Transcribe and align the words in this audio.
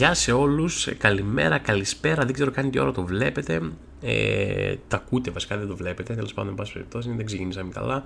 Γεια 0.00 0.14
σε 0.14 0.32
όλους, 0.32 0.88
καλημέρα, 0.98 1.58
καλησπέρα, 1.58 2.24
δεν 2.24 2.32
ξέρω 2.32 2.50
καν 2.50 2.70
τι 2.70 2.78
ώρα 2.78 2.92
το 2.92 3.04
βλέπετε. 3.04 3.60
Ε, 4.02 4.74
τα 4.88 4.96
ακούτε 4.96 5.30
βασικά, 5.30 5.56
δεν 5.56 5.68
το 5.68 5.76
βλέπετε, 5.76 6.14
τέλος 6.14 6.34
πάντων, 6.34 6.50
εν 6.50 6.56
πάση 6.56 6.72
περιπτώσει, 6.72 7.12
δεν 7.16 7.26
ξεκινήσαμε 7.26 7.70
καλά. 7.72 8.04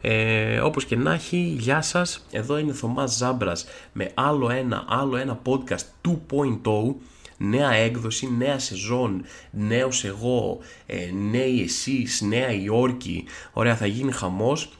Ε, 0.00 0.60
όπως 0.60 0.84
και 0.84 0.96
να 0.96 1.12
έχει, 1.12 1.36
γεια 1.58 1.82
σας, 1.82 2.26
εδώ 2.30 2.58
είναι 2.58 2.72
Θωμάς 2.72 3.16
Ζάμπρας 3.16 3.66
με 3.92 4.10
άλλο 4.14 4.50
ένα, 4.50 4.84
άλλο 4.88 5.16
ένα 5.16 5.40
podcast 5.44 6.08
2.0 6.08 6.94
νέα 7.36 7.72
έκδοση, 7.72 8.30
νέα 8.36 8.58
σεζόν, 8.58 9.24
νέος 9.50 10.04
εγώ, 10.04 10.58
ε, 10.86 11.10
νέοι 11.30 11.62
εσείς, 11.62 12.20
νέα 12.20 12.52
Υόρκη, 12.52 13.24
ωραία 13.52 13.76
θα 13.76 13.86
γίνει 13.86 14.12
χαμός. 14.12 14.70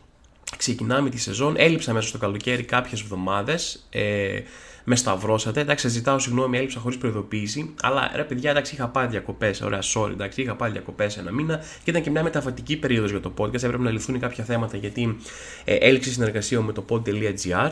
Ξεκινάμε 0.56 1.10
τη 1.10 1.18
σεζόν, 1.18 1.54
έλειψα 1.58 1.92
μέσα 1.92 2.08
στο 2.08 2.18
καλοκαίρι 2.18 2.62
κάποιες 2.62 3.00
εβδομάδες, 3.00 3.86
ε, 3.90 4.40
με 4.88 4.96
σταυρώσατε. 4.96 5.60
Εντάξει, 5.60 5.88
ζητάω 5.88 6.18
συγγνώμη, 6.18 6.58
έλειψα 6.58 6.80
χωρίς 6.80 6.98
προειδοποίηση. 6.98 7.74
Αλλά 7.82 8.12
ρε 8.14 8.24
παιδιά, 8.24 8.50
εντάξει, 8.50 8.74
είχα 8.74 8.88
πάει 8.88 9.06
διακοπές. 9.06 9.60
Ωραία, 9.60 9.82
sorry, 9.94 10.10
εντάξει, 10.10 10.42
είχα 10.42 10.54
πάει 10.54 10.70
διακοπές 10.70 11.16
ένα 11.16 11.32
μήνα 11.32 11.56
και 11.56 11.90
ήταν 11.90 12.02
και 12.02 12.10
μια 12.10 12.22
μεταβατική 12.22 12.76
περίοδος 12.76 13.10
για 13.10 13.20
το 13.20 13.32
podcast. 13.38 13.62
Έπρεπε 13.62 13.82
να 13.82 13.90
λυθούν 13.90 14.18
κάποια 14.20 14.44
θέματα 14.44 14.76
γιατί 14.76 15.16
ε, 15.64 15.74
έληξε 15.74 16.10
συνεργασία 16.10 16.60
με 16.60 16.72
το 16.72 16.84
pod.gr. 16.88 17.70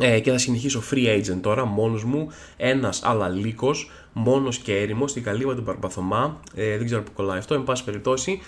Ε, 0.00 0.20
και 0.20 0.30
θα 0.30 0.38
συνεχίσω 0.38 0.82
free 0.90 1.18
agent 1.18 1.38
τώρα, 1.40 1.64
μόνος 1.64 2.04
μου, 2.04 2.28
ένας 2.56 3.02
αλαλίκος, 3.04 3.90
μόνος 4.12 4.58
και 4.58 4.76
έρημος, 4.76 5.10
στην 5.10 5.22
καλύβα 5.22 5.54
του 5.54 5.62
Παρπαθωμά, 5.62 6.40
ε, 6.54 6.76
δεν 6.76 6.86
ξέρω 6.86 7.02
που 7.02 7.12
κολλάει 7.12 7.38
αυτό, 7.38 7.54
εν 7.54 7.64
πάση 7.64 7.84
περιπτώσει. 7.84 8.40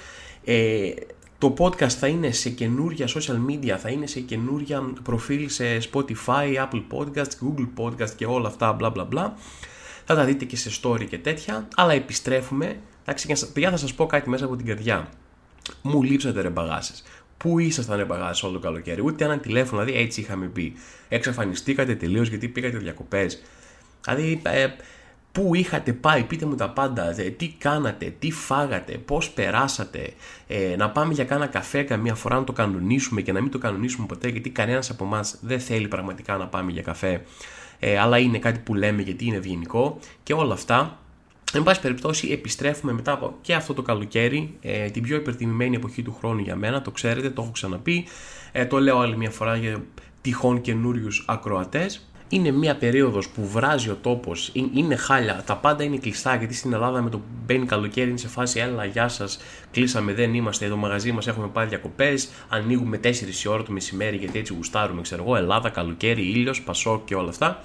Ε, 0.45 0.91
το 1.43 1.55
podcast 1.59 1.89
θα 1.89 2.07
είναι 2.07 2.31
σε 2.31 2.51
καινούρια 2.51 3.07
social 3.07 3.51
media, 3.51 3.77
θα 3.79 3.89
είναι 3.89 4.07
σε 4.07 4.21
καινούρια 4.21 4.93
προφίλ 5.03 5.49
σε 5.49 5.65
Spotify, 5.93 6.55
Apple 6.57 6.83
Podcast, 6.91 7.31
Google 7.45 7.69
Podcast 7.77 8.11
και 8.11 8.27
όλα 8.27 8.49
αυτά 8.49 8.73
μπλα 8.73 8.91
μπλα 8.91 9.05
μπλα. 9.05 9.37
Θα 10.05 10.15
τα 10.15 10.25
δείτε 10.25 10.45
και 10.45 10.57
σε 10.57 10.81
story 10.83 11.07
και 11.09 11.19
τέτοια, 11.19 11.69
αλλά 11.77 11.93
επιστρέφουμε. 11.93 12.81
Εντάξει, 13.05 13.53
παιδιά 13.53 13.71
θα 13.71 13.77
σας 13.77 13.95
πω 13.95 14.07
κάτι 14.07 14.29
μέσα 14.29 14.45
από 14.45 14.57
την 14.57 14.67
καρδιά. 14.67 15.09
Μου 15.83 16.03
λείψατε 16.03 16.41
ρε 16.41 16.49
μπαγάσες. 16.49 17.03
Πού 17.37 17.59
ήσασταν 17.59 17.97
ρε 17.97 18.05
μπαγάσες 18.05 18.43
όλο 18.43 18.53
το 18.53 18.59
καλοκαίρι, 18.59 19.03
ούτε 19.05 19.25
ένα 19.25 19.39
τηλέφωνο, 19.39 19.85
δηλαδή 19.85 20.03
έτσι 20.03 20.21
είχαμε 20.21 20.47
πει. 20.47 20.75
Εξαφανιστήκατε 21.09 21.95
τελείως 21.95 22.29
γιατί 22.29 22.49
πήγατε 22.49 22.79
διακοπές. 22.79 23.43
Δηλαδή, 24.05 24.41
ε, 24.45 24.67
Πού 25.33 25.55
είχατε 25.55 25.93
πάει, 25.93 26.25
πείτε 26.25 26.47
μου 26.47 26.55
τα 26.55 26.71
πάντα, 26.71 27.15
τι 27.37 27.49
κάνατε, 27.49 28.15
τι 28.19 28.31
φάγατε, 28.31 28.93
πώς 28.93 29.31
περάσατε, 29.31 30.13
ε, 30.47 30.77
να 30.77 30.91
πάμε 30.91 31.13
για 31.13 31.25
κάνα 31.25 31.47
καφέ 31.47 31.83
καμία 31.83 32.15
φορά 32.15 32.37
να 32.37 32.45
το 32.45 32.53
κανονίσουμε 32.53 33.21
και 33.21 33.33
να 33.33 33.41
μην 33.41 33.51
το 33.51 33.59
κανονίσουμε 33.59 34.07
ποτέ 34.07 34.29
γιατί 34.29 34.51
κανένας 34.51 34.91
από 34.91 35.05
εμάς 35.05 35.39
δεν 35.41 35.61
θέλει 35.61 35.89
πραγματικά 35.89 36.37
να 36.37 36.47
πάμε 36.47 36.73
για 36.73 36.83
καφέ. 36.83 37.23
Ε, 37.79 37.99
αλλά 37.99 38.19
είναι 38.19 38.39
κάτι 38.39 38.59
που 38.59 38.75
λέμε 38.75 39.03
γιατί 39.03 39.25
είναι 39.27 39.37
ευγενικό 39.37 39.99
και 40.23 40.33
όλα 40.33 40.53
αυτά. 40.53 40.99
Εν 41.55 41.63
πάση 41.63 41.81
περιπτώσει 41.81 42.29
επιστρέφουμε 42.31 42.93
μετά 42.93 43.13
από 43.13 43.35
και 43.41 43.55
αυτό 43.55 43.75
το 43.75 43.83
καλοκαίρι, 43.83 44.57
ε, 44.61 44.91
την 44.91 45.03
πιο 45.03 45.17
υπερτιμημένη 45.17 45.77
εποχή 45.77 46.03
του 46.03 46.17
χρόνου 46.19 46.41
για 46.41 46.57
μένα, 46.57 46.83
το 46.83 46.91
ξέρετε, 46.91 47.31
το 47.31 47.43
έχω 47.43 47.51
ξαναπεί, 47.51 48.07
ε, 48.53 48.67
το 48.67 48.79
λέω 48.79 48.99
άλλη 48.99 49.17
μια 49.17 49.31
φορά 49.31 49.57
για 49.57 49.85
τυχόν 50.21 50.61
καινούριους 50.61 51.25
ακροατές 51.29 52.12
είναι 52.33 52.51
μια 52.51 52.77
περίοδος 52.77 53.29
που 53.29 53.47
βράζει 53.47 53.91
ο 53.91 53.99
τόπος, 54.03 54.51
είναι 54.75 54.97
χάλια, 54.97 55.43
τα 55.47 55.57
πάντα 55.57 55.85
είναι 55.85 55.97
κλειστά 55.97 56.35
γιατί 56.37 56.55
στην 56.55 56.73
Ελλάδα 56.73 57.03
με 57.03 57.11
το 57.11 57.21
μπαίνει 57.47 57.67
καλοκαίρι 57.67 58.09
είναι 58.09 58.19
σε 58.19 58.29
φάση 58.29 58.61
έλα 58.61 58.85
γεια 58.85 59.09
σας, 59.09 59.39
κλείσαμε 59.73 60.15
δεν 60.15 60.35
είμαστε 60.35 60.65
εδώ 60.65 60.77
μαγαζί 60.77 61.13
μας 61.13 61.27
έχουμε 61.27 61.49
πάει 61.49 61.67
διακοπές, 61.67 62.29
ανοίγουμε 62.49 63.01
4 63.03 63.07
η 63.45 63.49
ώρα 63.49 63.63
το 63.63 63.73
μεσημέρι 63.73 64.17
γιατί 64.17 64.39
έτσι 64.39 64.55
γουστάρουμε 64.55 65.01
ξέρω 65.01 65.23
εγώ, 65.23 65.37
Ελλάδα, 65.37 65.69
καλοκαίρι, 65.69 66.23
ήλιος, 66.23 66.63
ΠΑΣΟΚ 66.63 67.03
και 67.05 67.15
όλα 67.15 67.29
αυτά. 67.29 67.63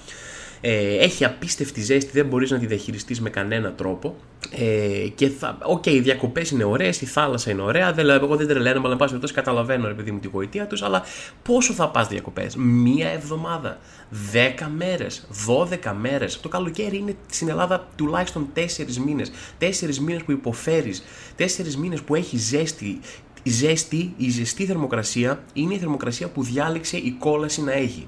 Ε, 0.62 0.98
έχει 0.98 1.26
απίστευτη 1.26 1.82
ζέστη, 1.82 2.12
δεν 2.14 2.26
μπορείς 2.26 2.52
να 2.52 2.60
τη 2.60 2.66
διαχειριστείς 2.66 3.22
με 3.22 3.30
κανένα 3.30 3.74
τρόπο 3.74 4.16
ε, 4.52 5.08
και 5.16 5.28
θα, 5.28 5.58
OK, 5.64 5.84
okay, 5.86 5.92
οι 5.92 6.00
διακοπές 6.00 6.52
είναι 6.52 6.64
ωραίες, 6.64 7.02
η 7.02 7.06
θάλασσα 7.06 7.52
είναι 7.52 7.62
ωραία. 7.62 7.94
Δεν, 7.94 8.10
εγώ 8.10 8.36
δεν 8.36 8.48
τρελαίνομαι, 8.48 8.80
αλλά 8.80 8.92
εν 8.92 8.98
πάση 8.98 9.10
περιπτώσει 9.10 9.34
καταλαβαίνω, 9.34 9.88
ρε 9.88 9.94
παιδί 9.94 10.12
μου, 10.12 10.20
τη 10.20 10.28
γοητεία 10.28 10.68
τους. 10.68 10.82
Αλλά 10.82 11.04
πόσο 11.44 11.74
θα 11.74 11.90
πας 11.90 12.08
διακοπές, 12.08 12.56
Μία 12.56 13.10
εβδομάδα, 13.10 13.78
δέκα 14.10 14.70
μέρες, 14.70 15.28
δώδεκα 15.46 15.94
μέρες. 15.94 16.40
Το 16.40 16.50
καλοκαίρι 16.50 16.98
είναι 16.98 17.16
στην 17.30 17.50
Ελλάδα 17.50 17.88
τουλάχιστον 17.96 18.48
τέσσερις 18.54 19.00
μήνες. 19.00 19.32
Τέσσερις 19.58 20.00
μήνες 20.00 20.24
που 20.24 20.32
υποφέρεις, 20.32 21.04
τέσσερις 21.36 21.78
μήνες 21.78 21.97
που 22.04 22.16
έχει 22.16 22.38
ζέστη. 22.38 23.00
Η 23.44 23.50
ζέστη, 23.50 24.14
η 24.18 24.30
ζεστή 24.30 24.66
θερμοκρασία 24.66 25.44
είναι 25.54 25.74
η 25.74 25.78
θερμοκρασία 25.78 26.28
που 26.28 26.44
διάλεξε 26.44 26.98
η 26.98 27.16
κόλαση 27.20 27.62
να 27.62 27.72
έχει. 27.72 28.06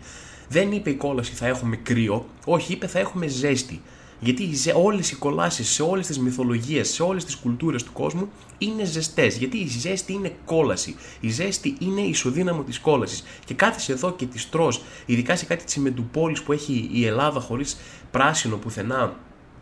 Δεν 0.50 0.72
είπε 0.72 0.90
η 0.90 0.96
κόλαση 0.96 1.34
θα 1.34 1.48
έχουμε 1.48 1.76
κρύο, 1.76 2.26
όχι, 2.46 2.74
είπε 2.74 2.88
θα 2.88 3.00
έχουμε 3.00 3.28
ζέστη. 3.28 3.82
Γιατί 4.20 4.50
όλες 4.74 5.12
οι 5.12 5.16
κολάσεις 5.16 5.70
σε 5.70 5.84
όλες 5.84 6.08
τις 6.08 6.20
μυθολογίες, 6.20 6.90
σε 6.90 7.04
όλες 7.04 7.26
τις 7.26 7.36
κουλτούρες 7.36 7.84
του 7.84 7.92
κόσμου 7.92 8.30
είναι 8.58 8.84
ζεστές. 8.84 9.38
Γιατί 9.38 9.58
η 9.58 9.68
ζέστη 9.68 10.14
είναι 10.14 10.36
κόλαση. 10.46 10.96
Η 11.20 11.30
ζέστη 11.30 11.76
είναι 11.80 12.02
ισοδύναμο 12.02 12.64
της 12.64 12.80
κόλασης. 12.80 13.24
Και 13.46 13.54
κάθεσαι 13.54 13.92
εδώ 13.92 14.12
και 14.12 14.26
της 14.26 14.50
τρώ, 14.50 14.74
ειδικά 15.06 15.36
σε 15.36 15.46
κάτι 15.46 15.64
τσιμεντουπόλης 15.64 16.42
που 16.42 16.52
έχει 16.52 16.90
η 16.94 17.06
Ελλάδα 17.06 17.40
χωρίς 17.40 17.78
πράσινο 18.12 18.58
πουθενά 18.58 19.16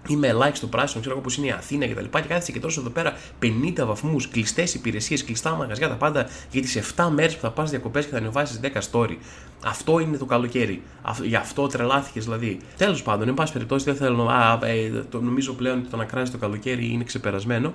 Είμαι 0.07 0.27
ελάχιστο 0.27 0.67
πράσινο, 0.67 1.01
ξέρω 1.01 1.17
όπω 1.17 1.29
είναι 1.37 1.47
η 1.47 1.51
Αθήνα 1.51 1.87
κτλ. 1.87 2.03
Και, 2.03 2.19
και 2.21 2.27
κάθεσαι 2.27 2.51
και 2.51 2.59
τόσο 2.59 2.81
εδώ 2.81 2.89
πέρα 2.89 3.13
50 3.41 3.85
βαθμούς, 3.85 4.27
κλειστές 4.27 4.73
υπηρεσίες, 4.73 5.23
κλειστά 5.23 5.51
μαγαζιά, 5.55 5.89
τα 5.89 5.95
πάντα 5.95 6.27
για 6.51 6.61
τις 6.61 6.93
7 6.95 7.09
μέρες 7.11 7.35
που 7.35 7.41
θα 7.41 7.51
πας 7.51 7.69
διακοπές 7.69 8.05
και 8.05 8.11
θα 8.11 8.17
ανεβάσεις 8.17 8.59
10 8.63 8.81
story. 8.91 9.17
Αυτό 9.65 9.99
είναι 9.99 10.17
το 10.17 10.25
καλοκαίρι. 10.25 10.81
Γι' 11.23 11.35
αυτό 11.35 11.67
τρελάθηκες 11.67 12.23
δηλαδή. 12.23 12.59
Τέλος 12.77 13.01
πάντων, 13.01 13.27
εν 13.27 13.33
πάση 13.33 13.53
περιπτώσει, 13.53 13.85
δεν 13.85 13.95
θέλω 13.95 14.23
να. 14.23 14.59
Ε, 14.67 14.89
το, 15.09 15.21
νομίζω 15.21 15.53
πλέον 15.53 15.77
ότι 15.77 15.87
το 15.87 15.97
να 15.97 16.05
κράζεις 16.05 16.31
το 16.31 16.37
καλοκαίρι 16.37 16.91
είναι 16.91 17.03
ξεπερασμένο. 17.03 17.73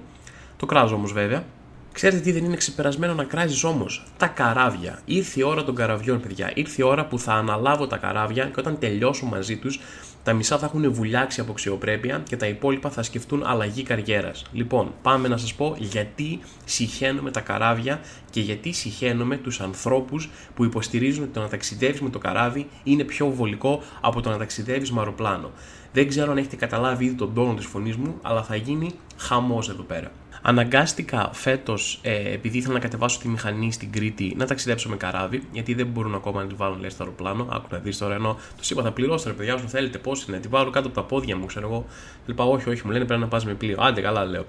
Το 0.56 0.66
κράζω 0.66 0.94
όμως 0.94 1.12
βέβαια. 1.12 1.44
Ξέρετε 1.92 2.22
τι 2.22 2.32
δεν 2.32 2.44
είναι 2.44 2.56
ξεπερασμένο 2.56 3.14
να 3.14 3.24
κράζεις 3.24 3.64
όμως. 3.64 4.04
Τα 4.16 4.26
καράβια. 4.26 4.98
Ήρθε 5.04 5.40
η 5.40 5.42
ώρα 5.42 5.64
των 5.64 5.74
καραβιών, 5.74 6.20
παιδιά. 6.20 6.52
Ήρθε 6.54 6.82
η 6.82 6.84
ώρα 6.84 7.06
που 7.06 7.18
θα 7.18 7.32
αναλάβω 7.32 7.86
τα 7.86 7.96
καράβια 7.96 8.44
και 8.44 8.60
όταν 8.60 8.78
τελειώσω 8.78 9.26
μαζί 9.26 9.56
τους 9.56 9.80
τα 10.22 10.32
μισά 10.32 10.58
θα 10.58 10.66
έχουν 10.66 10.92
βουλιάξει 10.92 11.40
από 11.40 11.50
αξιοπρέπεια 11.50 12.22
και 12.28 12.36
τα 12.36 12.46
υπόλοιπα 12.46 12.90
θα 12.90 13.02
σκεφτούν 13.02 13.42
αλλαγή 13.46 13.82
καριέρας. 13.82 14.44
Λοιπόν, 14.52 14.94
πάμε 15.02 15.28
να 15.28 15.36
σας 15.36 15.54
πω 15.54 15.76
γιατί 15.78 16.40
συχαίνουμε 16.64 17.30
τα 17.30 17.40
καράβια 17.40 18.00
και 18.30 18.40
γιατί 18.40 18.72
συχαίνουμε 18.72 19.36
τους 19.36 19.60
ανθρώπους 19.60 20.30
που 20.54 20.64
υποστηρίζουν 20.64 21.22
ότι 21.22 21.32
το 21.32 21.40
να 21.40 21.48
ταξιδεύεις 21.48 22.00
με 22.00 22.10
το 22.10 22.18
καράβι 22.18 22.68
είναι 22.82 23.04
πιο 23.04 23.30
βολικό 23.30 23.82
από 24.00 24.20
το 24.20 24.30
να 24.30 24.38
ταξιδεύεις 24.38 24.92
με 24.92 24.98
αεροπλάνο. 24.98 25.50
Δεν 25.92 26.08
ξέρω 26.08 26.30
αν 26.30 26.38
έχετε 26.38 26.56
καταλάβει 26.56 27.04
ήδη 27.04 27.14
τον 27.14 27.34
τόνο 27.34 27.54
της 27.54 27.66
φωνής 27.66 27.96
μου, 27.96 28.18
αλλά 28.22 28.42
θα 28.42 28.56
γίνει 28.56 28.90
χαμός 29.16 29.68
εδώ 29.68 29.82
πέρα. 29.82 30.10
Αναγκάστηκα 30.42 31.30
φέτος, 31.32 31.98
ε, 32.02 32.32
επειδή 32.32 32.58
ήθελα 32.58 32.74
να 32.74 32.80
κατεβάσω 32.80 33.18
τη 33.18 33.28
μηχανή 33.28 33.72
στην 33.72 33.92
Κρήτη, 33.92 34.34
να 34.36 34.46
ταξιδέψω 34.46 34.88
με 34.88 34.96
καράβι, 34.96 35.42
γιατί 35.52 35.74
δεν 35.74 35.86
μπορούν 35.86 36.14
ακόμα 36.14 36.42
να 36.42 36.48
τη 36.48 36.54
βάλουν 36.54 36.80
λέει, 36.80 36.90
στο 36.90 37.02
αεροπλάνο. 37.02 37.48
Άκου 37.50 37.66
να 37.70 37.78
δεις 37.78 37.98
τώρα 37.98 38.14
ενώ 38.14 38.34
του 38.34 38.62
είπα 38.70 38.82
θα 38.82 38.92
πληρώσω 38.92 39.28
ρε 39.28 39.34
παιδιά, 39.34 39.54
όσο 39.54 39.66
θέλετε, 39.66 39.98
πώ 39.98 40.12
είναι, 40.28 40.38
τη 40.38 40.48
βάλω 40.48 40.70
κάτω 40.70 40.86
από 40.86 40.96
τα 40.96 41.04
πόδια 41.04 41.36
μου, 41.36 41.46
ξέρω 41.46 41.66
εγώ. 41.66 41.86
Είπα 42.26 42.44
όχι, 42.44 42.70
όχι, 42.70 42.82
μου 42.84 42.92
λένε 42.92 43.04
πρέπει 43.04 43.20
να 43.20 43.28
πας 43.28 43.44
με 43.44 43.54
πλοίο. 43.54 43.76
Άντε, 43.80 44.00
καλά 44.00 44.24
λέω. 44.24 44.44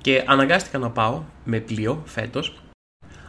Και 0.00 0.24
αναγκάστηκα 0.26 0.78
να 0.78 0.90
πάω 0.90 1.22
με 1.44 1.58
πλοίο 1.58 2.02
φέτος, 2.04 2.54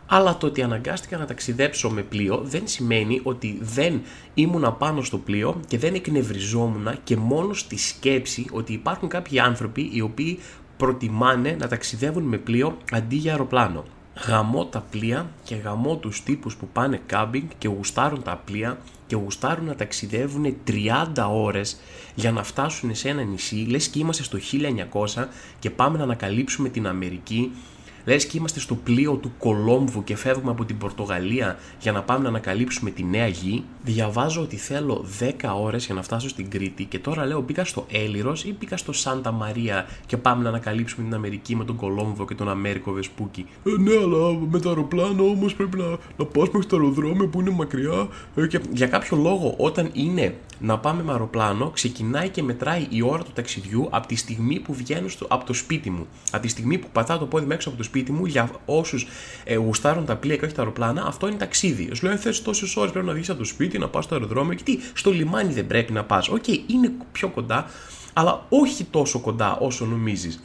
αλλά 0.05 0.38
το 0.38 0.47
ότι 0.47 0.61
αναγκάστηκα 0.61 1.17
να 1.17 1.25
ταξιδέψω 1.25 1.89
με 1.89 2.01
πλοίο 2.01 2.41
δεν 2.44 2.67
σημαίνει 2.67 3.19
ότι 3.23 3.57
δεν 3.61 4.01
ήμουν 4.33 4.75
πάνω 4.77 5.01
στο 5.01 5.17
πλοίο 5.17 5.59
και 5.68 5.77
δεν 5.77 5.94
εκνευριζόμουν 5.94 6.88
και 7.03 7.15
μόνο 7.15 7.53
στη 7.53 7.77
σκέψη 7.77 8.45
ότι 8.51 8.74
υπάρχουν 8.74 9.09
κάποιοι 9.09 9.39
άνθρωποι 9.39 9.89
οι 9.94 10.01
οποίοι 10.01 10.39
προτιμάνε 10.77 11.55
να 11.59 11.67
ταξιδεύουν 11.67 12.23
με 12.23 12.37
πλοίο 12.37 12.77
αντί 12.91 13.15
για 13.15 13.31
αεροπλάνο. 13.31 13.83
Γαμώ 14.27 14.65
τα 14.65 14.85
πλοία 14.91 15.29
και 15.43 15.55
γαμώ 15.55 15.95
τους 15.95 16.23
τύπους 16.23 16.55
που 16.55 16.67
πάνε 16.73 17.01
κάμπινγκ 17.05 17.49
και 17.57 17.67
γουστάρουν 17.67 18.23
τα 18.23 18.41
πλοία 18.45 18.77
και 19.07 19.15
γουστάρουν 19.15 19.65
να 19.65 19.75
ταξιδεύουν 19.75 20.55
30 20.67 21.27
ώρες 21.29 21.79
για 22.15 22.31
να 22.31 22.43
φτάσουν 22.43 22.95
σε 22.95 23.09
ένα 23.09 23.21
νησί, 23.21 23.55
λες 23.55 23.87
και 23.87 23.99
είμαστε 23.99 24.23
στο 24.23 24.37
1900 25.15 25.25
και 25.59 25.69
πάμε 25.69 25.97
να 25.97 26.03
ανακαλύψουμε 26.03 26.69
την 26.69 26.87
Αμερική 26.87 27.51
Λες 28.05 28.25
και 28.25 28.38
είμαστε 28.38 28.59
στο 28.59 28.75
πλοίο 28.75 29.13
του 29.15 29.31
Κολόμβου 29.39 30.03
και 30.03 30.15
φεύγουμε 30.15 30.51
από 30.51 30.65
την 30.65 30.77
Πορτογαλία 30.77 31.57
για 31.79 31.91
να 31.91 32.01
πάμε 32.01 32.23
να 32.23 32.29
ανακαλύψουμε 32.29 32.89
τη 32.89 33.03
νέα 33.03 33.27
γη. 33.27 33.63
Διαβάζω 33.83 34.41
ότι 34.41 34.55
θέλω 34.55 35.05
10 35.19 35.31
ώρες 35.61 35.85
για 35.85 35.95
να 35.95 36.01
φτάσω 36.01 36.29
στην 36.29 36.50
Κρήτη 36.50 36.83
και 36.83 37.00
τώρα 37.00 37.25
λέω 37.25 37.41
μπήκα 37.41 37.65
στο 37.65 37.85
Έλιρο 37.91 38.35
ή 38.44 38.55
μπήκα 38.59 38.77
στο 38.77 38.91
Σάντα 38.91 39.31
Μαρία 39.31 39.85
και 40.05 40.17
πάμε 40.17 40.44
να 40.44 40.50
ανακαλύψουμε 40.50 41.03
την 41.05 41.15
Αμερική 41.15 41.55
με 41.55 41.65
τον 41.65 41.75
Κολόμβο 41.75 42.25
και 42.25 42.35
τον 42.35 42.50
Αμέρικο 42.50 42.91
Βεσπούκι. 42.91 43.45
Ε, 43.65 43.81
ναι, 43.81 43.95
αλλά 43.95 44.38
με 44.49 44.59
το 44.59 44.69
αεροπλάνο 44.69 45.23
όμως 45.23 45.56
πρέπει 45.56 45.77
να, 45.77 45.85
να 46.17 46.25
πα 46.25 46.41
μέχρι 46.51 46.65
το 46.65 46.75
αεροδρόμιο 46.75 47.27
που 47.27 47.39
είναι 47.39 47.49
μακριά. 47.49 48.07
Ε, 48.35 48.47
και... 48.47 48.59
Για 48.71 48.88
κάποιο 48.88 49.17
λόγο, 49.17 49.53
όταν 49.57 49.89
είναι 49.94 50.35
να 50.59 50.79
πάμε 50.79 51.03
με 51.03 51.11
αεροπλάνο, 51.11 51.69
ξεκινάει 51.69 52.29
και 52.29 52.44
μετράει 52.44 52.85
η 52.89 53.01
ώρα 53.01 53.23
του 53.23 53.31
ταξιδιού 53.33 53.88
από 53.89 54.07
τη 54.07 54.15
στιγμή 54.15 54.59
που 54.59 54.73
βγαίνω 54.73 55.07
στο, 55.07 55.25
από 55.29 55.45
το 55.45 55.53
σπίτι 55.53 55.89
μου. 55.89 56.07
Από 56.31 56.41
τη 56.41 56.47
στιγμή 56.47 56.77
που 56.77 56.88
πατάω 56.91 57.17
το 57.17 57.25
πόδι 57.25 57.47
έξω 57.49 57.69
από 57.69 57.77
το 57.77 57.83
σπίτι 57.83 57.93
σπίτι 57.94 58.12
μου, 58.12 58.25
για 58.25 58.50
όσους 58.66 59.07
ε, 59.44 59.56
γουστάρουν 59.56 60.06
τα 60.06 60.16
πλοία 60.16 60.36
και 60.36 60.45
όχι 60.45 60.54
τα 60.54 60.62
αεροπλάνα, 60.62 61.04
αυτό 61.06 61.28
είναι 61.28 61.38
ταξίδι. 61.38 61.90
Σου 61.94 62.06
λέω, 62.06 62.18
θες 62.18 62.42
τόσες 62.42 62.75
ώρες 62.75 62.92
πρέπει 62.92 63.06
να 63.06 63.13
βγεις 63.13 63.30
από 63.30 63.40
το 63.40 63.45
σπίτι, 63.45 63.78
να 63.78 63.88
πας 63.88 64.04
στο 64.04 64.16
αεροδρόμιο 64.16 64.54
και 64.54 64.63
τι, 64.63 64.80
στο 64.94 65.12
λιμάνι 65.12 65.54
δεν 65.54 65.68
πρέπει 65.68 65.94
να 65.94 66.04
πας. 66.04 66.30
OK, 66.30 66.44
okay, 66.48 66.60
είναι 66.68 66.92
πιο 67.12 67.30
κοντά, 67.30 67.69
αλλά 68.13 68.45
όχι 68.50 68.84
τόσο 68.84 69.19
κοντά 69.19 69.57
όσο 69.57 69.86
νομίζεις. 69.86 70.42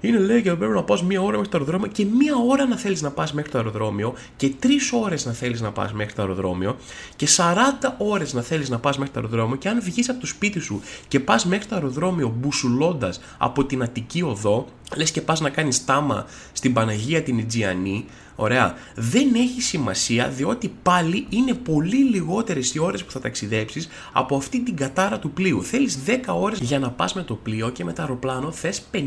Είναι 0.00 0.18
λέει 0.18 0.42
και 0.42 0.54
πρέπει 0.54 0.72
να 0.72 0.82
πας 0.82 1.02
μία 1.02 1.22
ώρα 1.22 1.36
μέχρι 1.36 1.48
το 1.48 1.58
αεροδρόμιο 1.58 1.86
και 1.86 2.04
μία 2.04 2.34
ώρα 2.48 2.66
να 2.66 2.76
θέλεις 2.76 3.02
να 3.02 3.10
πας 3.10 3.32
μέχρι 3.32 3.50
το 3.50 3.58
αεροδρόμιο 3.58 4.14
και 4.36 4.48
τρεις 4.58 4.92
ώρες 4.92 5.24
να 5.24 5.32
θέλεις 5.32 5.60
να 5.60 5.70
πας 5.72 5.92
μέχρι 5.92 6.14
το 6.14 6.22
αεροδρόμιο 6.22 6.76
και 7.16 7.28
40 7.36 7.94
ώρες 7.98 8.32
να 8.32 8.42
θέλεις 8.42 8.68
να 8.68 8.78
πας 8.78 8.98
μέχρι 8.98 9.12
το 9.12 9.20
αεροδρόμιο 9.20 9.56
και 9.56 9.68
αν 9.68 9.80
βγεις 9.82 10.08
από 10.08 10.20
το 10.20 10.26
σπίτι 10.26 10.58
σου 10.60 10.80
και 11.08 11.20
πας 11.20 11.46
μέχρι 11.46 11.66
το 11.66 11.74
αεροδρόμιο 11.74 12.34
μπουσουλώντας 12.38 13.20
από 13.38 13.64
την 13.64 13.82
Αττική 13.82 14.22
Οδό, 14.22 14.66
λες 14.96 15.10
και 15.10 15.20
πας 15.20 15.40
να 15.40 15.50
κάνεις 15.50 15.84
τάμα 15.84 16.26
στην 16.52 16.72
Παναγία 16.72 17.22
την 17.22 17.38
Ιτζιανή, 17.38 18.04
Ωραία. 18.40 18.74
Δεν 18.94 19.34
έχει 19.34 19.60
σημασία 19.60 20.28
διότι 20.28 20.74
πάλι 20.82 21.26
είναι 21.28 21.54
πολύ 21.54 21.96
λιγότερες 21.96 22.74
οι 22.74 22.78
ώρες 22.78 23.04
που 23.04 23.10
θα 23.10 23.20
ταξιδέψεις 23.20 23.88
από 24.12 24.36
αυτή 24.36 24.60
την 24.62 24.76
κατάρα 24.76 25.18
του 25.18 25.30
πλοίου. 25.30 25.62
Θέλεις 25.64 25.98
10 26.06 26.10
ώρες 26.26 26.58
για 26.58 26.78
να 26.78 26.90
πας 26.90 27.14
με 27.14 27.22
το 27.22 27.34
πλοίο 27.34 27.70
και 27.70 27.84
με 27.84 27.92
το 27.92 28.02
αεροπλάνο 28.02 28.50
θες 28.50 28.82
50 28.92 28.98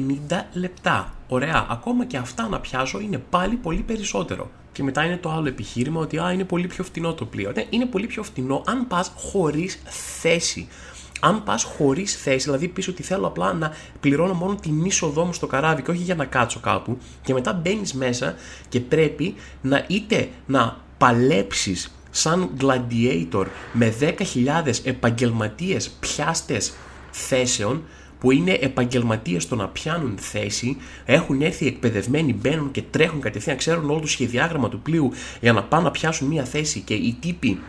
λεπτά. 0.54 1.13
Ωραία. 1.28 1.66
Ακόμα 1.69 2.06
και 2.06 2.18
αυτά 2.18 2.48
να 2.48 2.60
πιάσω 2.60 3.00
είναι 3.00 3.18
πάλι 3.30 3.56
πολύ 3.56 3.81
περισσότερο. 3.81 4.51
Και 4.72 4.83
μετά 4.83 5.06
είναι 5.06 5.18
το 5.18 5.31
άλλο 5.31 5.48
επιχείρημα 5.48 6.00
ότι 6.00 6.18
α, 6.18 6.31
είναι 6.31 6.44
πολύ 6.44 6.68
πιο 6.68 6.83
φτηνό 6.83 7.13
το 7.13 7.25
πλοίο. 7.25 7.51
Ναι, 7.56 7.66
είναι 7.69 7.86
πολύ 7.86 8.07
πιο 8.07 8.24
φτηνό 8.24 8.63
αν 8.66 8.88
πας 8.88 9.12
χωρίς 9.16 9.81
θέση 10.19 10.68
αν 11.21 11.44
πας 11.44 11.63
χωρίς 11.63 12.15
θέση, 12.15 12.45
δηλαδή 12.45 12.68
πεις 12.68 12.88
ότι 12.88 13.03
θέλω 13.03 13.27
απλά 13.27 13.53
να 13.53 13.73
πληρώνω 14.00 14.33
μόνο 14.33 14.56
την 14.56 14.85
είσοδό 14.85 15.25
μου 15.25 15.33
στο 15.33 15.47
καράβι 15.47 15.81
και 15.81 15.91
όχι 15.91 16.03
για 16.03 16.15
να 16.15 16.25
κάτσω 16.25 16.59
κάπου, 16.59 16.97
και 17.21 17.33
μετά 17.33 17.53
μπαίνεις 17.53 17.94
μέσα 17.94 18.35
και 18.69 18.79
πρέπει 18.79 19.35
να 19.62 19.85
είτε 19.88 20.29
να 20.45 20.77
παλέψεις 20.97 21.95
σαν 22.12 22.50
gladiator 22.62 23.45
με 23.73 23.94
10.000 24.00 24.13
επαγγελματίες 24.83 25.89
πιάστες 25.89 26.73
θέσεων 27.12 27.83
που 28.19 28.31
είναι 28.31 28.57
επαγγελματίες 28.62 29.44
στο 29.44 29.56
να 29.56 29.68
πιάνουν 29.68 30.18
θέση, 30.18 30.77
έχουν 31.06 31.41
έρθει 31.41 31.68
εκπαιδευμένοι, 31.68 32.33
μπαίνουν 32.33 32.71
και 32.71 32.81
τρέχουν 32.81 33.21
κατευθείαν, 33.21 33.57
ξέρουν 33.57 33.89
όλο 33.89 34.00
το 34.00 34.07
σχεδιάγραμμα 34.07 34.69
του 34.69 34.79
πλοίου 34.79 35.12
για 35.41 35.53
να 35.53 35.63
πάνε 35.63 35.83
να 35.83 35.91
πιάσουν 35.91 36.27
μία 36.27 36.44
θέση 36.44 36.79
και 36.79 36.94
οι 36.94 37.18
τύποι 37.19 37.59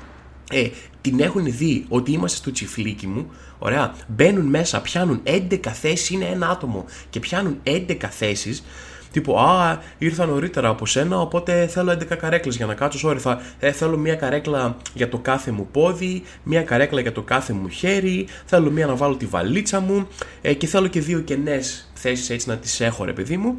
ε, 0.52 0.70
την 1.00 1.20
έχουν 1.20 1.44
δει 1.44 1.84
ότι 1.88 2.12
είμαστε 2.12 2.36
στο 2.36 2.52
τσιφλίκι 2.52 3.06
μου, 3.06 3.30
ωραία, 3.58 3.94
μπαίνουν 4.06 4.46
μέσα, 4.46 4.80
πιάνουν 4.80 5.20
11 5.24 5.58
θέσεις, 5.72 6.10
είναι 6.10 6.24
ένα 6.24 6.48
άτομο 6.48 6.84
και 7.10 7.20
πιάνουν 7.20 7.60
11 7.64 7.96
θέσεις, 8.10 8.62
τύπου 9.12 9.38
Α, 9.38 9.78
ήρθα 9.98 10.26
νωρίτερα 10.26 10.68
από 10.68 10.86
σένα, 10.86 11.20
οπότε 11.20 11.66
θέλω 11.66 11.92
11 11.92 12.16
καρέκλες 12.16 12.56
για 12.56 12.66
να 12.66 12.74
κάτσω. 12.74 13.08
Sorry, 13.08 13.18
θα, 13.18 13.40
ε, 13.58 13.72
θέλω 13.72 13.96
μία 13.96 14.14
καρέκλα 14.14 14.76
για 14.94 15.08
το 15.08 15.18
κάθε 15.18 15.50
μου 15.50 15.68
πόδι, 15.72 16.22
μία 16.42 16.62
καρέκλα 16.62 17.00
για 17.00 17.12
το 17.12 17.22
κάθε 17.22 17.52
μου 17.52 17.68
χέρι, 17.68 18.26
θέλω 18.44 18.70
μία 18.70 18.86
να 18.86 18.94
βάλω 18.94 19.16
τη 19.16 19.26
βαλίτσα 19.26 19.80
μου 19.80 20.08
ε, 20.42 20.54
και 20.54 20.66
θέλω 20.66 20.86
και 20.86 21.00
δύο 21.00 21.20
κενές 21.20 21.91
θέσεις 22.02 22.30
έτσι 22.30 22.48
να 22.48 22.56
τις 22.56 22.80
έχω, 22.80 23.04
ρε 23.04 23.12
παιδί 23.12 23.36
μου 23.36 23.56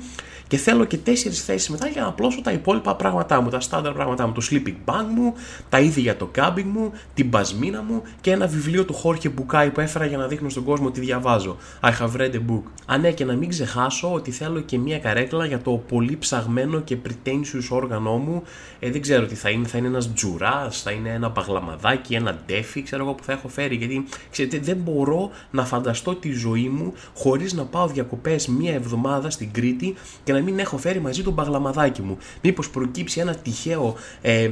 και 0.54 0.60
θέλω 0.60 0.86
και 0.86 0.98
τέσσερις 0.98 1.44
θέσεις 1.44 1.70
μετά 1.70 1.88
για 1.88 2.02
να 2.02 2.08
απλώσω 2.08 2.42
τα 2.42 2.52
υπόλοιπα 2.52 2.96
πράγματά 2.96 3.42
μου, 3.42 3.50
τα 3.50 3.60
στάνταρ 3.60 3.94
πράγματά 3.94 4.28
μου, 4.28 4.34
το 4.34 4.48
sleeping 4.52 4.76
bag 4.86 5.06
μου, 5.16 5.34
τα 5.70 5.80
είδη 5.80 6.02
για 6.02 6.18
το 6.18 6.32
camping 6.36 6.64
μου, 6.74 6.92
την 7.14 7.30
πασμίνα 7.30 7.82
μου 7.82 8.02
και 8.22 8.32
ένα 8.32 8.48
βιβλίο 8.48 8.86
του 8.86 8.94
Χόρχε 8.94 9.30
Μπουκάη 9.30 9.70
που 9.70 9.80
έφερα 9.80 10.06
για 10.06 10.18
να 10.18 10.28
δείχνω 10.28 10.50
στον 10.50 10.64
κόσμο 10.64 10.88
ότι 10.88 11.00
διαβάζω. 11.00 11.58
I 11.82 11.90
have 11.90 12.22
read 12.22 12.34
a 12.34 12.52
book. 12.52 12.64
Α, 12.86 12.98
ναι, 12.98 13.12
και 13.12 13.26
να 13.26 13.34
μην 13.34 13.50
ξεχάσω 13.50 14.14
ότι 14.14 14.32
θέλω 14.32 14.60
και 14.60 14.78
μία 14.78 15.00
καρέκλα 15.00 15.46
για 15.46 15.60
το 15.60 15.72
πολύ 15.72 16.18
ψαγμένο 16.18 16.80
και 16.82 16.98
pretentious 17.08 17.68
όργανό 17.70 18.18
μου. 18.18 18.44
Ε, 18.80 18.90
δεν 18.90 19.02
ξέρω 19.02 19.26
τι 19.26 19.36
θα 19.36 19.50
είναι, 19.50 19.68
θα 19.68 19.78
είναι 19.78 19.88
ένας 19.88 20.14
τζουράς, 20.14 20.82
θα 20.82 20.92
είναι 20.92 21.10
ένα 21.10 21.32
παγλαμαδάκι, 21.32 22.14
ένα 22.14 22.40
ντέφι, 22.46 22.82
ξέρω 22.82 23.04
εγώ 23.04 23.14
που 23.14 23.24
θα 23.24 23.32
έχω 23.32 23.48
φέρει. 23.48 23.76
Γιατί 23.76 24.06
ξέρετε, 24.32 24.60
δεν 24.60 24.78
μπορώ 24.78 25.30
να 25.52 25.66
φανταστώ 25.66 26.16
τη 26.16 26.32
ζωή 26.32 26.70
μου 26.70 26.94
χωρίς 27.16 27.54
να 27.54 27.66
πάω 27.66 27.88
διακοπές 27.88 28.33
μία 28.48 28.74
εβδομάδα 28.74 29.30
στην 29.30 29.52
Κρήτη 29.52 29.94
και 30.24 30.34
να 30.34 30.42
μην 30.42 30.60
έχω 30.60 30.78
φέρει 30.78 31.00
μαζί 31.00 31.24
τον 31.24 31.36
παγλαμαδάκι 31.36 32.02
μου. 32.02 32.18
Μήπως 32.42 32.70
προκύψει 32.70 33.20
ένα 33.20 33.36
τυχαίο 33.36 33.96
ε, 34.22 34.52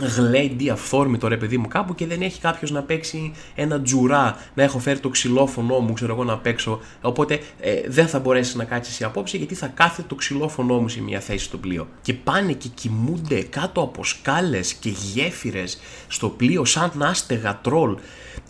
γλέντι 0.00 0.70
αυθόρμητο 0.70 1.28
ρε 1.28 1.36
παιδί 1.36 1.58
μου 1.58 1.68
κάπου 1.68 1.94
και 1.94 2.06
δεν 2.06 2.22
έχει 2.22 2.40
κάποιος 2.40 2.70
να 2.70 2.82
παίξει 2.82 3.32
ένα 3.54 3.80
τζουρά 3.80 4.36
να 4.54 4.62
έχω 4.62 4.78
φέρει 4.78 4.98
το 4.98 5.08
ξυλόφωνο 5.08 5.78
μου 5.78 5.92
ξέρω 5.92 6.12
εγώ 6.12 6.24
να 6.24 6.38
παίξω. 6.38 6.80
Οπότε 7.00 7.40
ε, 7.60 7.80
δεν 7.86 8.08
θα 8.08 8.18
μπορέσεις 8.18 8.54
να 8.54 8.64
κάτσεις 8.64 9.00
η 9.00 9.04
απόψη 9.04 9.36
γιατί 9.36 9.54
θα 9.54 9.66
κάθεται 9.66 10.08
το 10.08 10.14
ξυλόφωνο 10.14 10.78
μου 10.78 10.88
σε 10.88 11.02
μια 11.02 11.20
θέση 11.20 11.44
στο 11.44 11.58
πλοίο. 11.58 11.88
Και 12.02 12.14
πάνε 12.14 12.52
και 12.52 12.68
κοιμούνται 12.68 13.42
κάτω 13.42 13.80
από 13.80 14.04
σκάλες 14.04 14.74
και 14.74 14.88
γέφυρες 14.88 15.78
στο 16.08 16.28
πλοίο 16.28 16.64
σαν 16.64 17.02
άστεγα 17.02 17.60
τρόλ 17.62 17.96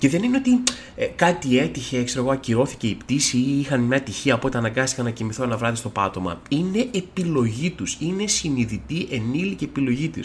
και 0.02 0.08
δεν 0.08 0.22
είναι 0.22 0.36
ότι 0.36 0.62
ε, 0.96 1.04
κάτι 1.04 1.58
έτυχε, 1.58 2.04
ξέρω 2.04 2.20
εγώ, 2.20 2.32
ακυρώθηκε 2.32 2.86
η 2.86 2.94
πτήση 2.94 3.36
ή 3.36 3.58
είχαν 3.58 3.80
μια 3.80 4.00
τυχεία 4.00 4.34
οπότε 4.34 4.58
αναγκάστηκαν 4.58 5.04
να 5.04 5.10
κοιμηθώ 5.10 5.42
ένα 5.42 5.56
βράδυ 5.56 5.76
στο 5.76 5.88
πάτωμα. 5.88 6.40
Είναι 6.48 6.88
επιλογή 6.94 7.70
τους. 7.70 7.96
Είναι 8.00 8.26
συνειδητή 8.26 9.08
ενήλικη 9.10 9.64
επιλογή 9.64 10.08
του. 10.08 10.20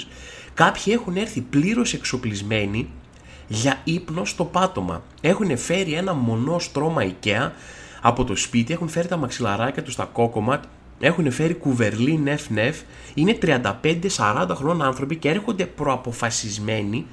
Κάποιοι 0.54 0.94
έχουν 0.96 1.16
έρθει 1.16 1.42
πλήρως 1.42 1.94
εξοπλισμένοι 1.94 2.90
για 3.48 3.82
ύπνο 3.84 4.26
στο 4.26 4.46
πάτωμα. 4.46 5.04
Έχουν 5.22 5.58
φέρει 5.58 5.94
ένα 5.94 6.14
μονό 6.14 6.60
στρώμα 6.60 7.04
IKEA 7.06 7.52
από 8.02 8.24
το 8.24 8.36
σπίτι, 8.36 8.74
έχουν 8.74 8.90
φέρει 8.90 9.08
τα 9.08 9.18
μαξιλαράκια 9.18 9.84
τους 9.84 9.94
στα 9.94 10.04
κόκομα, 10.04 10.62
έχουν 11.00 11.32
φέρει 11.32 11.54
κουβερλί 11.54 12.18
νεφ 12.18 12.50
νεφ, 12.50 12.78
είναι 13.14 13.38
35-40 13.42 14.48
χρόνων 14.54 14.82
άνθρωποι 14.82 15.16
και 15.16 15.30
έρχονται 15.30 15.66
προαποφασισμένοι 15.66 17.06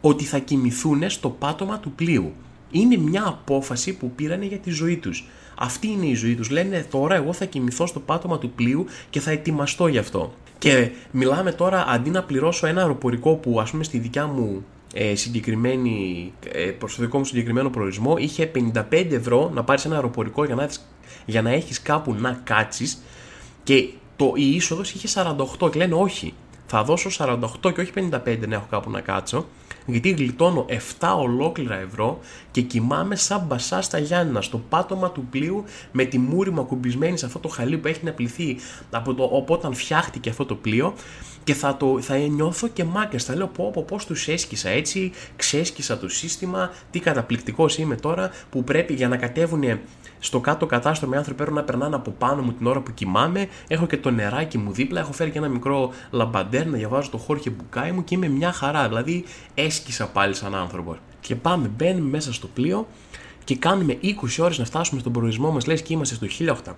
ότι 0.00 0.24
θα 0.24 0.38
κοιμηθούν 0.38 1.10
στο 1.10 1.28
πάτωμα 1.30 1.78
του 1.78 1.92
πλοίου. 1.92 2.32
Είναι 2.70 2.96
μια 2.96 3.24
απόφαση 3.26 3.96
που 3.96 4.10
πήρανε 4.10 4.44
για 4.44 4.58
τη 4.58 4.70
ζωή 4.70 4.96
τους. 4.96 5.28
Αυτή 5.58 5.86
είναι 5.86 6.06
η 6.06 6.14
ζωή 6.14 6.34
τους. 6.34 6.50
Λένε 6.50 6.86
τώρα 6.90 7.14
εγώ 7.14 7.32
θα 7.32 7.44
κοιμηθώ 7.44 7.86
στο 7.86 8.00
πάτωμα 8.00 8.38
του 8.38 8.50
πλοίου 8.50 8.86
και 9.10 9.20
θα 9.20 9.30
ετοιμαστώ 9.30 9.86
γι' 9.86 9.98
αυτό. 9.98 10.34
Και 10.58 10.90
μιλάμε 11.10 11.52
τώρα 11.52 11.84
αντί 11.88 12.10
να 12.10 12.22
πληρώσω 12.22 12.66
ένα 12.66 12.80
αεροπορικό 12.80 13.34
που 13.34 13.60
ας 13.60 13.70
πούμε 13.70 13.84
στη 13.84 13.98
δικιά 13.98 14.26
μου 14.26 14.64
ε, 14.94 15.14
συγκεκριμένη, 15.14 16.32
ε, 16.52 16.64
προς 16.64 16.96
το 16.96 17.02
δικό 17.02 17.18
μου 17.18 17.24
συγκεκριμένο 17.24 17.70
προορισμό 17.70 18.16
είχε 18.18 18.50
55 18.54 18.82
ευρώ 18.90 19.50
να 19.54 19.64
πάρεις 19.64 19.84
ένα 19.84 19.94
αεροπορικό 19.94 20.44
για 20.44 20.54
να, 20.54 20.68
για 21.24 21.42
να 21.42 21.50
έχεις 21.50 21.82
κάπου 21.82 22.14
να 22.14 22.40
κάτσεις 22.44 23.02
και 23.62 23.88
το, 24.16 24.32
η 24.36 24.54
είσοδος 24.54 24.92
είχε 24.92 25.08
48 25.60 25.70
και 25.70 25.78
λένε 25.78 25.94
όχι 25.94 26.34
θα 26.66 26.84
δώσω 26.84 27.10
48 27.18 27.38
και 27.60 27.80
όχι 27.80 27.92
55 27.94 28.48
να 28.48 28.54
έχω 28.54 28.66
κάπου 28.70 28.90
να 28.90 29.00
κάτσω 29.00 29.46
γιατί 29.88 30.10
γλιτώνω 30.10 30.66
7 31.00 31.14
ολόκληρα 31.18 31.78
ευρώ 31.78 32.18
και 32.50 32.60
κοιμάμαι 32.60 33.16
σαν 33.16 33.44
μπασά 33.46 33.82
στα 33.82 33.98
Γιάννα, 33.98 34.42
στο 34.42 34.58
πάτωμα 34.68 35.10
του 35.10 35.26
πλοίου 35.30 35.64
με 35.92 36.04
τη 36.04 36.18
μούρη 36.18 36.50
μου 36.50 36.60
ακουμπισμένη 36.60 37.18
σε 37.18 37.26
αυτό 37.26 37.38
το 37.38 37.48
χαλί 37.48 37.78
που 37.78 37.88
έχει 37.88 38.04
να 38.04 38.12
πληθεί 38.12 38.56
από 38.90 39.14
το, 39.14 39.44
όταν 39.48 39.74
φτιάχτηκε 39.74 40.30
αυτό 40.30 40.44
το 40.44 40.54
πλοίο 40.54 40.94
και 41.44 41.54
θα, 41.54 41.76
το, 41.76 42.00
θα 42.00 42.16
νιώθω 42.16 42.68
και 42.68 42.84
μάκες, 42.84 43.24
θα 43.24 43.36
λέω 43.36 43.46
πω, 43.46 43.70
πω 43.70 43.82
πώς 43.82 44.06
τους 44.06 44.28
έσκησα 44.28 44.68
έτσι, 44.68 45.12
ξέσκησα 45.36 45.98
το 45.98 46.08
σύστημα, 46.08 46.70
τι 46.90 46.98
καταπληκτικός 46.98 47.78
είμαι 47.78 47.96
τώρα 47.96 48.30
που 48.50 48.64
πρέπει 48.64 48.94
για 48.94 49.08
να 49.08 49.16
κατέβουν 49.16 49.62
στο 50.18 50.40
κάτω 50.40 50.66
κατάστρωμα 50.66 51.14
οι 51.14 51.18
άνθρωποι 51.18 51.42
πρέπει 51.42 51.56
να 51.56 51.64
περνάνε 51.64 51.94
από 51.94 52.10
πάνω 52.10 52.42
μου 52.42 52.52
την 52.52 52.66
ώρα 52.66 52.80
που 52.80 52.94
κοιμάμαι. 52.94 53.48
Έχω 53.68 53.86
και 53.86 53.96
το 53.96 54.10
νεράκι 54.10 54.58
μου 54.58 54.72
δίπλα. 54.72 55.00
Έχω 55.00 55.12
φέρει 55.12 55.30
και 55.30 55.38
ένα 55.38 55.48
μικρό 55.48 55.92
λαμπαντέρ 56.10 56.66
να 56.66 56.76
διαβάζω 56.76 57.10
το 57.10 57.18
χώρο 57.18 57.38
και 57.38 57.50
μπουκάι 57.50 57.92
μου 57.92 58.04
και 58.04 58.14
είμαι 58.14 58.28
μια 58.28 58.52
χαρά. 58.52 58.88
Δηλαδή 58.88 59.24
έσκησα 59.54 60.06
πάλι 60.06 60.34
σαν 60.34 60.54
άνθρωπο. 60.54 60.96
Και 61.20 61.34
πάμε, 61.34 61.70
μπαίνουμε 61.76 62.10
μέσα 62.10 62.32
στο 62.32 62.46
πλοίο 62.46 62.86
και 63.48 63.56
κάνουμε 63.56 63.98
20 64.02 64.08
ώρες 64.38 64.58
να 64.58 64.64
φτάσουμε 64.64 65.00
στον 65.00 65.12
προορισμό 65.12 65.50
μας, 65.50 65.66
λες 65.66 65.82
και 65.82 65.92
είμαστε 65.92 66.14
στο 66.14 66.26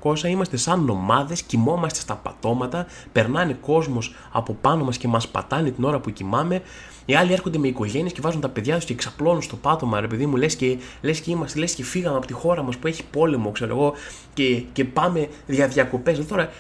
1800, 0.03 0.29
είμαστε 0.29 0.57
σαν 0.57 0.85
νομάδες, 0.85 1.43
κοιμόμαστε 1.43 2.01
στα 2.01 2.15
πατώματα, 2.15 2.87
περνάνε 3.13 3.53
κόσμος 3.53 4.15
από 4.33 4.57
πάνω 4.61 4.85
μας 4.85 4.97
και 4.97 5.09
μας 5.09 5.29
πατάνε 5.29 5.71
την 5.71 5.85
ώρα 5.85 6.01
που 6.01 6.11
κοιμάμε. 6.11 6.63
Οι 7.11 7.15
άλλοι 7.15 7.33
έρχονται 7.33 7.59
με 7.59 7.69
οικογένειες 7.69 8.13
και 8.13 8.21
βάζουν 8.21 8.41
τα 8.41 8.49
παιδιά 8.49 8.75
τους 8.75 8.85
και 8.85 8.93
εξαπλώνουν 8.93 9.43
στο 9.43 9.57
πάτωμα, 9.57 10.01
ρε 10.01 10.07
παιδί 10.07 10.27
μου, 10.27 10.37
λες 10.37 10.57
και, 10.57 10.77
λες 11.03 11.21
και 11.21 11.31
είμαστε, 11.31 11.59
λες 11.59 11.75
και 11.75 11.85
φύγαμε 11.85 12.17
από 12.17 12.27
τη 12.27 12.33
χώρα 12.33 12.63
μας 12.63 12.77
που 12.77 12.87
έχει 12.87 13.05
πόλεμο, 13.11 13.51
ξέρω 13.51 13.77
εγώ, 13.77 13.95
και, 14.35 14.63
και 14.73 14.85
πάμε 14.85 15.29
για 15.47 15.69
διακοπές. 15.69 16.27
Τώρα 16.27 16.51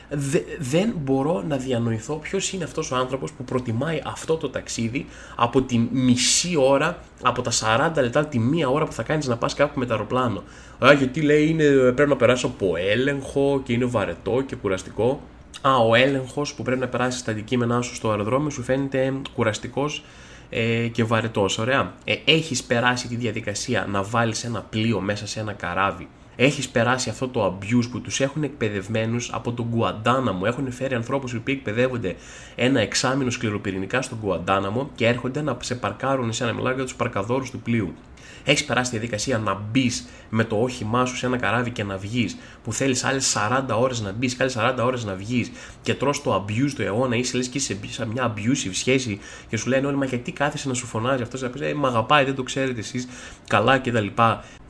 δεν 0.59 0.95
μπορώ 0.97 1.45
να 1.49 1.57
διανοηθώ 1.57 2.15
ποιος 2.15 2.53
είναι 2.53 2.65
αυτός 2.65 2.91
ο 2.91 2.97
άνθρωπος 2.97 3.33
που 3.33 3.45
προτιμάει 3.45 4.03
αυτό 4.05 4.37
το 4.37 4.49
ταξίδι 4.49 5.07
από 5.37 5.63
τη 5.63 5.89
μισή 5.93 6.57
ώρα, 6.57 6.99
από 7.23 7.43
τα 7.43 7.51
40 7.97 8.03
λεπτά, 8.03 8.27
τη 8.27 8.39
μία 8.39 8.69
ώρα 8.69 8.85
που 8.85 8.93
θα 8.93 9.03
κάνεις 9.03 9.27
να 9.27 9.37
πας 9.37 9.55
κάπου 9.55 9.79
με 9.79 9.87
το 9.87 9.93
αεροπλάνο. 9.93 10.43
Α, 10.85 10.93
γιατί 10.93 11.21
λέει 11.21 11.49
είναι, 11.49 11.65
πρέπει 11.93 12.11
να 12.11 12.17
περάσει 12.17 12.47
από 12.47 12.77
έλεγχο 12.77 13.61
και 13.65 13.73
είναι 13.73 13.85
βαρετό 13.85 14.43
και 14.47 14.57
κουραστικό. 14.57 15.21
Α, 15.61 15.77
ο 15.77 15.95
έλεγχος 15.95 16.55
που 16.55 16.63
πρέπει 16.63 16.81
να 16.81 16.89
περάσεις 16.89 17.25
τα 17.25 17.31
αντικείμενά 17.31 17.83
σου 17.83 17.95
στο 17.95 18.11
αεροδρόμιο 18.11 18.51
σου 18.51 18.63
φαίνεται 18.63 19.13
κουραστικός 19.35 20.03
ε, 20.51 20.89
και 20.89 21.05
βαρετός. 21.05 21.59
Ωραία. 21.59 21.95
Ε, 22.05 22.15
Έχεις 22.25 22.63
περάσει 22.65 23.09
τη 23.09 23.17
διαδικασία 23.17 23.87
να 23.91 24.03
βάλεις 24.03 24.45
ένα 24.45 24.61
πλοίο 24.61 25.01
μέσα 25.01 25.27
σε 25.27 25.41
ένα 25.41 25.53
καράβι; 25.53 26.09
Έχεις 26.37 26.69
περάσει 26.69 27.11
αυτό 27.11 27.29
το 27.29 27.47
abuse 27.47 27.89
που 27.91 28.01
τους 28.01 28.21
έχουν 28.21 28.43
εκπαιδευμένους 28.43 29.31
από 29.33 29.53
τον 29.53 29.67
Γκουαντάναμο. 29.69 30.41
Έχουν 30.45 30.73
φέρει 30.73 30.95
ανθρώπους 30.95 31.33
οι 31.33 31.37
οποίοι 31.37 31.55
εκπαιδεύονται 31.59 32.17
ένα 32.55 32.81
εξάμεινο 32.81 33.31
σκληροπυρηνικά 33.31 34.03
στον 34.03 34.19
Γκουαντάναμο 34.21 34.91
και 34.95 35.07
έρχονται 35.07 35.43
να 35.43 35.57
σε 35.61 35.75
παρκάρουν 35.75 36.33
σε 36.33 36.45
ένα 36.45 36.53
μιλάω 36.53 36.75
για 36.75 36.83
τους 36.83 36.95
παρκαδόρους 36.95 37.51
του 37.51 37.61
πλοίου; 37.61 37.95
Έχεις 38.45 38.65
περάσει 38.65 38.91
τη 38.91 38.97
διαδικασία 38.97 39.39
να 39.39 39.55
μπεις 39.55 40.09
με 40.29 40.45
το 40.45 40.57
όχημά 40.57 41.07
σου 41.07 41.17
σε 41.17 41.27
ένα 41.27 41.37
καράβι 41.37 41.71
και 41.71 41.85
να 41.85 41.97
βγεις, 41.97 42.37
που 42.65 42.73
θέλεις 42.73 43.05
άλλες 43.05 43.37
40 43.37 43.65
ώρες 43.79 44.01
να 44.01 44.13
μπεις 44.13 44.35
και 44.35 44.43
άλλες 44.43 44.57
40 44.59 44.85
ώρες 44.85 45.05
να 45.05 45.15
βγεις 45.15 45.51
και 45.83 45.95
τρώ 45.95 46.15
το 46.25 46.45
abuse 46.45 46.71
του 46.75 46.83
αιώνα, 46.83 47.17
είσαι 47.17 47.37
λες 47.37 47.49
και 47.49 47.59
είσαι 47.59 47.79
σε 47.89 48.07
μια 48.07 48.35
abusive 48.35 48.73
σχέση 48.73 49.21
και 49.49 49.57
σου 49.57 49.69
λένε 49.69 49.87
όλοι, 49.87 49.97
Μα 49.97 50.05
γιατί 50.05 50.33
κάθεσαι 50.33 50.69
να 50.69 50.75
σου 50.75 50.87
φωνάζει 50.87 51.23
αυτός, 51.23 51.43
να 51.43 51.49
πεις 51.49 51.61
Ε, 51.61 51.75
Μ' 51.75 51.87
αγαπάει, 51.87 52.25
δεν 52.25 52.35
το 52.35 52.43
ξέρετε 52.43 52.81
εσείς 52.81 53.09
καλά 53.47 53.79
κτλ. 53.79 54.07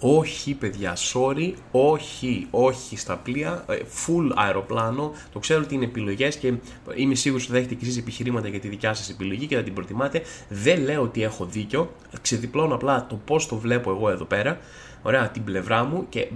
Όχι, 0.02 0.54
παιδιά, 0.54 0.96
sorry, 0.96 1.52
όχι, 1.70 2.46
όχι 2.50 2.96
στα 2.96 3.16
πλοία, 3.16 3.64
ε, 3.68 3.76
full 3.76 4.30
αεροπλάνο. 4.34 5.12
Το 5.32 5.38
ξέρω 5.38 5.60
ότι 5.64 5.74
είναι 5.74 5.84
επιλογές 5.84 6.36
και 6.36 6.52
είμαι 6.94 7.14
σίγουρος 7.14 7.44
ότι 7.44 7.52
θα 7.52 7.58
έχετε 7.58 7.74
και 7.74 7.84
εσείς 7.84 7.96
επιχειρήματα 7.96 8.48
για 8.48 8.60
τη 8.60 8.68
δικιά 8.68 8.94
σας 8.94 9.10
επιλογή 9.10 9.46
και 9.46 9.56
θα 9.56 9.62
την 9.62 9.74
προτιμάτε. 9.74 10.22
Δεν 10.48 10.82
λέω 10.82 11.02
ότι 11.02 11.22
έχω 11.22 11.44
δίκιο. 11.44 11.92
Ξεδιπλώνω 12.22 12.74
απλά 12.74 13.06
το 13.06 13.20
πώς 13.24 13.39
το 13.46 13.56
βλέπω 13.56 13.90
εγώ 13.90 14.10
εδώ 14.10 14.24
πέρα. 14.24 14.58
Ωραία, 15.02 15.28
την 15.28 15.44
πλευρά 15.44 15.84
μου 15.84 16.06
και 16.08 16.28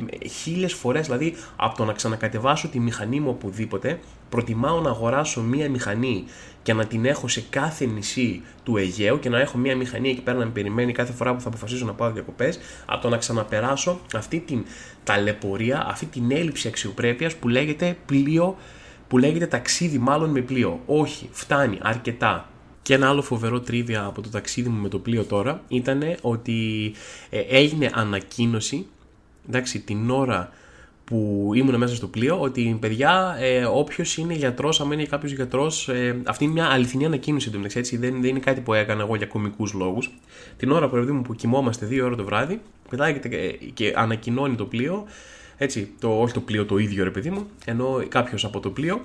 χίλιες 0.43 0.73
φορές, 0.73 1.07
δηλαδή 1.07 1.35
από 1.57 1.77
το 1.77 1.85
να 1.85 1.93
ξανακατεβάσω 1.93 2.69
τη 2.69 2.81
μηχανή 2.81 3.21
μου 3.21 3.31
οπουδήποτε, 3.31 3.99
προτιμάω 4.29 4.81
να 4.81 4.91
αγοράσω 4.91 5.41
μία 5.43 5.71
μηχανή 5.71 6.25
και 6.63 6.73
να 6.73 6.87
την 6.87 7.05
έχω 7.05 7.29
σε 7.29 7.45
κάθε 7.51 7.85
νησί 7.85 8.43
του 8.63 8.77
Αιγαίου 8.77 9.19
και 9.19 9.29
να 9.29 9.41
έχω 9.41 9.59
μία 9.59 9.77
μηχανή 9.77 10.09
εκεί 10.11 10.21
πέρα 10.21 10.39
να 10.39 10.45
με 10.45 10.51
περιμένει 10.51 10.93
κάθε 10.93 11.13
φορά 11.13 11.35
που 11.35 11.41
θα 11.41 11.49
αποφασίσω 11.49 11.85
να 11.85 11.93
πάω 11.93 12.11
διακοπές, 12.11 12.59
από 12.87 13.03
το 13.03 13.09
να 13.09 13.17
ξαναπεράσω 13.17 14.01
αυτή 14.15 14.41
την 14.41 14.65
ταλαιπωρία, 15.05 15.87
αυτή 15.89 16.07
την 16.07 16.31
έλλειψη 16.31 16.69
αξιοπρέπειας 16.69 17.35
που 17.35 17.49
λέγεται 17.49 17.97
πλοίο, 18.07 18.57
που 19.09 19.19
λέγεται 19.19 19.47
ταξίδι 19.47 19.99
μάλλον 19.99 20.31
με 20.31 20.41
πλοίο. 20.41 20.81
Όχι, 20.87 21.29
φτάνει 21.33 21.79
αρκετά. 21.83 22.49
Και 22.85 22.95
ένα 22.95 23.09
άλλο 23.09 23.23
φοβερό 23.23 23.61
τρίβια 23.61 24.05
από 24.05 24.21
το 24.21 24.29
ταξίδι 24.29 24.69
μου 24.69 24.81
με 24.81 24.88
το 24.88 24.99
πλοίο 24.99 25.25
τώρα 25.25 25.62
ήταν 25.69 26.03
ότι 26.21 26.93
ε, 27.31 27.38
έγινε 27.38 27.91
ανακοίνωση 27.95 28.87
εντάξει, 29.49 29.81
την 29.81 30.11
ώρα 30.11 30.53
που 31.05 31.50
ήμουν 31.55 31.76
μέσα 31.76 31.95
στο 31.95 32.07
πλοίο 32.07 32.41
ότι 32.41 32.76
παιδιά, 32.81 33.37
ε, 33.41 33.64
όποιος 33.64 34.17
είναι 34.17 34.35
γιατρός, 34.35 34.81
αν 34.81 34.93
είναι 34.93 35.05
κάποιος 35.05 35.33
γιατρός, 35.33 35.88
ε, 35.88 36.21
αυτή 36.25 36.45
είναι 36.45 36.53
μια 36.53 36.67
αληθινή 36.67 37.05
ανακοίνωση 37.05 37.50
του 37.50 37.61
έτσι. 37.75 37.97
Δεν, 37.97 38.21
δεν 38.21 38.31
είναι 38.31 38.38
κάτι 38.38 38.61
που 38.61 38.75
έκανα 38.75 39.03
εγώ 39.03 39.17
για 39.17 39.26
κομικούς 39.26 39.73
λόγους. 39.73 40.11
Την 40.57 40.71
ώρα 40.71 40.88
που, 40.88 40.97
μου, 40.97 41.23
που 41.23 41.35
κοιμόμαστε 41.35 41.87
δύο 41.87 42.05
ώρα 42.05 42.17
το 42.17 42.25
βράδυ, 42.25 42.61
πετάει 42.91 43.19
και, 43.19 43.59
και 43.75 43.93
ανακοινώνει 43.97 44.55
το 44.55 44.64
πλοίο, 44.64 45.05
έτσι, 45.57 45.93
το, 46.00 46.21
όχι 46.21 46.35
το 46.35 46.41
πλοίο 46.41 46.64
το 46.64 46.79
ίδιο 46.79 47.05
ρε 47.05 47.11
παιδί 47.11 47.31
μου, 47.31 47.47
ενώ 47.64 48.03
κάποιος 48.09 48.45
από 48.45 48.61
το 48.61 48.71
πλοίο, 48.71 49.00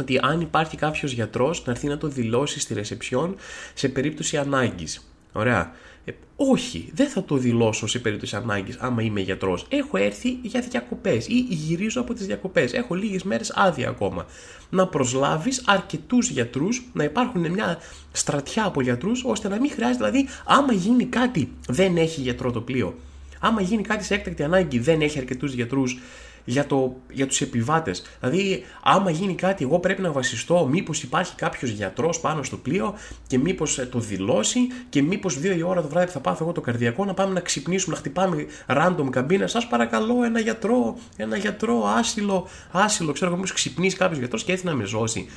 ότι 0.00 0.18
αν 0.22 0.40
υπάρχει 0.40 0.76
κάποιος 0.76 1.12
γιατρός 1.12 1.64
να 1.64 1.72
έρθει 1.72 1.86
να 1.86 1.98
το 1.98 2.08
δηλώσει 2.08 2.60
στη 2.60 2.74
ρεσεψιόν 2.74 3.36
σε 3.74 3.88
περίπτωση 3.88 4.36
ανάγκης. 4.36 5.08
Ωραία. 5.32 5.72
Ε, 6.04 6.12
όχι, 6.36 6.90
δεν 6.94 7.08
θα 7.08 7.24
το 7.24 7.36
δηλώσω 7.36 7.86
σε 7.86 7.98
περίπτωση 7.98 8.36
ανάγκης 8.36 8.76
άμα 8.76 9.02
είμαι 9.02 9.20
γιατρός. 9.20 9.66
Έχω 9.68 9.96
έρθει 9.96 10.38
για 10.42 10.60
διακοπές 10.60 11.26
ή 11.26 11.46
γυρίζω 11.48 12.00
από 12.00 12.14
τις 12.14 12.26
διακοπές. 12.26 12.72
Έχω 12.72 12.94
λίγες 12.94 13.22
μέρες 13.22 13.52
άδεια 13.54 13.88
ακόμα. 13.88 14.26
Να 14.70 14.86
προσλάβεις 14.86 15.62
αρκετούς 15.66 16.28
γιατρούς, 16.28 16.82
να 16.92 17.04
υπάρχουν 17.04 17.50
μια 17.50 17.78
στρατιά 18.12 18.64
από 18.64 18.80
γιατρούς, 18.80 19.24
ώστε 19.24 19.48
να 19.48 19.60
μην 19.60 19.70
χρειάζεται, 19.70 20.10
δηλαδή, 20.10 20.28
άμα 20.44 20.72
γίνει 20.72 21.04
κάτι, 21.04 21.52
δεν 21.68 21.96
έχει 21.96 22.20
γιατρό 22.20 22.50
το 22.50 22.60
πλοίο. 22.60 22.98
Άμα 23.40 23.60
γίνει 23.60 23.82
κάτι 23.82 24.04
σε 24.04 24.14
έκτακτη 24.14 24.42
ανάγκη, 24.42 24.78
δεν 24.78 25.00
έχει 25.00 25.18
αρκετούς 25.18 25.52
γιατρούς 25.52 25.98
για, 26.48 26.66
το, 26.66 26.96
για 27.12 27.26
τους 27.26 27.40
επιβάτες. 27.40 28.02
Δηλαδή, 28.20 28.64
άμα 28.82 29.10
γίνει 29.10 29.34
κάτι, 29.34 29.64
εγώ 29.64 29.78
πρέπει 29.78 30.02
να 30.02 30.12
βασιστώ 30.12 30.66
μήπως 30.70 31.02
υπάρχει 31.02 31.34
κάποιος 31.34 31.70
γιατρός 31.70 32.20
πάνω 32.20 32.42
στο 32.42 32.56
πλοίο 32.56 32.94
και 33.26 33.38
μήπως 33.38 33.78
ε, 33.78 33.86
το 33.86 33.98
δηλώσει 33.98 34.58
και 34.88 35.02
μήπως 35.02 35.38
δύο 35.38 35.52
η 35.52 35.62
ώρα 35.62 35.82
το 35.82 35.88
βράδυ 35.88 36.06
που 36.06 36.12
θα 36.12 36.20
πάθω 36.20 36.44
εγώ 36.44 36.52
το 36.52 36.60
καρδιακό 36.60 37.04
να 37.04 37.14
πάμε 37.14 37.32
να 37.32 37.40
ξυπνήσουμε, 37.40 37.94
να 37.94 38.00
χτυπάμε 38.00 38.46
random 38.66 39.10
καμπίνα. 39.10 39.46
Σας 39.46 39.66
παρακαλώ, 39.66 40.24
ένα 40.24 40.40
γιατρό, 40.40 40.96
ένα 41.16 41.36
γιατρό, 41.36 41.84
άσυλο, 41.96 42.48
άσυλο. 42.70 43.12
Ξέρω 43.12 43.26
εγώ, 43.26 43.36
μήπως 43.36 43.52
ξυπνήσει 43.52 43.96
κάποιος 43.96 44.18
γιατρός 44.18 44.44
και 44.44 44.52
έρθει 44.52 44.66
να 44.66 44.74
με 44.74 44.84
ζώσει. 44.84 45.28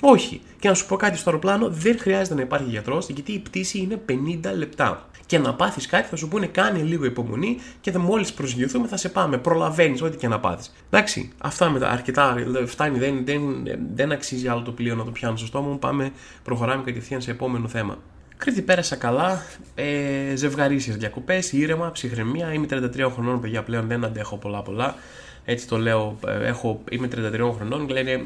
Όχι. 0.00 0.40
Και 0.58 0.68
να 0.68 0.74
σου 0.74 0.86
πω 0.86 0.96
κάτι 0.96 1.16
στο 1.18 1.30
αεροπλάνο, 1.30 1.68
δεν 1.68 1.98
χρειάζεται 1.98 2.34
να 2.34 2.40
υπάρχει 2.40 2.68
γιατρός, 2.68 3.08
γιατί 3.08 3.32
η 3.32 3.38
πτήση 3.38 3.78
είναι 3.78 4.00
50 4.08 4.56
λεπτά 4.56 5.09
και 5.30 5.38
να 5.38 5.54
πάθεις 5.54 5.86
κάτι, 5.86 6.08
θα 6.08 6.16
σου 6.16 6.28
πούνε 6.28 6.46
κάνει 6.46 6.82
λίγο 6.82 7.04
υπομονή 7.04 7.58
και 7.80 7.98
μόλις 7.98 8.32
προσγειωθούμε 8.32 8.86
θα 8.86 8.96
σε 8.96 9.08
πάμε. 9.08 9.38
Προλαβαίνεις 9.38 10.02
ό,τι 10.02 10.16
και 10.16 10.28
να 10.28 10.40
πάθεις. 10.40 10.72
Εντάξει, 10.90 11.32
αυτά 11.38 11.70
μετά 11.70 11.90
αρκετά 11.90 12.36
φτάνει, 12.66 12.98
δεν, 12.98 13.24
δεν, 13.24 13.40
δεν 13.94 14.12
αξίζει 14.12 14.48
άλλο 14.48 14.62
το 14.62 14.72
πλοίο 14.72 14.94
να 14.94 15.04
το 15.04 15.10
πιάνω 15.10 15.36
στο 15.36 15.46
στόμα 15.46 15.68
μου. 15.68 15.78
Πάμε, 15.78 16.12
προχωράμε 16.42 16.82
κατευθείαν 16.82 17.20
σε 17.20 17.30
επόμενο 17.30 17.68
θέμα. 17.68 17.98
Κρήτη 18.36 18.62
πέρασα 18.62 18.96
καλά, 18.96 19.42
ε, 19.74 20.36
ζευγαρίσιες 20.36 20.96
διακοπές, 20.96 21.52
ήρεμα, 21.52 21.90
ψυχραιμία, 21.90 22.52
είμαι 22.52 22.66
33 22.70 23.10
χρονών 23.12 23.40
παιδιά 23.40 23.62
πλέον, 23.62 23.86
δεν 23.86 24.04
αντέχω 24.04 24.36
πολλά 24.36 24.62
πολλά. 24.62 24.94
Έτσι 25.44 25.68
το 25.68 25.76
λέω, 25.76 26.18
ε, 26.26 26.46
έχω, 26.46 26.80
είμαι 26.90 27.08
33 27.14 27.52
χρονών 27.56 27.86
και 27.86 27.92
λένε 27.92 28.24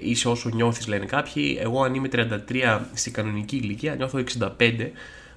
είσαι 0.00 0.28
όσο 0.28 0.48
νιώθεις 0.48 0.86
λένε 0.86 1.04
κάποιοι. 1.04 1.58
Εγώ 1.60 1.82
αν 1.82 1.94
είμαι 1.94 2.08
33 2.12 2.80
στην 2.92 3.12
κανονική 3.12 3.56
ηλικία 3.56 3.94
νιώθω 3.94 4.18
65 4.58 4.90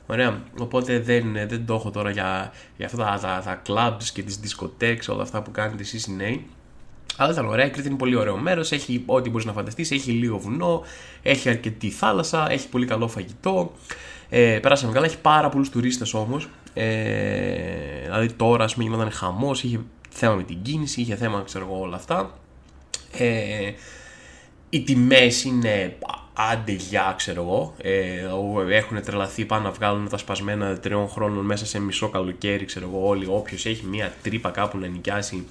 Ωραία. 0.07 0.41
Οπότε 0.59 0.99
δεν, 0.99 1.33
δεν 1.33 1.65
το 1.65 1.73
έχω 1.73 1.91
τώρα 1.91 2.09
για, 2.09 2.51
για 2.77 2.85
αυτά 2.85 2.97
τα, 2.97 3.19
τα, 3.21 3.41
τα 3.45 3.61
clubs 3.67 4.03
και 4.13 4.23
τις 4.23 4.39
discotheques, 4.43 5.13
όλα 5.13 5.21
αυτά 5.21 5.41
που 5.41 5.51
κάνετε 5.51 5.81
εσείς 5.81 6.05
οι 6.05 6.11
νέοι. 6.11 6.45
Αλλά 7.17 7.31
ήταν 7.31 7.45
ωραία, 7.45 7.65
η 7.65 7.69
Κρήτη 7.69 7.87
είναι 7.87 7.97
πολύ 7.97 8.15
ωραίο 8.15 8.37
μέρος. 8.37 8.71
Έχει 8.71 9.03
ό,τι 9.05 9.29
μπορείς 9.29 9.45
να 9.45 9.53
φανταστείς. 9.53 9.91
Έχει 9.91 10.11
λίγο 10.11 10.37
βουνό, 10.37 10.83
έχει 11.21 11.49
αρκετή 11.49 11.89
θάλασσα, 11.89 12.51
έχει 12.51 12.69
πολύ 12.69 12.85
καλό 12.85 13.07
φαγητό. 13.07 13.71
Ε, 14.29 14.59
περάσαμε 14.61 14.93
καλά, 14.93 15.05
έχει 15.05 15.19
πάρα 15.19 15.49
πολλούς 15.49 15.69
τουρίστες 15.69 16.13
όμως. 16.13 16.49
Ε, 16.73 18.03
δηλαδή 18.03 18.31
τώρα, 18.31 18.63
ας 18.63 18.73
πούμε, 18.73 18.85
γινόταν 18.85 19.11
χαμός, 19.11 19.63
είχε 19.63 19.79
θέμα 20.09 20.35
με 20.35 20.43
την 20.43 20.61
κίνηση, 20.61 21.01
είχε 21.01 21.15
θέμα, 21.15 21.41
ξέρω 21.45 21.65
εγώ, 21.69 21.79
όλα 21.79 21.95
αυτά. 21.95 22.37
Ε, 23.11 23.71
οι 24.69 24.83
τιμές 24.83 25.43
είναι 25.43 25.97
άντε 26.35 26.71
γεια, 26.71 27.13
ξέρω 27.17 27.41
εγώ. 27.41 27.73
Ε, 27.81 28.75
έχουν 28.75 29.01
τρελαθεί 29.01 29.45
πάνω 29.45 29.63
να 29.63 29.71
βγάλουν 29.71 30.09
τα 30.09 30.17
σπασμένα 30.17 30.77
τριών 30.77 31.09
χρόνων 31.09 31.45
μέσα 31.45 31.65
σε 31.65 31.79
μισό 31.79 32.09
καλοκαίρι, 32.09 32.65
ξέρω 32.65 32.89
εγώ. 32.93 33.07
Όλοι, 33.07 33.25
όποιος 33.29 33.65
έχει 33.65 33.85
μία 33.85 34.13
τρύπα 34.21 34.49
κάπου 34.49 34.77
να 34.77 34.87
νοικιάσει. 34.87 35.47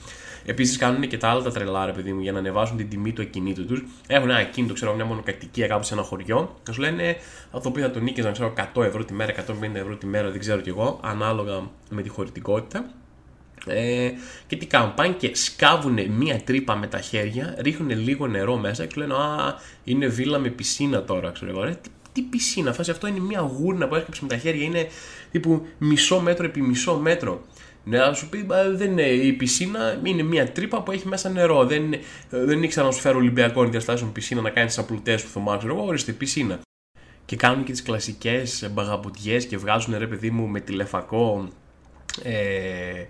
Επίσης 0.47 0.77
κάνουν 0.77 1.09
και 1.09 1.19
τα 1.19 1.29
άλλα 1.29 1.43
τα 1.43 1.51
τρελά, 1.51 1.87
ρε 1.87 1.93
παιδί 1.93 2.13
μου, 2.13 2.21
για 2.21 2.33
να 2.33 2.39
ανεβάσουν 2.39 2.77
την 2.77 2.89
τιμή 2.89 3.13
του 3.13 3.23
ακινήτου 3.23 3.67
τους. 3.67 3.85
Έχουν 4.07 4.31
ένα 4.31 4.39
ακίνητο, 4.39 4.75
ξέρω 4.75 4.95
μια 4.95 5.05
μονοκατοικία 5.05 5.67
κάπου 5.67 5.85
σε 5.85 5.95
ένα 5.95 6.03
χωριό. 6.03 6.57
Και 6.63 6.73
σου 6.73 6.81
λένε 6.81 7.17
αυτό 7.45 7.61
το 7.61 7.69
οποίο 7.69 7.83
θα 7.83 7.91
το 7.91 8.01
νίκηζαν, 8.01 8.33
ξέρω 8.33 8.53
100 8.75 8.83
ευρώ 8.83 9.05
τη 9.05 9.13
μέρα, 9.13 9.33
150 9.33 9.75
ευρώ 9.75 9.97
τη 9.97 10.07
μέρα, 10.07 10.31
δεν 10.31 10.41
ξέρω 10.41 10.61
κι 10.61 10.69
εγώ, 10.69 11.01
ανάλογα 11.03 11.63
με 11.91 12.03
τη 12.03 12.09
χωρητικότητα. 12.09 12.85
Ε, 13.67 14.11
και 14.47 14.57
τι 14.57 14.67
κάνουν, 14.67 14.95
πάνε 14.95 15.15
και 15.19 15.31
σκάβουν 15.35 15.99
μία 16.11 16.41
τρύπα 16.45 16.77
με 16.77 16.87
τα 16.87 17.01
χέρια, 17.01 17.57
ρίχνουν 17.59 17.91
λίγο 17.91 18.27
νερό 18.27 18.57
μέσα 18.57 18.85
και 18.85 18.93
σου 18.93 19.01
λένε 19.01 19.15
Α, 19.15 19.61
είναι 19.85 20.07
βίλα 20.07 20.39
με 20.39 20.49
πισίνα 20.49 21.05
τώρα, 21.05 21.31
ξέρω 21.31 21.51
εγώ. 21.51 21.77
τι, 21.77 21.91
τι 22.13 22.23
πισίνα, 22.23 22.73
φάση 22.73 22.91
αυτό 22.91 23.07
είναι 23.07 23.21
μία 23.21 23.41
γούρνα 23.41 23.89
που 23.89 23.95
έσκαψε 23.95 24.23
με 24.23 24.29
τα 24.29 24.37
χέρια, 24.37 24.65
είναι 24.65 24.87
τύπου 25.31 25.67
μισό 25.79 26.21
μέτρο 26.21 26.45
επί 26.47 26.61
μισό 26.61 26.99
μέτρο. 26.99 27.45
Ναι, 27.85 27.99
θα 27.99 28.15
σου 28.15 28.29
πει, 28.29 28.47
δεν 28.73 28.91
είναι 28.91 29.03
η 29.03 29.33
πισίνα, 29.33 30.01
είναι 30.03 30.23
μια 30.23 30.53
τρύπα 30.53 30.83
που 30.83 30.91
έχει 30.93 31.09
μέσα 31.09 31.29
νερό. 31.29 31.65
Δεν, 31.65 31.95
δεν 32.31 32.63
ήξερα 32.63 32.87
να 32.87 32.93
σου 32.93 33.01
φέρω 33.01 33.19
Ολυμπιακό 33.19 33.65
διαστάσεων 33.65 34.13
πισίνα 34.13 34.41
να 34.41 34.51
κάνεις 34.51 34.75
τις 34.75 34.85
απλουτές 34.85 35.23
που 35.23 35.29
θυμάμαι, 35.29 35.59
ξέρω 35.59 35.75
εγώ, 35.75 35.87
ορίστε 35.87 36.13
πισίνα. 36.13 36.61
Και 37.25 37.37
κάνουν 37.37 37.65
και 37.65 37.73
τις 37.73 37.83
κλασικές 37.83 38.69
μπαγαμπουτιέ 38.73 39.39
και 39.39 39.57
βγάζουν 39.57 39.99
ρε 39.99 40.07
παιδί 40.07 40.31
μου 40.31 40.47
με 40.47 40.61
τηλεφακό. 40.61 41.49
Ε, 42.23 43.05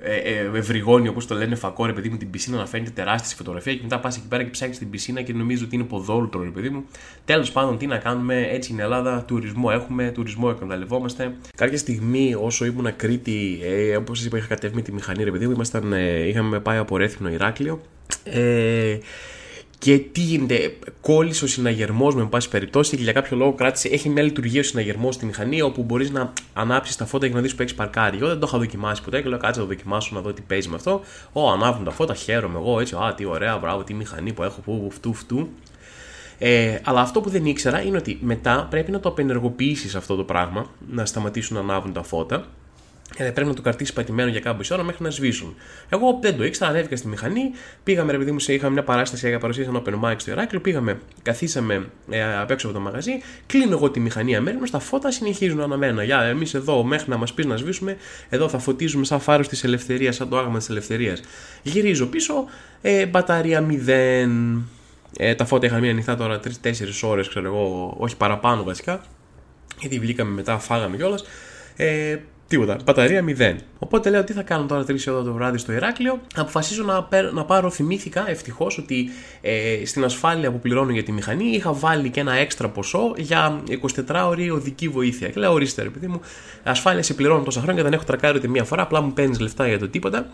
ε, 0.00 0.16
ε, 0.16 0.50
ευρυγόνι, 0.54 1.08
όπως 1.08 1.26
το 1.26 1.34
λένε, 1.34 1.54
φακό, 1.54 1.86
ρε 1.86 1.92
παιδί 1.92 2.08
μου, 2.08 2.16
την 2.16 2.30
πισίνα 2.30 2.56
να 2.56 2.66
φαίνεται 2.66 2.90
τεράστια 2.90 3.36
φωτογραφία 3.36 3.74
και 3.74 3.80
μετά 3.82 4.00
πας 4.00 4.16
εκεί 4.16 4.28
πέρα 4.28 4.42
και 4.42 4.50
ψάχνεις 4.50 4.78
την 4.78 4.90
πισίνα 4.90 5.22
και 5.22 5.32
νομίζω 5.32 5.64
ότι 5.64 5.74
είναι 5.74 5.84
ποδόλουτρο, 5.84 6.42
ρε 6.42 6.48
παιδί 6.48 6.68
μου. 6.68 6.84
Τέλος 7.24 7.52
πάντων, 7.52 7.78
τι 7.78 7.86
να 7.86 7.96
κάνουμε, 7.96 8.48
έτσι 8.50 8.68
στην 8.68 8.80
Ελλάδα 8.80 9.24
τουρισμό 9.24 9.68
έχουμε, 9.72 10.10
τουρισμό 10.10 10.50
εκμεταλλευόμαστε. 10.54 11.34
Κάποια 11.56 11.78
στιγμή, 11.78 12.34
όσο 12.40 12.64
ήμουν 12.64 12.96
Κρήτη, 12.96 13.58
ε, 13.62 13.96
όπως 13.96 14.18
σας 14.18 14.26
είπα, 14.26 14.36
είχα 14.36 14.46
κατέβει 14.46 14.74
με 14.74 14.82
τη 14.82 14.92
μηχανή, 14.92 15.24
ρε 15.24 15.30
παιδί 15.30 15.46
μου, 15.46 15.52
ήμασταν, 15.52 15.92
ε, 15.92 16.28
είχαμε 16.28 16.60
πάει 16.60 16.78
από 16.78 16.96
Ρέθινο 16.96 17.30
Ηράκλειο. 17.30 17.80
Ε, 18.24 18.98
και 19.78 19.98
τι 19.98 20.20
γίνεται, 20.20 20.76
κόλλησε 21.00 21.44
ο 21.44 21.48
συναγερμός 21.48 22.14
με 22.14 22.26
πάση 22.26 22.48
περιπτώσει 22.48 22.96
και 22.96 23.02
για 23.02 23.12
κάποιο 23.12 23.36
λόγο 23.36 23.52
κράτησε. 23.52 23.88
Έχει 23.88 24.08
μια 24.08 24.22
λειτουργία 24.22 24.60
ο 24.60 24.62
συναγερμός 24.62 25.14
στη 25.14 25.26
μηχανή 25.26 25.62
όπου 25.62 25.82
μπορείς 25.82 26.10
να 26.10 26.32
ανάψεις 26.52 26.96
τα 26.96 27.06
φώτα 27.06 27.28
και 27.28 27.34
να 27.34 27.40
δεις 27.40 27.54
που 27.54 27.62
έχεις 27.62 27.74
παρκάρει. 27.74 28.16
Εγώ 28.16 28.26
δεν 28.26 28.38
το 28.38 28.46
είχα 28.48 28.58
δοκιμάσει 28.58 29.02
ποτέ 29.02 29.22
και 29.22 29.28
λέω 29.28 29.38
κάτσε 29.38 29.60
να 29.60 29.66
το 29.66 29.72
δοκιμάσω 29.74 30.10
να 30.14 30.20
δω 30.20 30.32
τι 30.32 30.42
παίζει 30.42 30.68
με 30.68 30.74
αυτό. 30.74 31.00
Ω, 31.32 31.50
ανάβουν 31.50 31.84
τα 31.84 31.90
φώτα, 31.90 32.14
χαίρομαι 32.14 32.58
εγώ 32.58 32.80
έτσι. 32.80 32.94
Α, 32.94 33.14
τι 33.14 33.24
ωραία, 33.24 33.58
μπράβο, 33.58 33.82
τι 33.82 33.94
μηχανή 33.94 34.32
που 34.32 34.42
έχω, 34.42 34.60
που 34.60 34.88
φτού, 34.90 35.14
φτού. 35.14 35.48
Ε, 36.38 36.78
αλλά 36.84 37.00
αυτό 37.00 37.20
που 37.20 37.30
δεν 37.30 37.46
ήξερα 37.46 37.82
είναι 37.82 37.96
ότι 37.96 38.18
μετά 38.20 38.66
πρέπει 38.70 38.90
να 38.90 39.00
το 39.00 39.08
απενεργοποιήσεις 39.08 39.94
αυτό 39.94 40.16
το 40.16 40.24
πράγμα, 40.24 40.70
να 40.90 41.06
σταματήσουν 41.06 41.56
να 41.56 41.62
ανάβουν 41.62 41.92
τα 41.92 42.02
φώτα 42.02 42.46
ε, 43.16 43.30
πρέπει 43.30 43.48
να 43.48 43.54
το 43.54 43.62
κρατήσει 43.62 43.92
πατημένο 43.92 44.30
για 44.30 44.40
κάποια 44.40 44.76
ώρα 44.76 44.84
μέχρι 44.84 45.04
να 45.04 45.10
σβήσουν. 45.10 45.54
Εγώ 45.88 46.18
δεν 46.22 46.36
το 46.36 46.44
ήξερα, 46.44 46.70
ανέβηκα 46.70 46.96
στη 46.96 47.08
μηχανή, 47.08 47.50
πήγαμε 47.84 48.12
ρε 48.12 48.18
παιδί 48.18 48.30
μου, 48.30 48.38
είχαμε 48.46 48.72
μια 48.72 48.82
παράσταση 48.82 49.28
για 49.28 49.38
παρουσίαση 49.38 49.70
ένα 49.70 49.82
open 49.84 50.04
mic 50.04 50.14
στο 50.16 50.30
Ηράκλειο, 50.30 50.60
πήγαμε, 50.60 50.98
καθίσαμε 51.22 51.86
ε, 52.10 52.38
απ' 52.38 52.50
έξω 52.50 52.66
από 52.66 52.76
το 52.76 52.82
μαγαζί, 52.82 53.12
κλείνω 53.46 53.72
εγώ 53.72 53.90
τη 53.90 54.00
μηχανή 54.00 54.36
αμέριμο, 54.36 54.62
τα 54.70 54.78
φώτα 54.78 55.10
συνεχίζουν 55.10 55.58
να 55.58 55.64
αναμένουν. 55.64 56.04
Για 56.04 56.22
εμείς 56.22 56.54
εδώ, 56.54 56.84
μέχρι 56.84 57.10
να 57.10 57.16
μας 57.16 57.32
πεις 57.32 57.46
να 57.46 57.56
σβήσουμε, 57.56 57.96
εδώ 58.28 58.48
θα 58.48 58.58
φωτίζουμε 58.58 59.04
σαν 59.04 59.20
φάρος 59.20 59.48
της 59.48 59.64
ελευθερίας, 59.64 60.14
σαν 60.14 60.28
το 60.28 60.38
άγμα 60.38 60.58
της 60.58 60.68
ελευθερίας. 60.68 61.20
Γυρίζω 61.62 62.06
πίσω, 62.06 62.44
ε, 62.80 63.06
μπαταρία 63.06 63.60
0. 63.60 64.66
Ε, 65.16 65.34
τα 65.34 65.44
φώτα 65.44 65.66
είχαν 65.66 65.78
μείνει 65.78 65.92
ανοιχτά 65.92 66.16
τώρα 66.16 66.40
3-4 66.40 67.02
ώρες, 67.02 67.28
ξέρω 67.28 67.46
εγώ, 67.46 67.94
όχι 67.98 68.16
παραπάνω 68.16 68.62
βασικά. 68.62 69.00
Γιατί 69.80 69.98
βγήκαμε 69.98 70.30
μετά, 70.30 70.58
φάγαμε 70.58 70.96
κιόλας. 70.96 71.24
Ε, 71.76 72.16
Τίποτα. 72.48 72.76
Μπαταρία 72.84 73.24
0. 73.38 73.56
Οπότε 73.78 74.10
λέω 74.10 74.24
τι 74.24 74.32
θα 74.32 74.42
κάνω 74.42 74.66
τώρα 74.66 74.82
3 74.82 74.96
ώρα 75.08 75.22
το 75.22 75.32
βράδυ 75.32 75.58
στο 75.58 75.72
Ηράκλειο; 75.72 76.20
Αποφασίζω 76.34 76.82
να, 76.82 77.08
να 77.32 77.44
πάρω, 77.44 77.70
θυμήθηκα 77.70 78.30
ευτυχώς 78.30 78.78
ότι 78.78 79.10
ε, 79.40 79.82
στην 79.84 80.04
ασφάλεια 80.04 80.50
που 80.50 80.58
πληρώνω 80.58 80.90
για 80.90 81.02
τη 81.02 81.12
μηχανή 81.12 81.44
είχα 81.44 81.72
βάλει 81.72 82.10
και 82.10 82.20
ένα 82.20 82.34
έξτρα 82.34 82.68
ποσό 82.68 83.12
για 83.16 83.62
24 84.08 84.24
ώρη 84.28 84.50
οδική 84.50 84.88
βοήθεια. 84.88 85.28
Και 85.28 85.40
λέω 85.40 85.52
ορίστε 85.52 85.82
ρε 85.82 85.88
παιδί 85.88 86.06
μου, 86.06 86.20
ασφάλεια 86.62 87.02
σε 87.02 87.14
πληρώνω 87.14 87.42
τόσα 87.42 87.60
χρόνια 87.60 87.82
και 87.82 87.88
δεν 87.88 87.98
έχω 87.98 88.04
τρακάρει 88.04 88.38
ούτε 88.38 88.48
μία 88.48 88.64
φορά, 88.64 88.82
απλά 88.82 89.00
μου 89.00 89.12
παίρνεις 89.12 89.38
λεφτά 89.40 89.68
για 89.68 89.78
το 89.78 89.88
τίποτα. 89.88 90.30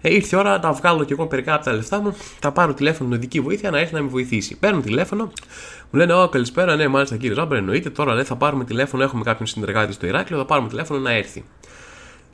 Ε, 0.00 0.14
ήρθε 0.14 0.36
η 0.36 0.38
ώρα 0.38 0.58
να 0.58 0.72
βγάλω 0.72 1.04
και 1.04 1.12
εγώ 1.12 1.26
περικά 1.26 1.54
από 1.54 1.64
τα 1.64 1.72
λεφτά 1.72 2.00
μου, 2.00 2.16
θα 2.40 2.52
πάρω 2.52 2.74
τηλέφωνο 2.74 3.08
την 3.08 3.18
οδική 3.18 3.40
βοήθεια 3.40 3.70
να 3.70 3.78
έρθει 3.78 3.94
να 3.94 4.02
με 4.02 4.08
βοηθήσει. 4.08 4.58
Παίρνω 4.58 4.80
τηλέφωνο, 4.80 5.24
μου 5.90 5.98
λένε: 5.98 6.12
Ω, 6.14 6.28
καλησπέρα, 6.28 6.76
ναι, 6.76 6.88
μάλιστα 6.88 7.16
κύριε 7.16 7.34
Ζάμπερ, 7.34 7.58
εννοείται. 7.58 7.90
Τώρα 7.90 8.14
λέει, 8.14 8.24
θα 8.24 8.36
πάρουμε 8.36 8.64
τηλέφωνο, 8.64 9.02
έχουμε 9.02 9.22
κάποιον 9.22 9.46
συνεργάτη 9.46 9.92
στο 9.92 10.06
Ηράκλειο, 10.06 10.38
θα 10.38 10.46
πάρουμε 10.46 10.68
τηλέφωνο 10.68 11.00
να 11.00 11.10
έρθει. 11.10 11.44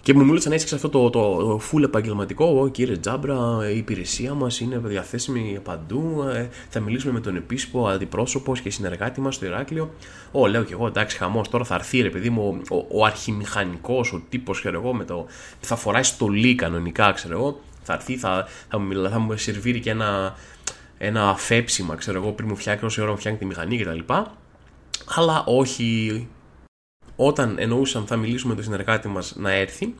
Και 0.02 0.14
μου 0.14 0.24
μίλησαν 0.24 0.52
έτσι 0.52 0.74
αυτό 0.74 0.88
το, 0.88 1.10
το, 1.10 1.36
το 1.36 1.60
full 1.70 1.82
επαγγελματικό. 1.82 2.44
Ω 2.44 2.68
κύριε 2.68 2.96
Τζάμπρα, 2.96 3.70
η 3.72 3.76
υπηρεσία 3.76 4.34
μας 4.34 4.60
είναι 4.60 4.78
διαθέσιμη 4.78 5.60
παντού. 5.62 6.24
Ε, 6.34 6.48
θα 6.68 6.80
μιλήσουμε 6.80 7.12
με 7.12 7.20
τον 7.20 7.36
επίσημο 7.36 7.86
αντιπρόσωπο 7.86 8.52
και 8.62 8.70
συνεργάτη 8.70 9.20
μας 9.20 9.34
στο 9.34 9.46
Ηράκλειο. 9.46 9.90
Ω, 10.32 10.46
λέω 10.46 10.62
και 10.62 10.72
εγώ, 10.72 10.86
εντάξει, 10.86 11.16
χαμός. 11.16 11.48
Τώρα 11.48 11.64
θα 11.64 11.74
έρθει 11.74 12.00
ρε 12.00 12.10
παιδί 12.10 12.30
μου 12.30 12.60
ο, 12.70 12.76
ο 12.88 13.04
αρχιμηχανικός, 13.04 14.12
ο 14.12 14.22
τύπος, 14.28 14.58
ξέρω 14.60 14.80
εγώ, 14.80 14.94
με 14.94 15.04
το, 15.04 15.26
θα 15.60 15.76
φοράει 15.76 16.02
στολή 16.02 16.54
κανονικά, 16.54 17.12
ξέρω 17.12 17.38
εγώ. 17.38 17.60
Θα 17.82 17.92
έρθει, 17.92 18.16
θα, 18.16 18.46
θα, 18.68 18.78
μου, 18.78 19.08
θα 19.08 19.18
μου 19.18 19.36
σερβίρει 19.36 19.80
και 19.80 19.90
ένα, 19.90 20.34
ένα 20.98 21.28
αφέψιμα, 21.28 21.94
ξέρω 21.94 22.22
εγώ, 22.22 22.32
πριν 22.32 22.48
μου 22.48 22.56
φτιάξει 22.56 22.84
όση 22.84 23.00
ώρα 23.00 23.10
μου 23.10 23.16
φτιάχνει 23.16 23.38
τη 23.38 23.44
μηχανή 23.44 23.78
κτλ. 23.78 24.12
Αλλά 25.06 25.44
όχι 25.46 26.28
όταν 27.26 27.54
εννοούσαν 27.58 28.06
θα 28.06 28.16
μιλήσουμε 28.16 28.50
με 28.50 28.54
τον 28.54 28.64
συνεργάτη 28.64 29.08
μας 29.08 29.34
να 29.36 29.52
έρθει, 29.52 29.94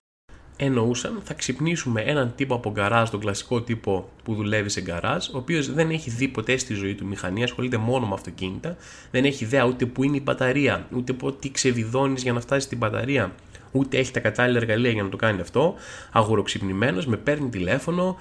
εννοούσαν 0.56 1.20
θα 1.24 1.34
ξυπνήσουμε 1.34 2.00
έναν 2.00 2.32
τύπο 2.36 2.54
από 2.54 2.70
γκαράζ, 2.70 3.08
τον 3.08 3.20
κλασικό 3.20 3.62
τύπο 3.62 4.08
που 4.22 4.34
δουλεύει 4.34 4.68
σε 4.68 4.80
γκαράζ, 4.80 5.28
ο 5.28 5.38
οποίος 5.38 5.72
δεν 5.72 5.90
έχει 5.90 6.10
δει 6.10 6.28
ποτέ 6.28 6.56
στη 6.56 6.74
ζωή 6.74 6.94
του 6.94 7.06
μηχανή, 7.06 7.42
ασχολείται 7.42 7.76
μόνο 7.76 8.06
με 8.06 8.14
αυτοκίνητα, 8.14 8.76
δεν 9.10 9.24
έχει 9.24 9.44
ιδέα 9.44 9.64
ούτε 9.64 9.86
που 9.86 10.02
είναι 10.02 10.16
η 10.16 10.20
μπαταρία, 10.24 10.86
ούτε 10.96 11.14
τι 11.40 11.50
ξεβιδώνεις 11.50 12.22
για 12.22 12.32
να 12.32 12.40
φτάσεις 12.40 12.64
στην 12.64 12.78
μπαταρία, 12.78 13.34
ούτε 13.72 13.98
έχει 13.98 14.12
τα 14.12 14.20
κατάλληλα 14.20 14.58
εργαλεία 14.58 14.90
για 14.90 15.02
να 15.02 15.08
το 15.08 15.16
κάνει 15.16 15.40
αυτό. 15.40 15.74
Αγοροξυπνημένος, 16.12 17.06
με 17.06 17.16
παίρνει 17.16 17.48
τηλέφωνο. 17.48 18.16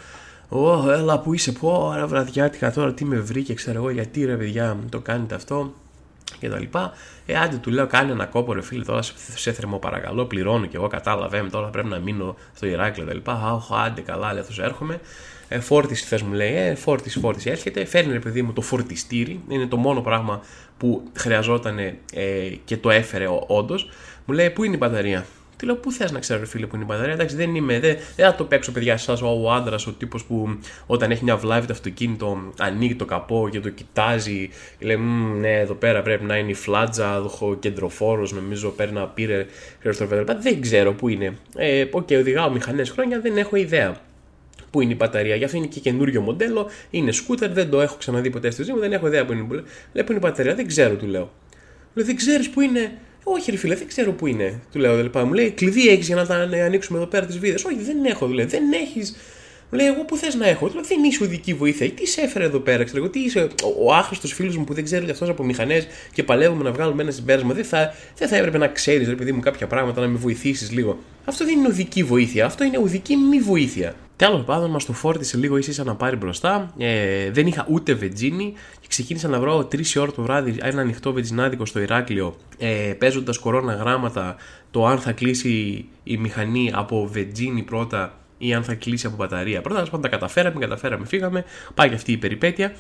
Ω, 0.50 0.92
έλα 0.92 1.20
που 1.20 1.34
είσαι, 1.34 1.52
πω, 1.52 1.94
ρε 1.96 2.06
βραδιάτικα 2.06 2.72
τώρα, 2.72 2.94
τι 2.94 3.06
με 3.06 3.20
βρήκε, 3.20 3.54
ξέρω 3.54 3.78
εγώ, 3.78 3.90
γιατί 3.90 4.26
ρε 4.26 4.36
παιδιά 4.36 4.78
το 4.90 5.00
κάνετε 5.00 5.36
αυτό 5.36 5.74
και 6.40 6.50
τα 6.50 6.60
λοιπά. 6.60 6.94
Ε, 7.26 7.38
άντε 7.38 7.58
του 7.58 7.70
λέω, 7.70 7.88
κάνει 7.88 8.12
ένα 8.12 8.26
κόπο 8.26 8.54
ρε 8.54 8.62
φίλε, 8.62 8.84
τώρα 8.84 9.02
σε 9.36 9.52
θερμό 9.52 9.78
παρακαλώ, 9.78 10.26
πληρώνω 10.26 10.66
και 10.66 10.78
εγώ 10.78 10.88
κατάλαβα, 10.88 11.50
τώρα 11.50 11.68
πρέπει 11.68 11.88
να 11.88 12.00
μείνω 12.00 12.36
στο 12.56 12.68
Ηράκλειο 12.68 13.08
τα 13.08 13.14
λοιπά. 13.14 13.34
Αχ, 13.34 13.72
άντε 13.86 14.02
καλά, 14.02 14.32
λέει 14.32 14.42
αυτός 14.42 14.60
έρχομαι. 14.60 15.00
Ε, 15.48 15.60
φόρτιση 15.60 16.06
θες 16.06 16.22
μου 16.22 16.34
λέει, 16.34 16.56
ε, 16.56 16.76
φόρτιση, 16.76 17.20
φόρτιση 17.20 17.50
έρχεται. 17.50 17.86
Φέρνει 17.86 18.12
ρε 18.12 18.20
παιδί 18.20 18.42
μου 18.42 18.54
το 18.54 18.62
φορτιστήρι, 18.62 19.42
είναι 19.48 19.68
το 19.68 19.78
μόνο 19.78 20.02
πράγμα 20.02 20.42
που 20.78 21.04
χρειαζόταν 21.14 21.78
ε, 21.80 21.96
και 22.66 22.78
το 22.78 22.90
έφερε 22.90 23.26
όντως. 23.48 23.90
Μου 24.26 24.34
λέει, 24.34 24.50
Πού 24.50 24.64
είναι 24.64 24.76
η 24.76 24.78
μπαταρία; 24.80 25.26
Τι 25.62 25.68
λέω, 25.68 25.76
πού 25.76 25.92
θες 25.92 26.12
να 26.12 26.20
ξέρω, 26.20 26.46
φίλε, 26.46 26.66
που 26.66 26.76
είναι 26.76 26.84
η 26.84 26.88
μπαταρία; 26.90 27.14
Εντάξει, 27.14 27.36
δεν 27.36 27.56
είμαι, 27.56 27.80
δεν, 27.80 27.98
δεν 28.16 28.26
θα 28.26 28.36
το 28.36 28.44
παίξω, 28.44 28.72
παιδιά, 28.72 28.94
εσά 28.94 29.14
ο, 29.14 29.44
ο 29.44 29.52
άντρας, 29.52 29.88
ο 29.88 29.92
τύπος 29.92 30.24
που 30.24 30.60
όταν 30.86 31.12
έχει 31.12 31.24
μια 31.24 31.38
βλάβη 31.38 31.68
το 31.68 31.74
αυτοκίνητο, 31.74 32.54
ανοίγει 32.60 32.96
το 32.96 33.06
καπό 33.06 33.50
και 33.52 33.60
το 33.60 33.70
κοιτάζει 33.70 34.50
και 34.80 34.86
λέει, 34.86 34.98
ναι, 35.40 35.60
εδώ 35.60 35.74
πέρα 35.74 36.02
πρέπει 36.02 36.24
να 36.24 36.38
είναι 36.38 36.50
η 36.50 36.54
φλάτζα, 36.54 37.22
ο 37.40 37.56
κεντροφόρος, 37.56 38.34
νομίζω 38.34 38.70
παίρνει 38.70 38.94
να 38.94 39.08
πήρε 39.08 39.46
Δεν 40.42 40.62
ξέρω 40.62 40.94
πού 40.94 41.08
είναι. 41.08 41.38
Ε, 41.56 41.86
okay, 41.92 42.16
οδηγάω 42.16 42.52
μηχανές 42.52 42.90
χρόνια, 42.90 43.20
δεν 43.20 43.38
έχω 43.38 43.56
ιδέα 43.56 43.96
πού 44.70 44.82
είναι 44.82 44.92
η 44.92 44.96
μπαταρία. 45.00 45.36
Γι' 45.36 45.44
αυτό 45.44 45.58
είναι 45.58 45.68
και 45.68 45.80
καινούριο 45.80 46.22
μοντέλο, 46.22 46.70
είναι 46.90 47.12
σκούτερ, 47.12 47.52
δεν 47.52 47.70
το 47.70 47.82
έχω 47.82 47.96
ξαναδεί 47.98 48.30
ποτέ 48.30 48.50
στη 48.50 48.64
ζωή 48.64 48.76
μου, 48.76 48.82
δεν 48.82 48.94
έχω 48.94 49.08
ιδέα 49.08 49.26
πού 49.26 49.34
είναι. 49.34 49.46
Λέει, 49.94 50.04
πού 50.04 50.12
είναι 50.12 50.16
η 50.16 50.28
μπαταρία, 50.28 50.56
δεν 50.56 50.68
ξέρω, 50.68 50.96
του 50.96 51.06
λέω. 51.06 51.32
Λέω, 51.94 52.06
δεν 52.06 52.16
ξέρεις 52.16 52.50
πού 52.50 52.62
είναι. 52.62 52.92
Όχι, 53.24 53.52
ρε 53.52 53.58
φίλε, 53.58 53.76
δεν 53.76 53.88
ξέρω 53.88 54.12
πού 54.12 54.28
είναι. 54.28 54.60
Του 54.72 54.80
λέω 54.80 54.96
δηλαδή. 54.96 55.20
Μου 55.20 55.34
λέει, 55.34 55.52
κλειδί 55.52 55.88
έχεις 55.88 56.08
για 56.08 56.16
να 56.16 56.26
τα 56.26 56.36
ανοίξουμε 56.36 56.98
εδώ 56.98 57.08
πέρα 57.08 57.26
τις 57.26 57.40
βίδες. 57.40 57.64
Όχι, 57.64 57.76
δεν 57.76 58.06
έχω, 58.06 58.28
δηλαδή. 58.28 58.50
Δεν 58.50 58.72
έχεις. 58.72 59.16
Μου 59.72 59.78
λέει, 59.78 59.88
εγώ 59.88 60.06
που 60.06 60.18
θες 60.18 60.36
να 60.36 60.48
έχω. 60.48 60.68
Του 60.68 60.74
λέω, 60.74 60.84
δεν 60.84 61.04
είσαι 61.04 61.24
οδική 61.24 61.54
βοήθεια. 61.54 61.90
Τι 61.90 62.08
σε 62.08 62.22
έφερε 62.22 62.46
εδώ 62.46 62.60
πέρα, 62.60 62.84
ξέρω 62.84 62.98
εγώ. 63.04 63.12
Τι 63.12 63.20
είσαι 63.20 63.40
ο, 63.40 63.86
ο 63.86 63.94
άχρηστος 63.94 64.34
φίλος 64.34 64.58
μου 64.58 64.64
που 64.64 64.74
δεν 64.74 64.84
ξέρει 64.84 65.10
αυτός 65.10 65.30
από 65.30 65.44
μηχανές 65.44 65.88
και 66.14 66.24
παλεύουμε 66.24 66.64
να 66.64 66.72
βγάλουμε 66.72 67.02
ένα 67.02 67.12
συμπέρασμα. 67.12 67.54
Δεν 67.54 67.64
θα, 67.64 67.94
δεν 68.18 68.28
θα 68.28 68.36
έπρεπε 68.36 68.58
να 68.58 68.68
ξέρεις, 68.68 69.08
ρε 69.08 69.16
παιδί 69.16 69.32
μου, 69.32 69.40
κάποια 69.40 69.68
πράγματα 69.68 70.02
να 70.02 70.08
με 70.08 70.18
βοηθήσεις 70.18 70.72
λίγο. 70.72 71.00
Αυτό 71.26 71.46
δεν 71.46 71.58
είναι 71.58 71.68
οδική 71.68 72.04
βοήθεια. 72.04 72.46
Αυτό 72.46 72.64
είναι 72.64 72.78
οδική 72.78 73.16
μη 73.16 73.40
βοήθεια. 73.40 73.96
Τέλο 74.22 74.38
πάντων, 74.38 74.70
μας 74.70 74.86
το 74.86 74.94
φόρτισε 74.94 75.38
λίγο 75.38 75.58
ίσα 75.58 75.84
να 75.84 75.96
πάρει 75.96 76.16
μπροστά. 76.16 76.74
Ε, 76.78 77.32
δεν 77.32 77.48
είχα 77.48 77.66
ούτε 77.70 77.94
βετζίνη 77.94 78.54
και 78.80 78.88
ξεκίνησα 78.88 79.28
να 79.28 79.40
βρω 79.40 79.58
3 79.58 79.82
ώρα 79.98 80.12
το 80.12 80.22
βράδυ 80.22 80.56
ένα 80.62 80.82
ανοιχτό 80.82 81.14
βετζινάδικο 81.14 81.66
στο 81.66 81.80
Ηράκλειο, 81.80 82.36
ε, 82.58 82.94
παίζοντας 82.98 83.38
κορώνα 83.38 83.74
γράμματα 83.74 84.36
το 84.72 84.86
αν 84.86 85.00
θα 85.00 85.12
κλείσει 85.12 85.86
η 86.04 86.18
μηχανή 86.18 86.72
από 86.74 87.08
βετζίνη 87.08 87.64
πρώτα 87.64 88.18
ή 88.38 88.54
αν 88.54 88.64
θα 88.64 88.74
κλείσει 88.74 89.08
από 89.08 89.16
μπαταρία. 89.16 89.62
Πρώτα, 89.62 89.84
πάντων, 89.84 90.02
τα 90.02 90.08
καταφέραμε, 90.08 90.60
καταφέραμε, 90.60 91.06
φύγαμε. 91.06 91.46
Πάει 91.74 91.90
και 91.90 91.96
αυτή 91.96 92.12
η 92.12 92.18
περιπέτεια. 92.18 92.74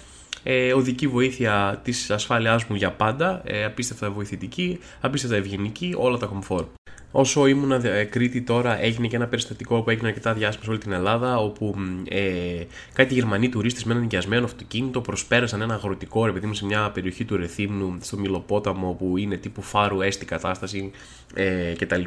Ε, 0.43 0.73
οδική 0.73 1.07
βοήθεια 1.07 1.79
της 1.83 2.11
ασφάλειάς 2.11 2.65
μου 2.65 2.75
για 2.75 2.91
πάντα. 2.91 3.41
Ε, 3.45 3.63
απίστευτα 3.63 4.11
βοηθητική, 4.11 4.79
απίστευτα 5.01 5.35
ευγενική, 5.35 5.93
όλα 5.97 6.17
τα 6.17 6.25
κομφόρ. 6.25 6.65
Όσο 7.11 7.45
ήμουν 7.45 7.81
Κρήτη 8.09 8.41
τώρα 8.41 8.81
έγινε 8.81 9.07
και 9.07 9.15
ένα 9.15 9.27
περιστατικό 9.27 9.81
που 9.81 9.89
έγινε 9.89 10.07
αρκετά 10.07 10.33
διάσημο 10.33 10.63
σε 10.63 10.69
όλη 10.69 10.79
την 10.79 10.91
Ελλάδα 10.91 11.37
όπου 11.37 11.75
ε, 12.09 12.63
κάτι 12.93 13.13
Γερμανοί 13.13 13.49
τουρίστες 13.49 13.83
με 13.83 13.93
ένα 13.93 14.01
νοικιασμένο 14.01 14.45
αυτοκίνητο 14.45 15.01
προσπέρασαν 15.01 15.61
ένα 15.61 15.73
αγροτικό 15.73 16.25
ρε 16.25 16.31
παιδί 16.31 16.47
μου 16.47 16.53
σε 16.53 16.65
μια 16.65 16.91
περιοχή 16.93 17.25
του 17.25 17.37
Ρεθύμνου 17.37 17.97
στο 18.01 18.17
Μιλοπόταμο 18.17 18.95
που 18.99 19.17
είναι 19.17 19.37
τύπου 19.37 19.61
φάρου 19.61 20.01
έστη 20.01 20.25
κατάσταση 20.25 20.91
ε, 21.33 21.73
κτλ. 21.77 22.03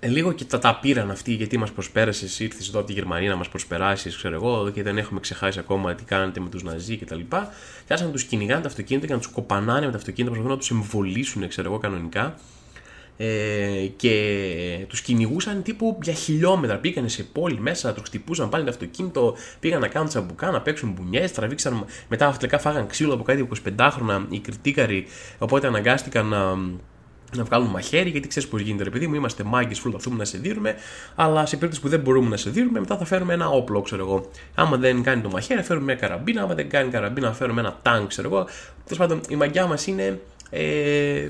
Ε, 0.00 0.08
λίγο 0.08 0.32
και 0.32 0.44
τα, 0.44 0.58
τα 0.58 0.78
πήραν 0.82 1.10
αυτοί 1.10 1.32
γιατί 1.32 1.58
μας 1.58 1.72
προσπέρασες, 1.72 2.40
ήρθες 2.40 2.68
εδώ 2.68 2.78
από 2.78 2.86
τη 2.86 2.92
Γερμανία 2.92 3.30
να 3.30 3.36
μας 3.36 3.48
προσπεράσεις, 3.48 4.16
ξέρω 4.16 4.34
εγώ 4.34 4.70
και 4.74 4.82
δεν 4.82 4.98
έχουμε 4.98 5.20
ξεχάσει 5.20 5.58
ακόμα 5.58 5.94
τι 5.94 6.04
κάνετε 6.04 6.40
με 6.40 6.48
τους 6.48 6.62
Ναζί 6.62 6.96
κτλ. 6.96 7.20
Και 7.28 7.36
άρχισαν 7.88 8.06
να 8.06 8.12
τους 8.12 8.24
κυνηγάνε 8.24 8.62
τα 8.62 8.68
αυτοκίνητα 8.68 9.06
και 9.06 9.12
να 9.12 9.18
τους 9.18 9.28
κοπανάνε 9.28 9.86
με 9.86 9.92
τα 9.92 9.98
αυτοκίνητα 9.98 10.34
προσπαθούν 10.34 10.56
να 10.56 10.58
τους 10.58 10.70
εμβολήσουν 10.70 11.48
ξέρω 11.48 11.68
εγώ 11.70 11.78
κανονικά 11.78 12.34
ε, 13.16 13.86
και 13.96 14.86
τους 14.88 15.00
κυνηγούσαν 15.00 15.62
τύπου 15.62 15.98
για 16.02 16.12
χιλιόμετρα. 16.12 16.76
Πήγανε 16.76 17.08
σε 17.08 17.22
πόλη 17.22 17.60
μέσα, 17.60 17.92
τους 17.92 18.02
χτυπούσαν 18.06 18.48
πάλι 18.48 18.64
το 18.64 18.70
αυτοκίνητο, 18.70 19.36
πήγαν 19.60 19.80
να 19.80 19.88
κάνουν 19.88 20.08
τσαμπουκά, 20.08 20.50
να 20.50 20.60
παίξουν 20.60 20.90
μπουνιές, 20.90 21.32
τραβήξαν. 21.32 21.84
Μετά 22.08 22.26
αυτικά 22.26 22.58
φάγαν 22.58 22.86
ξύλο 22.86 23.14
από 23.14 23.22
κάτι 23.22 23.48
25χρονα 23.78 24.24
οι 24.28 24.38
κριτήκαροι, 24.38 25.06
οπότε 25.38 25.66
αναγκάστηκαν 25.66 26.26
να, 26.26 26.54
να 27.36 27.44
βγάλουν 27.44 27.68
μαχαίρι, 27.68 28.10
γιατί 28.10 28.28
ξέρεις 28.28 28.48
πώς 28.48 28.60
γίνεται, 28.60 28.84
ρε 28.84 28.90
παιδί 28.90 29.06
μου. 29.06 29.14
Είμαστε 29.14 29.44
μάγκες, 29.44 29.80
προσπαθούμε 29.80 30.16
να 30.16 30.24
σε 30.24 30.38
δίνουμε, 30.38 30.74
αλλά 31.14 31.46
σε 31.46 31.56
περίπτωση 31.56 31.80
που 31.80 31.88
δεν 31.88 32.00
μπορούμε 32.00 32.28
να 32.28 32.36
σε 32.36 32.50
δίνουμε, 32.50 32.80
μετά 32.80 32.96
θα 32.96 33.04
φέρουμε 33.04 33.34
ένα 33.34 33.48
όπλο, 33.48 33.80
ξέρω 33.80 34.02
εγώ. 34.02 34.30
Άμα 34.54 34.76
δεν 34.76 35.02
κάνει 35.02 35.22
το 35.22 35.28
μαχαίρι, 35.28 35.62
φέρουμε 35.62 35.84
μια 35.84 35.94
καραμπίνα. 35.94 36.42
Άμα 36.42 36.54
δεν 36.54 36.68
κάνει 36.68 36.90
καραμπίνα, 36.90 37.32
φέρουμε 37.32 37.60
ένα 37.60 37.78
τάγκ, 37.82 38.06
ξέρω 38.06 38.28
εγώ. 38.28 38.46
Τέλος 38.84 38.98
πάντων, 38.98 39.20
η 39.28 39.36
μαγιά 39.36 39.66
μας 39.66 39.86
είναι 39.86 40.20
ε, 40.50 41.28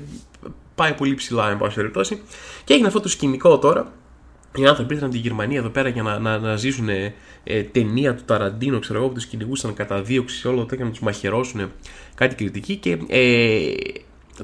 πάει 0.75 0.93
πολύ 0.93 1.15
ψηλά, 1.15 1.49
εν 1.49 1.57
πάση 1.57 1.75
περιπτώσει. 1.75 2.21
Και 2.63 2.73
έγινε 2.73 2.87
αυτό 2.87 2.99
το 2.99 3.09
σκηνικό 3.09 3.59
τώρα. 3.59 3.91
Οι 4.57 4.65
άνθρωποι 4.65 4.93
ήρθαν 4.93 5.09
από 5.09 5.17
τη 5.17 5.23
Γερμανία 5.23 5.59
εδώ 5.59 5.69
πέρα 5.69 5.89
για 5.89 6.03
να, 6.03 6.19
να, 6.19 6.37
να 6.37 6.55
ζήσουν 6.55 6.89
ε, 6.89 7.63
ταινία 7.71 8.15
του 8.15 8.23
Ταραντίνο, 8.25 8.79
ξέρω 8.79 8.99
εγώ, 8.99 9.07
που 9.07 9.13
τους 9.13 9.25
κυνηγούσαν 9.25 9.73
κατά 9.73 10.01
δίωξη 10.01 10.37
σε 10.37 10.47
όλο 10.47 10.65
το 10.65 10.75
να 10.75 10.89
τους 10.89 10.99
μαχαιρώσουν 10.99 11.71
κάτι 12.15 12.35
κριτική. 12.35 12.75
Και 12.75 12.97
ε, 13.07 13.73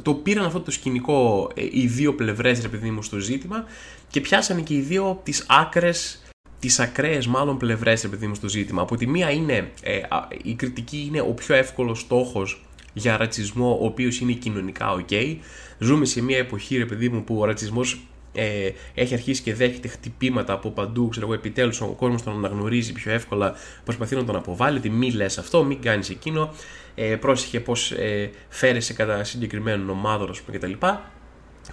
το 0.02 0.14
πήραν 0.14 0.46
αυτό 0.46 0.60
το 0.60 0.72
σκηνικό 0.72 1.52
ε, 1.56 1.68
οι 1.72 1.88
δύο 1.88 2.16
πλευρές, 2.16 2.64
επειδή 2.64 2.90
μου, 2.90 3.04
στο 3.04 3.18
ζήτημα 3.18 3.66
και 4.10 4.22
πιάσανε 4.22 4.62
και 4.62 4.74
οι 4.74 4.80
δύο 4.80 5.20
τις 5.24 5.46
άκρες 5.48 6.22
τις 6.60 6.80
ακραίες 6.80 7.28
μάλλον 7.28 7.58
πλευρές, 7.58 8.04
επειδή 8.04 8.28
μου, 8.28 8.36
στο 8.36 8.50
ζήτημα. 8.50 8.82
Από 8.82 8.98
τη 8.98 9.08
μία 9.08 9.32
είναι 9.32 9.72
ε, 9.82 10.02
η 10.44 10.54
κριτική 10.54 11.06
είναι 11.08 11.22
ο 11.22 11.34
πιο 11.34 11.56
εύκολος 11.56 12.00
στόχος 12.00 12.66
για 12.94 13.18
ρατσισμό 13.18 13.78
ο 13.82 13.86
οποίος 13.86 14.20
είναι 14.20 14.32
κοινωνικά 14.32 14.96
ok. 15.00 15.38
Ζούμε 15.80 16.06
σε 16.06 16.22
μια 16.22 16.38
εποχή, 16.38 16.78
ρε 16.78 16.86
παιδί 16.86 17.10
μου, 17.10 17.24
που 17.24 17.40
ο 17.40 17.46
ρατσισμός 17.46 18.00
ε, 18.34 18.70
έχει 18.94 19.14
αρχίσει 19.14 19.42
και 19.42 19.54
δέχεται 19.54 19.88
χτυπήματα 19.88 20.54
από 20.54 20.70
παντού, 20.70 21.08
ξέρω 21.10 21.26
εγώ, 21.26 21.36
επιτέλους 21.36 21.82
ο 21.82 21.86
κόσμος 21.86 22.24
τον 22.24 22.34
αναγνωρίζει 22.34 22.94
πιο 22.94 23.12
εύκολα, 23.12 23.54
προσπαθεί 23.84 24.16
να 24.16 24.24
τον 24.24 24.36
αποβάλει, 24.36 24.78
ότι 24.78 24.90
μη 24.90 25.12
λες 25.12 25.38
αυτό, 25.38 25.64
μην 25.64 25.82
κάνεις 25.82 26.10
εκείνο, 26.10 26.54
ε, 26.96 27.16
πρόσεχε 27.16 27.60
πώς 27.60 27.92
ε, 27.92 28.32
φέρεσαι 28.50 28.94
κατά 28.94 29.24
συγκεκριμένων 29.24 29.90
ομάδων, 29.90 30.30
ας 30.30 30.42
πούμε 30.42 30.58
κτλ. 30.58 30.86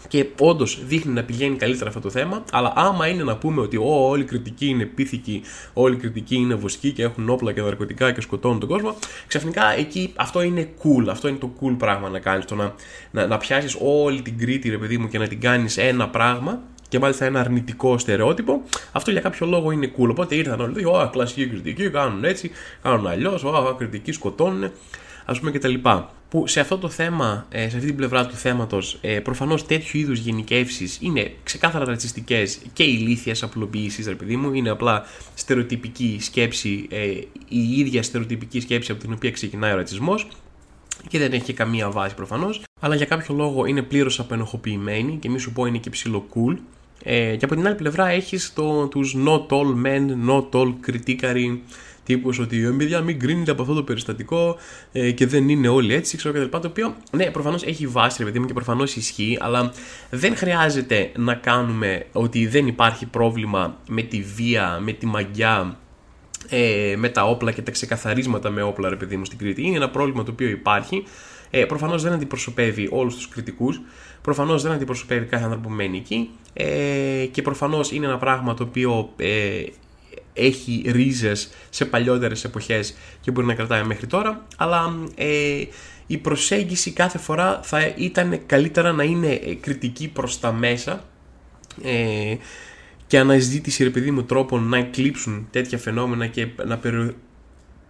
Και 0.08 0.26
όντως 0.38 0.78
δείχνει 0.86 1.12
να 1.12 1.22
πηγαίνει 1.22 1.56
καλύτερα 1.56 1.88
αυτό 1.88 2.00
το 2.00 2.10
θέμα, 2.10 2.44
αλλά 2.52 2.72
άμα 2.76 3.06
είναι 3.06 3.22
να 3.22 3.36
πούμε 3.36 3.60
ότι 3.60 3.76
ό, 3.76 4.08
όλη 4.08 4.22
η 4.22 4.24
κριτική 4.24 4.66
είναι 4.66 4.84
πίθηκη, 4.84 5.42
όλη 5.72 5.94
η 5.94 5.98
κριτική 5.98 6.36
είναι 6.36 6.54
βοσκή 6.54 6.92
και 6.92 7.02
έχουν 7.02 7.28
όπλα 7.28 7.52
και 7.52 7.60
ναρκωτικά 7.60 8.12
και 8.12 8.20
σκοτώνουν 8.20 8.60
τον 8.60 8.68
κόσμο, 8.68 8.94
ξαφνικά 9.26 9.76
εκεί 9.76 10.12
αυτό 10.16 10.42
είναι 10.42 10.68
cool. 10.82 11.08
Αυτό 11.08 11.28
είναι 11.28 11.38
το 11.38 11.50
cool 11.60 11.74
πράγμα 11.78 12.08
να 12.08 12.18
κάνεις. 12.18 12.44
Το 12.44 12.54
να, 12.54 12.74
να, 13.10 13.26
να 13.26 13.36
πιάσεις 13.36 13.76
όλη 13.80 14.22
την 14.22 14.38
Κρήτη, 14.38 14.70
ρε 14.70 14.78
παιδί 14.78 14.98
μου, 14.98 15.08
και 15.08 15.18
να 15.18 15.26
την 15.26 15.40
κάνεις 15.40 15.76
ένα 15.76 16.08
πράγμα 16.08 16.60
και 16.88 16.98
μάλιστα 16.98 17.24
ένα 17.24 17.40
αρνητικό 17.40 17.98
στερεότυπο, 17.98 18.62
αυτό 18.92 19.10
για 19.10 19.20
κάποιο 19.20 19.46
λόγο 19.46 19.70
είναι 19.70 19.92
cool. 19.98 20.08
Οπότε 20.08 20.34
ήρθαν 20.34 20.60
όλοι, 20.60 20.84
Ω, 20.84 21.08
κλασική 21.12 21.46
κριτική, 21.46 21.90
κάνουν 21.90 22.24
έτσι, 22.24 22.50
κάνουν 22.82 23.06
αλλιώς, 23.06 23.44
Ω, 23.44 23.74
κριτική 23.78 24.12
σκοτώνουν, 24.12 24.70
ας 25.24 25.38
πούμε 25.38 25.50
κτλ 25.50 25.74
που 26.28 26.46
σε 26.46 26.60
αυτό 26.60 26.78
το 26.78 26.88
θέμα, 26.88 27.46
ε, 27.50 27.68
σε 27.68 27.76
αυτή 27.76 27.86
την 27.86 27.96
πλευρά 27.96 28.26
του 28.26 28.34
θέματος, 28.34 28.98
ε, 29.00 29.20
προφανώς 29.20 29.66
τέτοιου 29.66 30.00
είδους 30.00 30.18
γενικεύσεις 30.18 30.98
είναι 31.00 31.32
ξεκάθαρα 31.42 31.84
ρατσιστικές 31.84 32.58
και 32.72 32.82
ηλίθιε 32.82 33.34
απλοποιήσει, 33.42 34.02
ρε 34.02 34.14
παιδί 34.14 34.36
μου. 34.36 34.52
Είναι 34.52 34.70
απλά 34.70 35.04
στερεοτυπική 35.34 36.18
σκέψη, 36.20 36.86
ε, 36.90 37.04
η 37.48 37.78
ίδια 37.78 38.02
στερεοτυπική 38.02 38.60
σκέψη 38.60 38.92
από 38.92 39.00
την 39.00 39.12
οποία 39.12 39.30
ξεκινάει 39.30 39.72
ο 39.72 39.76
ρατσισμός 39.76 40.28
και 41.08 41.18
δεν 41.18 41.32
έχει 41.32 41.44
και 41.44 41.52
καμία 41.52 41.90
βάση 41.90 42.14
προφανώς. 42.14 42.62
Αλλά 42.80 42.94
για 42.94 43.06
κάποιο 43.06 43.34
λόγο 43.34 43.66
είναι 43.66 43.82
πλήρως 43.82 44.18
απενοχοποιημένη 44.18 45.16
και 45.20 45.30
μη 45.30 45.38
σου 45.38 45.52
πω 45.52 45.66
είναι 45.66 45.78
και 45.78 45.90
ψηλό 45.90 46.26
cool. 46.34 46.56
Ε, 47.02 47.36
και 47.36 47.44
από 47.44 47.54
την 47.54 47.66
άλλη 47.66 47.74
πλευρά 47.74 48.08
έχεις 48.08 48.52
τους 48.90 49.16
not 49.26 49.46
all 49.48 49.84
men, 49.84 50.28
not 50.28 50.48
all 50.50 50.74
criticary 50.86 51.58
τύπους 52.08 52.38
ότι 52.38 52.64
ε, 52.64 52.70
παιδιά 52.78 53.00
μην 53.00 53.18
κρίνετε 53.18 53.50
από 53.50 53.62
αυτό 53.62 53.74
το 53.74 53.82
περιστατικό 53.82 54.56
ε, 54.92 55.10
και 55.10 55.26
δεν 55.26 55.48
είναι 55.48 55.68
όλοι 55.68 55.94
έτσι, 55.94 56.16
ξέρω 56.16 56.34
κτλ. 56.34 56.58
Το 56.58 56.68
οποίο, 56.68 56.96
ναι, 57.10 57.30
προφανώς 57.30 57.62
έχει 57.62 57.86
βάση, 57.86 58.16
ρε 58.18 58.24
παιδί 58.24 58.38
μου, 58.38 58.46
και 58.46 58.52
προφανώς 58.52 58.96
ισχύει, 58.96 59.38
αλλά 59.40 59.72
δεν 60.10 60.36
χρειάζεται 60.36 61.10
να 61.16 61.34
κάνουμε 61.34 62.06
ότι 62.12 62.46
δεν 62.46 62.66
υπάρχει 62.66 63.06
πρόβλημα 63.06 63.76
με 63.88 64.02
τη 64.02 64.22
βία, 64.22 64.78
με 64.82 64.92
τη 64.92 65.06
μαγιά, 65.06 65.78
ε, 66.48 66.94
με 66.96 67.08
τα 67.08 67.24
όπλα 67.24 67.52
και 67.52 67.62
τα 67.62 67.70
ξεκαθαρίσματα 67.70 68.50
με 68.50 68.62
όπλα, 68.62 68.88
ρε 68.88 68.96
παιδί 68.96 69.16
μου, 69.16 69.24
στην 69.24 69.38
Κρήτη. 69.38 69.62
Είναι 69.62 69.76
ένα 69.76 69.90
πρόβλημα 69.90 70.22
το 70.22 70.30
οποίο 70.30 70.48
υπάρχει. 70.48 71.04
Ε, 71.50 71.64
Προφανώς 71.64 72.02
δεν 72.02 72.12
αντιπροσωπεύει 72.12 72.88
όλους 72.90 73.14
τους 73.14 73.28
κριτικούς. 73.28 73.80
Προφανώς 74.22 74.62
δεν 74.62 74.72
αντιπροσωπεύει 74.72 75.26
κάθε 75.26 75.44
άνθρωπο 75.44 75.68
που 75.68 75.74
μένει 75.74 75.96
εκεί. 75.96 76.30
Ε, 76.52 77.26
και 77.30 77.42
προφανώς 77.42 77.92
είναι 77.92 78.06
ένα 78.06 78.18
πράγμα 78.18 78.54
το 78.54 78.62
οποίο 78.62 79.12
ε, 79.16 79.62
έχει 80.38 80.82
ρίζες 80.86 81.50
σε 81.70 81.84
παλιότερες 81.84 82.44
εποχές 82.44 82.94
και 83.20 83.30
μπορεί 83.30 83.46
να 83.46 83.54
κρατάει 83.54 83.82
μέχρι 83.82 84.06
τώρα 84.06 84.46
αλλά 84.56 84.98
ε, 85.14 85.62
η 86.06 86.18
προσέγγιση 86.18 86.90
κάθε 86.90 87.18
φορά 87.18 87.60
θα 87.62 87.86
ήταν 87.96 88.40
καλύτερα 88.46 88.92
να 88.92 89.02
είναι 89.02 89.32
ε, 89.32 89.54
κριτική 89.54 90.08
προς 90.08 90.40
τα 90.40 90.52
μέσα 90.52 91.04
ε, 91.82 92.36
και 93.06 93.18
αναζήτηση 93.18 93.84
ρε 93.84 93.90
παιδί 93.90 94.10
μου 94.10 94.24
τρόπων 94.24 94.68
να 94.68 94.78
εκλείψουν 94.78 95.48
τέτοια 95.50 95.78
φαινόμενα 95.78 96.26
και 96.26 96.46
να 96.66 96.78
περι, 96.78 97.16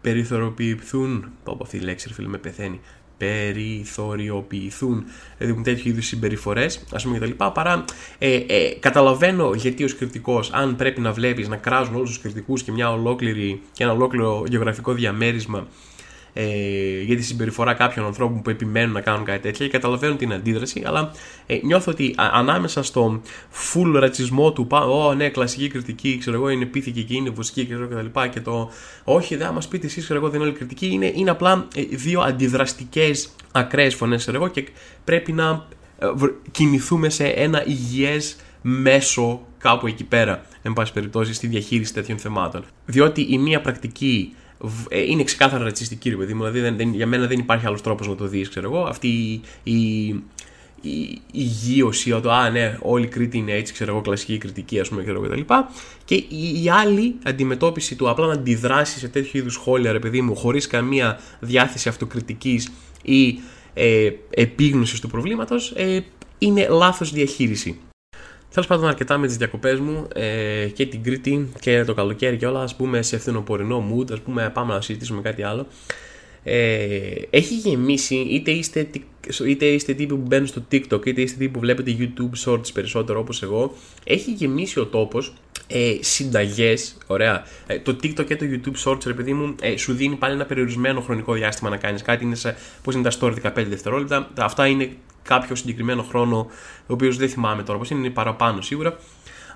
περιθωριοποιηθούν. 0.00 1.30
Πω 1.44 1.58
αυτή 1.62 1.76
η 1.76 1.80
λέξη 1.80 2.08
ρε 2.08 2.14
φίλε 2.14 2.28
με 2.28 2.38
πεθαίνει 2.38 2.80
περιθωριοποιηθούν 3.18 5.04
δηλαδή 5.38 5.62
τέτοιου 5.62 5.88
είδους 5.90 6.06
συμπεριφορές, 6.06 6.84
ας 6.92 7.02
πούμε 7.02 7.18
κτλ. 7.18 7.44
Παρά 7.52 7.84
ε, 8.18 8.34
ε, 8.34 8.74
καταλαβαίνω 8.80 9.54
γιατί 9.54 9.84
ω 9.84 9.88
κριτικό, 9.98 10.40
αν 10.50 10.76
πρέπει 10.76 11.00
να 11.00 11.12
βλέπεις 11.12 11.48
να 11.48 11.56
κράζουν 11.56 11.94
όλους 11.94 12.08
τους 12.08 12.20
κριτικού 12.20 12.54
και 12.54 12.72
μια 12.72 12.92
ολόκληρη 12.92 13.60
και 13.72 13.84
ένα 13.84 13.92
ολόκληρο 13.92 14.44
γεωγραφικό 14.48 14.92
διαμέρισμα 14.92 15.66
ε, 16.40 17.02
για 17.02 17.16
τη 17.16 17.22
συμπεριφορά 17.22 17.74
κάποιων 17.74 18.06
ανθρώπων 18.06 18.42
που 18.42 18.50
επιμένουν 18.50 18.92
να 18.92 19.00
κάνουν 19.00 19.24
κάτι 19.24 19.40
τέτοιο 19.40 19.66
και 19.66 19.72
καταλαβαίνουν 19.72 20.16
την 20.16 20.32
αντίδραση, 20.32 20.82
αλλά 20.86 21.10
ε, 21.46 21.58
νιώθω 21.62 21.92
ότι 21.92 22.14
ανάμεσα 22.16 22.82
στο 22.82 23.22
full 23.52 23.92
ρατσισμό 23.94 24.52
του, 24.52 24.66
Ω, 24.70 25.14
ναι, 25.14 25.28
κλασική 25.28 25.68
κριτική, 25.68 26.16
ξέρω 26.18 26.36
εγώ, 26.36 26.48
είναι 26.48 26.64
πίθηκη 26.64 27.02
και 27.02 27.14
είναι 27.14 27.30
βοσκή 27.30 27.64
και, 27.64 27.74
και 27.74 27.94
τα 27.94 28.02
λοιπά, 28.02 28.26
και 28.28 28.40
το 28.40 28.70
Όχι, 29.04 29.36
δεν 29.36 29.50
μα 29.52 29.60
πείτε 29.68 29.86
εσείς, 29.86 30.04
ξέρω 30.04 30.18
εγώ, 30.18 30.28
δεν 30.28 30.40
είναι 30.40 30.48
όλη 30.48 30.58
κριτική, 30.58 30.86
είναι, 30.86 31.12
είναι 31.14 31.30
απλά 31.30 31.66
ε, 31.74 31.82
δύο 31.82 32.20
αντιδραστικές 32.20 33.30
ακραίες 33.52 33.94
φωνές, 33.94 34.20
ξέρω 34.20 34.36
εγώ, 34.36 34.48
και 34.48 34.68
πρέπει 35.04 35.32
να 35.32 35.66
ε, 35.98 36.06
κινηθούμε 36.50 37.08
σε 37.08 37.24
ένα 37.24 37.66
υγιές 37.66 38.36
μέσο 38.62 39.40
κάπου 39.58 39.86
εκεί 39.86 40.04
πέρα, 40.04 40.46
εν 40.62 40.72
πάση 40.72 40.92
περιπτώσει, 40.92 41.32
στη 41.32 41.46
διαχείριση 41.46 41.92
τέτοιων 41.94 42.18
θεμάτων. 42.18 42.64
Διότι 42.84 43.26
η 43.30 43.38
μία 43.38 43.60
πρακτική 43.60 44.32
ε, 44.32 44.47
είναι 45.06 45.24
ξεκάθαρα 45.24 45.64
ρατσιστική, 45.64 46.10
ρε 46.10 46.16
παιδί 46.16 46.34
μου. 46.34 46.44
Δηλαδή, 46.44 46.76
δεν, 46.76 46.94
για 46.94 47.06
μένα 47.06 47.26
δεν 47.26 47.38
υπάρχει 47.38 47.66
άλλος 47.66 47.82
τρόπος 47.82 48.08
να 48.08 48.14
το 48.14 48.26
δεις, 48.26 48.48
ξέρω 48.48 48.74
εγώ. 48.74 48.82
Αυτή 48.82 49.08
η, 49.08 49.40
η, 49.62 50.06
η, 50.80 51.20
η 51.32 51.42
γύρωση, 51.42 52.12
ότι 52.12 52.28
α, 52.28 52.50
ναι, 52.50 52.78
όλη 52.80 53.04
η 53.04 53.08
Κρήτη 53.08 53.38
είναι 53.38 53.52
έτσι, 53.52 53.72
ξέρω 53.72 53.92
εγώ, 53.92 54.00
κλασική 54.00 54.38
κριτική, 54.38 54.80
ας 54.80 54.88
πούμε, 54.88 55.02
ξέρω 55.02 55.24
εγώ, 55.24 55.32
κτλ. 55.32 55.54
Και 56.04 56.14
η, 56.14 56.62
η 56.64 56.70
άλλη 56.70 57.14
αντιμετώπιση 57.22 57.96
του 57.96 58.10
απλά 58.10 58.26
να 58.26 58.32
αντιδράσει 58.32 58.98
σε 58.98 59.08
τέτοιου 59.08 59.38
είδους 59.38 59.52
σχόλια, 59.52 59.92
ρε 59.92 59.98
παιδί 59.98 60.20
μου, 60.20 60.36
χωρίς 60.36 60.66
καμία 60.66 61.20
διάθεση 61.40 61.88
αυτοκριτικής 61.88 62.68
ή 63.02 63.40
ε, 63.74 64.10
επίγνωσης 64.30 65.00
του 65.00 65.08
προβλήματος, 65.08 65.72
ε, 65.76 66.04
είναι 66.38 66.68
λάθος 66.68 67.12
διαχείριση. 67.12 67.78
Τέλος 68.50 68.66
πάντων, 68.68 68.88
αρκετά 68.88 69.18
με 69.18 69.26
τις 69.26 69.36
διακοπές 69.36 69.78
μου 69.78 70.08
ε, 70.14 70.66
και 70.66 70.86
την 70.86 71.02
Κρήτη 71.02 71.50
και 71.60 71.84
το 71.84 71.94
καλοκαίρι 71.94 72.36
και 72.36 72.46
όλα. 72.46 72.62
Α 72.62 72.68
πούμε 72.76 73.02
σε 73.02 73.18
φθινοπορεινό 73.18 73.84
mood, 73.92 74.12
ας 74.12 74.20
πούμε, 74.20 74.50
πάμε 74.50 74.74
να 74.74 74.80
συζητήσουμε 74.80 75.20
κάτι 75.20 75.42
άλλο. 75.42 75.66
Ε, 76.50 77.26
έχει 77.30 77.54
γεμίσει, 77.54 78.14
είτε 78.14 78.50
είστε, 78.50 78.90
είτε 79.46 79.66
είστε 79.66 79.94
τύποι 79.94 80.14
που 80.14 80.24
μπαίνουν 80.26 80.46
στο 80.46 80.62
TikTok, 80.72 81.06
είτε 81.06 81.20
είστε 81.20 81.38
τύποι 81.38 81.52
που 81.52 81.60
βλέπετε 81.60 81.96
YouTube 81.98 82.44
Shorts 82.44 82.72
περισσότερο 82.72 83.20
όπως 83.20 83.42
εγώ. 83.42 83.74
Έχει 84.04 84.30
γεμίσει 84.30 84.80
ο 84.80 84.86
τόπος 84.86 85.34
ε, 85.66 85.96
συνταγές. 86.00 86.96
Ωραία. 87.06 87.44
Ε, 87.66 87.78
το 87.78 87.96
TikTok 88.02 88.24
και 88.24 88.36
το 88.36 88.46
YouTube 88.50 88.84
Shorts, 88.84 89.02
ρε 89.06 89.12
παιδί 89.12 89.32
μου, 89.32 89.54
ε, 89.60 89.76
σου 89.76 89.92
δίνει 89.92 90.16
πάλι 90.16 90.34
ένα 90.34 90.44
περιορισμένο 90.44 91.00
χρονικό 91.00 91.32
διάστημα 91.32 91.70
να 91.70 91.76
κάνεις 91.76 92.02
κάτι. 92.02 92.24
Είναι 92.24 92.36
πώς 92.82 92.94
είναι 92.94 93.10
τα 93.10 93.18
story 93.20 93.34
15 93.42 93.64
δευτερόλεπτα. 93.68 94.30
Αυτά 94.38 94.66
είναι 94.66 94.90
κάποιο 95.22 95.54
συγκεκριμένο 95.54 96.02
χρόνο, 96.02 96.36
ο 96.80 96.92
οποίος 96.92 97.16
δεν 97.16 97.28
θυμάμαι 97.28 97.62
τώρα 97.62 97.78
πώς 97.78 97.90
είναι, 97.90 98.00
είναι 98.00 98.10
παραπάνω 98.10 98.60
σίγουρα. 98.60 98.98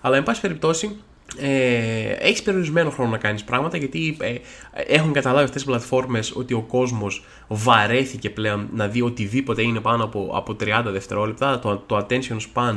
Αλλά, 0.01 0.17
εν 0.17 0.23
πάση 0.23 0.41
περιπτώσει, 0.41 0.97
ε, 1.39 2.13
έχεις 2.19 2.43
περιορισμένο 2.43 2.91
χρόνο 2.91 3.11
να 3.11 3.19
κάνεις 3.19 3.45
πράγματα 3.45 3.77
γιατί 3.77 4.17
ε, 4.21 4.35
έχουν 4.73 5.13
καταλάβει 5.13 5.45
αυτές 5.45 5.63
οι 5.63 5.65
πλατφόρμες 5.65 6.33
ότι 6.37 6.55
ο 6.55 6.61
κόσμος 6.61 7.25
βαρέθηκε 7.49 8.31
πλέον 8.31 8.69
να 8.73 8.89
δει 8.89 9.03
οτιδήποτε 9.03 9.63
είναι 9.63 9.81
πάνω 9.81 10.05
από, 10.05 10.31
από 10.35 10.57
30 10.61 10.83
δευτερόλεπτα. 10.85 11.59
Το, 11.59 11.77
το 11.87 12.07
attention 12.07 12.37
span 12.55 12.75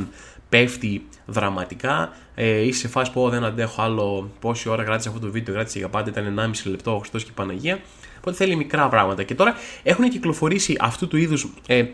πέφτει 0.50 1.06
δραματικά. 1.26 2.14
Ε, 2.36 2.66
είσαι 2.66 2.80
σε 2.80 2.88
φάση 2.88 3.12
που 3.12 3.30
δεν 3.30 3.44
αντέχω 3.44 3.82
άλλο 3.82 4.32
πόση 4.40 4.70
ώρα 4.70 4.84
κράτησε 4.84 5.10
αυτό 5.10 5.20
το 5.22 5.32
βίντεο, 5.32 5.54
κράτησε 5.54 5.80
για 5.80 5.90
πάντα, 5.90 6.10
ήταν 6.10 6.54
1,5 6.66 6.70
λεπτό 6.70 6.96
ο 6.96 7.00
Χριστός 7.00 7.24
και 7.24 7.30
η 7.32 7.36
Παναγία. 7.36 7.80
Οπότε 8.18 8.36
θέλει 8.36 8.56
μικρά 8.56 8.88
πράγματα. 8.88 9.24
Και 9.24 9.36
τώρα 9.36 9.56
έχουν 9.84 10.10
κυκλοφορήσει 10.10 10.76
αυτού 10.80 11.08
του 11.08 11.18
είδους 11.18 11.48
ε, 11.68 11.86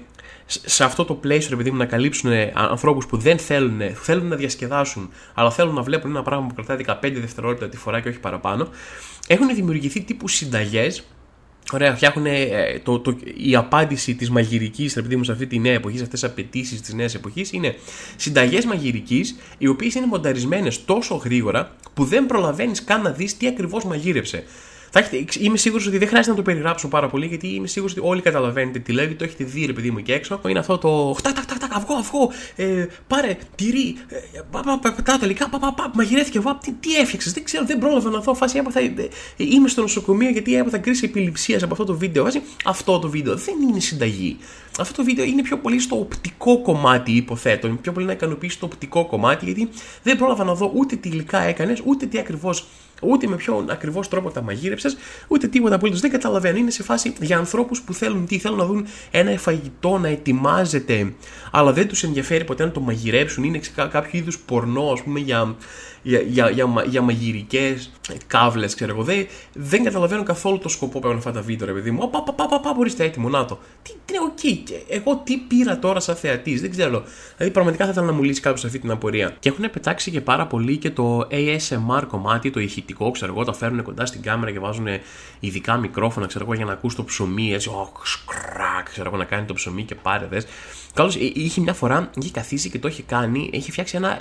σε 0.45 0.83
αυτό 0.83 1.05
το 1.05 1.19
place, 1.23 1.45
ρε 1.49 1.55
παιδί 1.55 1.71
μου, 1.71 1.77
να 1.77 1.85
καλύψουν 1.85 2.31
ε, 2.31 2.51
ανθρώπους 2.55 3.05
που 3.05 3.17
δεν 3.17 3.37
θέλουν, 3.37 3.81
θέλουν 3.93 4.27
να 4.27 4.35
διασκεδάσουν, 4.35 5.09
αλλά 5.33 5.51
θέλουν 5.51 5.73
να 5.73 5.81
βλέπουν 5.81 6.09
ένα 6.09 6.23
πράγμα 6.23 6.47
που 6.47 6.53
κρατάει 6.53 6.77
15 6.87 7.11
δευτερόλεπτα 7.19 7.69
τη 7.69 7.77
φορά 7.77 7.99
και 7.99 8.09
όχι 8.09 8.19
παραπάνω, 8.19 8.67
έχουν 9.27 9.55
δημιουργηθεί 9.55 10.01
τύπου 10.01 10.27
συνταγές. 10.27 11.03
Ωραία, 11.71 11.95
φτιάχνουν 11.95 12.25
ε, 12.25 12.79
το, 12.83 12.99
το, 12.99 13.17
η 13.37 13.55
απάντηση 13.55 14.15
της 14.15 14.29
μαγειρικής, 14.29 14.93
ρε 14.95 15.01
παιδί 15.01 15.15
μου, 15.15 15.23
σε 15.23 15.31
αυτή 15.31 15.47
τη 15.47 15.59
νέα 15.59 15.73
εποχή, 15.73 15.97
σε 15.97 16.03
αυτές 16.03 16.19
τις 16.19 16.29
απαιτήσεις 16.29 16.81
της 16.81 16.93
νέας 16.93 17.15
εποχής, 17.15 17.51
είναι 17.51 17.75
συνταγές 18.15 18.65
μαγειρικής, 18.65 19.35
οι 19.57 19.67
οποίες 19.67 19.95
είναι 19.95 20.05
μονταρισμένες 20.05 20.85
τόσο 20.85 21.15
γρήγορα 21.15 21.75
που 21.93 22.03
δεν 22.03 22.25
προλαβαίνεις 22.25 22.83
καν 22.83 23.01
να 23.01 23.11
δεις 23.11 23.37
τι 23.37 23.47
ακριβώς 23.47 23.85
μαγείρεψε. 23.85 24.43
Θα 24.93 24.99
έχετε, 24.99 25.25
είμαι 25.39 25.57
σίγουρος 25.57 25.87
ότι 25.87 25.97
δεν 25.97 26.07
χρειάζεται 26.07 26.31
να 26.31 26.37
το 26.37 26.43
περιγράψω 26.43 26.87
πάρα 26.87 27.07
πολύ 27.07 27.25
γιατί 27.25 27.47
είμαι 27.47 27.67
σίγουρος 27.67 27.97
ότι 27.97 28.07
όλοι 28.07 28.21
καταλαβαίνετε 28.21 28.79
τι 28.79 28.91
λέει, 28.91 29.07
το 29.07 29.23
έχετε 29.23 29.43
δει 29.43 29.65
ρε 29.65 29.73
παιδί 29.73 29.91
μου 29.91 29.97
εκεί 29.97 30.11
έξω. 30.11 30.41
Είναι 30.47 30.59
αυτό 30.59 30.77
το. 30.77 31.13
Χτάκ, 31.17 31.35
τάκ, 31.35 31.59
τάκ, 31.59 31.73
αυγό, 31.73 31.93
αυγό, 31.93 32.31
ε, 32.55 32.85
πάρε, 33.07 33.37
τυρί, 33.55 33.95
ε, 34.07 34.89
πετάω 34.95 35.17
τελικά, 35.17 35.49
πα, 35.49 35.59
πα, 35.59 35.73
πα, 35.73 35.91
μαγειρέθηκε, 35.93 36.39
βα, 36.39 36.57
τι, 36.57 36.71
τι 36.71 36.95
έφτιαξες, 36.95 37.33
δεν 37.33 37.43
ξέρω, 37.43 37.65
δεν 37.65 37.77
πρόλαβα 37.77 38.09
να 38.09 38.19
δω. 38.19 38.33
Φάση 38.33 38.57
έπαθα, 38.57 38.79
ε, 38.79 39.07
είμαι 39.37 39.67
στο 39.67 39.81
νοσοκομείο 39.81 40.29
γιατί 40.29 40.55
έπαθα 40.55 40.77
κρίση 40.77 41.05
επιληψίας 41.05 41.63
από 41.63 41.71
αυτό 41.71 41.85
το 41.85 41.95
βίντεο. 41.95 42.23
Βάζει 42.23 42.41
αυτό 42.65 42.99
το 42.99 43.09
βίντεο 43.09 43.35
δεν 43.35 43.55
είναι 43.69 43.79
συνταγή. 43.79 44.37
Αυτό 44.79 44.95
το 44.95 45.03
βίντεο 45.03 45.25
είναι 45.25 45.41
πιο 45.41 45.57
πολύ 45.57 45.79
στο 45.79 45.99
οπτικό 45.99 46.61
κομμάτι, 46.61 47.11
υποθέτω. 47.11 47.67
Είναι 47.67 47.77
πιο 47.81 47.91
πολύ 47.91 48.05
να 48.05 48.11
ικανοποιήσει 48.11 48.59
το 48.59 48.65
οπτικό 48.65 49.05
κομμάτι, 49.05 49.45
γιατί 49.45 49.69
δεν 50.03 50.17
πρόλαβα 50.17 50.43
να 50.43 50.53
δω 50.53 50.71
ούτε 50.75 50.95
τι 50.95 51.09
υλικά 51.09 51.41
έκανες, 51.41 51.81
ούτε 51.85 52.05
τι 52.05 52.19
ακριβώς, 52.19 52.67
ούτε 53.01 53.27
με 53.27 53.35
ποιον 53.35 53.69
ακριβώς 53.69 54.07
τρόπο 54.07 54.29
τα 54.29 54.41
μαγείρεψες 54.41 54.91
σκέψει 54.91 55.25
ούτε 55.27 55.47
τίποτα 55.47 55.75
απολύτως. 55.75 56.01
Δεν 56.01 56.11
καταλαβαίνω. 56.11 56.57
Είναι 56.57 56.71
σε 56.71 56.83
φάση 56.83 57.13
για 57.21 57.37
ανθρώπους 57.37 57.81
που 57.81 57.93
θέλουν 57.93 58.25
τι, 58.25 58.39
θέλουν 58.39 58.57
να 58.57 58.65
δουν 58.65 58.85
ένα 59.11 59.37
φαγητό 59.37 59.97
να 59.97 60.07
ετοιμάζεται, 60.07 61.13
αλλά 61.51 61.73
δεν 61.73 61.87
τους 61.87 62.03
ενδιαφέρει 62.03 62.43
ποτέ 62.43 62.63
να 62.63 62.71
το 62.71 62.79
μαγειρέψουν. 62.79 63.43
Είναι 63.43 63.59
κάποιο 63.75 64.19
είδους 64.19 64.39
πορνό, 64.39 64.91
ας 64.91 65.03
πούμε, 65.03 65.19
για 65.19 65.55
για, 66.01 66.19
για, 66.19 66.49
για, 66.49 66.83
για 66.87 67.01
μαγειρικές 67.01 67.91
κάβλες, 68.27 68.75
ξέρω 68.75 68.91
εγώ. 68.91 69.03
Δεν, 69.03 69.27
δεν 69.53 69.83
καταλαβαίνω 69.83 70.23
καθόλου 70.23 70.57
το 70.57 70.69
σκοπό 70.69 70.99
που 70.99 71.07
έχουν 71.07 71.17
αυτά 71.17 71.31
τα 71.31 71.41
βίντεο, 71.41 71.67
ρε 71.67 71.73
παιδί 71.73 71.91
μου. 71.91 72.09
Πα, 72.09 72.21
πα, 72.21 72.33
πα, 72.33 72.47
πα, 72.47 72.59
πα 72.59 72.75
ορίστε 72.77 73.03
έτοιμο, 73.03 73.29
να 73.29 73.45
το. 73.45 73.59
Τι, 73.81 73.91
τι 74.05 74.13
είναι 74.13 74.31
okay. 74.35 74.83
Εγώ 74.89 75.21
τι 75.23 75.37
πήρα 75.37 75.79
τώρα 75.79 75.99
σαν 75.99 76.15
θεατής, 76.15 76.61
δεν 76.61 76.71
ξέρω. 76.71 77.03
Δηλαδή, 77.37 77.53
πραγματικά 77.53 77.85
θα 77.85 77.91
ήθελα 77.91 78.05
να 78.05 78.11
μου 78.11 78.23
λύσει 78.23 78.41
κάποιος 78.41 78.65
αυτή 78.65 78.79
την 78.79 78.91
απορία. 78.91 79.35
Και 79.39 79.49
έχουν 79.49 79.69
πετάξει 79.71 80.11
και 80.11 80.21
πάρα 80.21 80.47
πολύ 80.47 80.77
και 80.77 80.89
το 80.89 81.27
ASMR 81.31 82.03
κομμάτι, 82.07 82.51
το 82.51 82.59
ηχητικό, 82.59 83.11
ξέρω 83.11 83.33
εγώ. 83.33 83.43
Τα 83.43 83.53
φέρνουν 83.53 83.83
κοντά 83.83 84.05
στην 84.05 84.21
κάμερα 84.21 84.51
και 84.51 84.59
βάζουν 84.59 84.87
ειδικά 85.39 85.77
μικρόφωνα, 85.77 86.27
ξέρω 86.27 86.43
εγώ, 86.43 86.53
για 86.53 86.65
να 86.65 86.71
ακούς 86.71 86.95
το 86.95 87.03
ψωμί, 87.03 87.53
έτσι. 87.53 87.69
Oh, 87.73 87.99
σκρακ, 88.03 88.89
ξέρω 88.89 89.07
εγώ, 89.07 89.17
να 89.17 89.25
κάνει 89.25 89.45
το 89.45 89.53
ψωμί 89.53 89.83
και 89.83 89.95
πάρε 89.95 90.25
δες. 90.25 90.45
Καλώς 90.93 91.15
είχε 91.15 91.61
μια 91.61 91.73
φορά, 91.73 92.09
είχε 92.21 92.31
καθίσει 92.31 92.69
και 92.69 92.79
το 92.79 92.87
είχε 92.87 93.03
κάνει, 93.03 93.49
έχει 93.53 93.71
φτιάξει 93.71 93.95
ένα. 93.95 94.19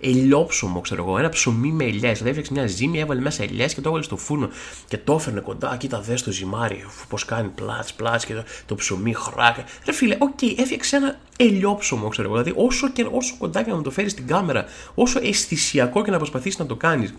Ε, 0.00 0.08
ελιόψωμο, 0.08 0.80
ξέρω 0.80 1.02
εγώ, 1.02 1.18
ένα 1.18 1.28
ψωμί 1.28 1.72
με 1.72 1.84
ελιές. 1.84 2.18
Δηλαδή 2.18 2.28
έφτιαξε 2.28 2.52
μια 2.52 2.66
ζύμη, 2.66 2.98
έβαλε 2.98 3.20
μέσα 3.20 3.42
ελιές 3.42 3.74
και 3.74 3.80
το 3.80 3.88
έβαλε 3.88 4.04
στο 4.04 4.16
φούρνο 4.16 4.48
και 4.88 4.98
το 4.98 5.14
έφερνε 5.14 5.40
κοντά. 5.40 5.76
Κοίτα, 5.76 6.00
δες 6.00 6.22
το 6.22 6.30
ζυμάρι, 6.30 6.84
πώς 7.08 7.24
κάνει 7.24 7.48
πλάτς, 7.48 7.92
πλάτς 7.92 8.24
και 8.24 8.34
το, 8.34 8.42
το 8.66 8.74
ψωμί 8.74 9.12
χράκα. 9.12 9.64
Ρε 9.84 9.92
φίλε, 9.92 10.16
OK, 10.18 10.38
okay, 10.40 10.54
έφτιαξε 10.56 10.96
ένα 10.96 11.18
ελιόψωμο, 11.36 12.08
ξέρω 12.08 12.28
εγώ. 12.28 12.42
Δηλαδή 12.42 12.66
όσο, 12.66 12.88
και, 12.90 13.06
όσο 13.10 13.34
κοντά 13.38 13.62
και 13.62 13.72
να 13.72 13.82
το 13.82 13.90
φέρεις 13.90 14.12
στην 14.12 14.26
κάμερα, 14.26 14.64
όσο 14.94 15.20
αισθησιακό 15.22 16.02
και 16.02 16.10
να 16.10 16.16
προσπαθήσεις 16.16 16.58
να 16.58 16.66
το 16.66 16.76
κάνεις, 16.76 17.14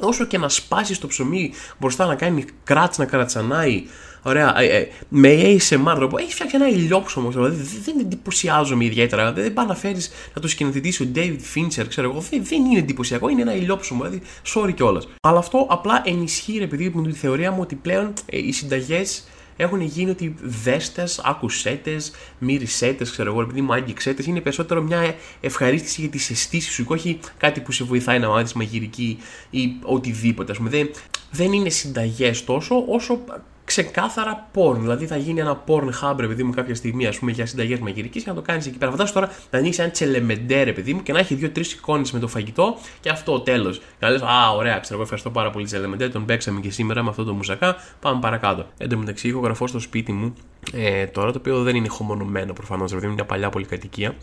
όσο 0.00 0.24
και 0.24 0.38
να 0.38 0.48
σπάσεις 0.48 0.98
το 0.98 1.06
ψωμί 1.06 1.52
μπροστά 1.78 2.06
να 2.06 2.14
κάνει 2.14 2.44
κράτ 2.64 2.96
να 2.96 3.04
κρατσανάει, 3.04 3.84
Ωραία. 4.26 4.60
Ε, 4.60 4.66
ε, 4.66 4.88
με 5.08 5.28
ASMR 5.42 5.92
τρόπο 5.94 6.18
έχεις 6.18 6.34
φτιάξει 6.34 6.56
ένα 6.56 6.68
ελιόψωμο. 6.68 7.30
Δηλαδή 7.30 7.80
δεν 7.84 7.98
εντυπωσιάζομαι 8.00 8.84
ιδιαίτερα. 8.84 9.32
Δεν 9.32 9.52
πάει 9.52 9.66
να 9.66 9.74
φέρεις 9.74 10.10
να 10.34 10.40
το 10.40 10.48
σκηνοθετήσει 10.48 11.02
ο 11.02 11.08
David 11.14 11.40
Fincher, 11.54 11.84
ξέρω 11.88 12.10
εγώ. 12.10 12.20
Δεν, 12.30 12.44
δεν 12.44 12.64
είναι 12.64 12.78
εντυπωσιακό, 12.78 13.28
είναι 13.28 13.42
ένα 13.42 13.54
ελιόψωμο. 13.54 14.04
Δηλαδή, 14.04 14.22
sorry 14.54 14.74
κιόλας. 14.74 15.08
Αλλά 15.20 15.38
αυτό 15.38 15.66
απλά 15.70 16.02
ενισχύει, 16.04 16.58
επειδή 16.62 16.92
με 16.94 17.08
τη 17.08 17.18
θεωρία 17.18 17.50
μου 17.50 17.58
ότι 17.60 17.74
πλέον 17.74 18.12
ε, 18.26 18.38
οι 18.38 18.52
συνταγές 18.52 19.28
έχουν 19.56 19.80
γίνει 19.80 20.10
ότι 20.10 20.34
δέστες, 20.42 21.20
ακουσέτε, 21.24 21.96
μυρισέτε, 22.38 23.04
ξέρω 23.04 23.30
εγώ, 23.30 23.40
επειδή 23.40 23.60
μου 23.60 23.72
άγγιξέτε, 23.72 24.24
είναι 24.26 24.40
περισσότερο 24.40 24.82
μια 24.82 25.14
ευχαρίστηση 25.40 26.00
για 26.00 26.10
τις 26.10 26.30
αισθήσεις 26.30 26.72
σου 26.72 26.86
και 26.86 26.92
όχι 26.92 27.18
κάτι 27.36 27.60
που 27.60 27.72
σε 27.72 27.84
βοηθάει 27.84 28.18
να 28.18 28.28
μάθεις 28.28 28.52
μαγειρική 28.52 29.18
ή 29.50 29.76
οτιδήποτε. 29.82 30.52
Α 30.52 30.54
πούμε. 30.54 30.70
Δεν, 30.70 30.90
δεν 31.30 31.52
είναι 31.52 31.68
συνταγές 31.68 32.44
τόσο 32.44 32.84
όσο 32.88 33.20
ξεκάθαρα 33.66 34.48
porn. 34.54 34.76
Δηλαδή 34.78 35.06
θα 35.06 35.16
γίνει 35.16 35.40
ένα 35.40 35.64
porn 35.66 35.88
hub, 36.02 36.18
επειδή 36.18 36.42
μου, 36.42 36.52
κάποια 36.52 36.74
στιγμή 36.74 37.06
ας 37.06 37.18
πούμε, 37.18 37.30
για 37.30 37.46
συνταγές 37.46 37.78
μαγειρικής 37.78 38.22
και 38.22 38.28
να 38.28 38.34
το 38.34 38.42
κάνεις 38.42 38.66
εκεί 38.66 38.78
πέρα. 38.78 38.90
Φαντάζομαι 38.90 39.20
τώρα 39.20 39.36
να 39.50 39.58
ανοίξεις 39.58 39.82
ένα 39.82 39.90
τσελεμεντέρ, 39.90 40.72
παιδί 40.72 40.94
μου, 40.94 41.02
και 41.02 41.12
να 41.12 41.18
έχει 41.18 41.34
δύο-τρεις 41.34 41.72
εικόνες 41.72 42.12
με 42.12 42.18
το 42.18 42.28
φαγητό 42.28 42.76
και 43.00 43.08
αυτό 43.08 43.40
τέλος. 43.40 43.78
Και 43.78 43.82
να 43.98 44.10
λες, 44.10 44.22
Α, 44.22 44.50
ωραία, 44.56 44.78
ξέρω 44.78 44.94
εγώ, 44.94 45.02
ευχαριστώ 45.02 45.30
πάρα 45.30 45.50
πολύ 45.50 45.64
τσελεμεντέρ, 45.64 46.10
τον 46.10 46.24
παίξαμε 46.24 46.60
και 46.60 46.70
σήμερα 46.70 47.02
με 47.02 47.08
αυτό 47.08 47.24
το 47.24 47.32
μουσακά. 47.32 47.76
Πάμε 48.00 48.20
παρακάτω. 48.20 48.66
Εν 48.78 48.88
τω 48.88 48.96
μεταξύ, 48.96 49.28
έχω 49.28 49.40
γραφώ 49.40 49.66
στο 49.66 49.78
σπίτι 49.78 50.12
μου 50.12 50.34
ε, 50.72 51.06
τώρα, 51.06 51.32
το 51.32 51.38
οποίο 51.38 51.62
δεν 51.62 51.76
είναι 51.76 51.88
χωμονωμένο 51.88 52.52
προφανώς, 52.52 52.88
δηλαδή 52.88 53.06
είναι 53.06 53.14
μια 53.14 53.24
παλιά 53.24 53.50
πολυκατοικία. 53.50 54.14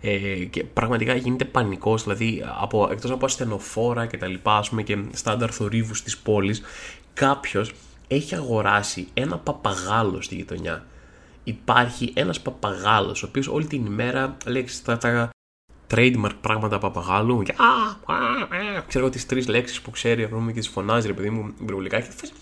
Ε, 0.00 0.44
και 0.44 0.64
πραγματικά 0.64 1.14
γίνεται 1.14 1.44
πανικός, 1.44 2.02
δηλαδή 2.02 2.44
από, 2.60 2.88
εκτός 2.90 3.10
από 3.10 3.24
ασθενοφόρα 3.24 4.06
και 4.06 4.16
τα 4.16 4.26
λοιπά, 4.26 4.56
ας 4.56 4.68
πούμε, 4.68 4.82
και 4.82 4.98
στάνταρ 5.12 5.54
θορύβους 5.54 6.02
της 6.02 6.18
πόλης, 6.18 6.62
κάποιος 7.14 7.72
έχει 8.08 8.34
αγοράσει 8.34 9.08
ένα 9.14 9.38
παπαγάλο 9.38 10.20
στη 10.20 10.34
γειτονιά. 10.34 10.86
Υπάρχει 11.44 12.12
ένας 12.14 12.40
παπαγάλος, 12.40 13.22
ο 13.22 13.26
οποίος 13.26 13.48
όλη 13.48 13.66
την 13.66 13.86
ημέρα 13.86 14.36
λέει 14.46 14.66
τα, 14.84 14.98
τα 14.98 15.30
trademark 15.94 16.34
πράγματα 16.40 16.78
παπαγάλου. 16.78 17.42
Και, 17.42 17.54
α, 17.56 18.12
α, 18.14 18.16
α, 18.76 18.82
ξέρω 18.86 19.10
τις 19.10 19.26
τρεις 19.26 19.48
λέξεις 19.48 19.80
που 19.80 19.90
ξέρει 19.90 20.28
πούμε, 20.28 20.52
και 20.52 20.58
τις 20.58 20.68
φωνάζει, 20.68 21.06
ρε 21.06 21.12
παιδί 21.12 21.30
μου, 21.30 21.54
υπερβολικά. 21.60 22.00
Και 22.00 22.10
θες, 22.10 22.32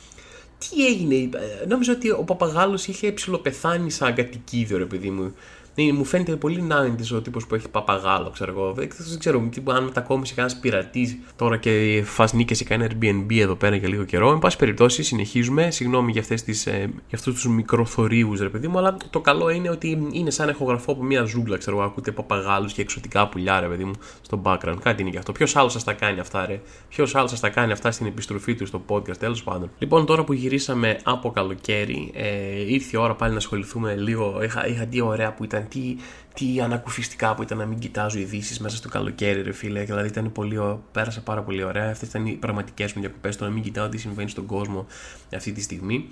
τι 0.59 0.87
έγινε, 0.87 1.15
ε, 1.15 1.67
νόμιζα 1.67 1.93
ότι 1.93 2.11
ο 2.11 2.25
παπαγάλος 2.25 2.87
είχε 2.87 3.13
ψηλοπεθάνει 3.13 3.91
σαν 3.91 4.15
κατοικίδιο, 4.15 4.79
ρε 4.79 4.85
παιδί 4.85 5.11
μου. 5.11 5.35
Ναι, 5.75 5.93
μου 5.93 6.05
φαίνεται 6.05 6.37
πολύ 6.37 6.67
90 6.71 7.17
ο 7.17 7.21
τύπος 7.21 7.47
που 7.47 7.55
έχει 7.55 7.69
παπαγάλο, 7.69 8.31
ξέρω 8.31 8.51
εγώ. 8.51 8.73
Δεν, 8.73 8.89
ξέρω 9.19 9.49
αν 9.65 9.85
μετακόμισε 9.85 10.35
κανένας 10.35 10.61
πειρατής 10.61 11.19
τώρα 11.37 11.57
και 11.57 12.03
φασνίκε 12.05 12.65
κανένα 12.65 12.93
Airbnb 12.93 13.39
εδώ 13.39 13.55
πέρα 13.55 13.77
για 13.77 13.89
λίγο 13.89 14.05
καιρό. 14.05 14.33
Εν 14.33 14.39
πάση 14.39 14.57
περιπτώσει, 14.57 15.03
συνεχίζουμε. 15.03 15.71
Συγγνώμη 15.71 16.13
για, 16.13 16.21
αυτές 16.21 16.43
τις, 16.43 16.67
ε, 16.67 16.79
για 17.09 17.19
αυτούς 17.19 17.35
τους 17.35 17.47
μικροθορύβου, 17.47 18.37
ρε 18.37 18.49
παιδί 18.49 18.69
μου, 18.69 18.79
αλλά 18.79 18.97
το 19.11 19.21
καλό 19.21 19.51
είναι 19.51 19.71
ότι 19.71 20.09
είναι 20.13 20.31
σαν 20.31 20.49
εχογραφό 20.49 20.93
από 20.93 21.03
μια 21.03 21.25
ζούγκλα, 21.25 21.57
ξέρω 21.57 21.77
εγώ. 21.77 21.87
Ακούτε 21.87 22.11
παπαγάλους 22.11 22.73
και 22.73 22.81
εξωτικά 22.81 23.29
πουλιά, 23.29 23.61
ρε 23.61 23.67
παιδί 23.67 23.85
μου, 23.85 23.93
στο 24.23 24.41
background. 24.45 24.77
Κάτι 24.83 25.03
είναι 25.03 25.11
και 25.11 25.19
αυτό. 25.19 25.33
Ποιος 25.33 25.57
άλλος 25.57 25.73
σας 25.73 25.85
τα 25.85 25.93
κάνει 25.93 26.21
αυτά, 26.21 26.47
ρε; 26.47 26.61
Ποιος 26.89 27.15
άλλος 27.15 27.31
σας 27.31 27.41
τα 27.41 27.49
κάνει 27.49 27.73
αυτά 27.73 27.91
στην 27.91 28.07
επιστροφή 28.07 28.55
του 28.55 28.67
στο 28.67 28.83
podcast, 28.89 29.17
τέλος 29.17 29.43
πάντων. 29.43 29.71
Λοιπόν, 29.79 30.07
τώρα 30.07 30.25
που 30.25 30.33
γυρίσαμε 30.33 30.99
από 31.03 31.31
καλοκαίρι, 31.31 32.11
ε, 32.15 32.73
ήρθε 32.73 32.97
η 32.97 33.01
ώρα 33.01 33.15
πάλι 33.15 33.33
να 33.33 33.39
ασχοληθούμε 33.39 33.95
λίγο. 33.97 34.43
Είχα, 34.43 34.67
είχα 34.67 34.87
τι 34.87 35.01
ωραία 35.01 35.33
που 35.33 35.45
ήταν 35.45 35.62
τι, 35.69 35.97
τι 36.35 36.61
ανακουφιστικά 36.61 37.35
που 37.35 37.43
ήταν 37.43 37.59
να 37.59 37.67
μην 37.67 37.79
κοιτάζω 37.79 38.19
ειδήσεις 38.19 38.59
μέσα 38.61 38.77
στο 38.77 38.89
καλοκαίρι, 38.89 39.43
ρε 39.43 39.53
φίλε. 39.53 39.83
Δηλαδή 39.83 40.09
ήταν 40.09 40.33
πολύ, 40.33 40.59
πέρασε 40.93 41.21
πάρα 41.21 41.43
πολύ 41.43 41.63
ωραία. 41.63 41.91
Αυτές 41.91 42.09
ήταν 42.09 42.27
οι 42.27 42.33
πραγματικές 42.33 42.93
μου 42.93 43.01
διακοπές. 43.01 43.37
Το 43.37 43.45
να 43.45 43.51
μην 43.51 43.63
κοιτάω 43.63 43.89
τι 43.89 43.99
συμβαίνει 43.99 44.31
στον 44.31 44.47
κόσμο 44.47 44.87
αυτή 45.35 45.53
τη 45.53 45.61
στιγμή. 45.61 46.09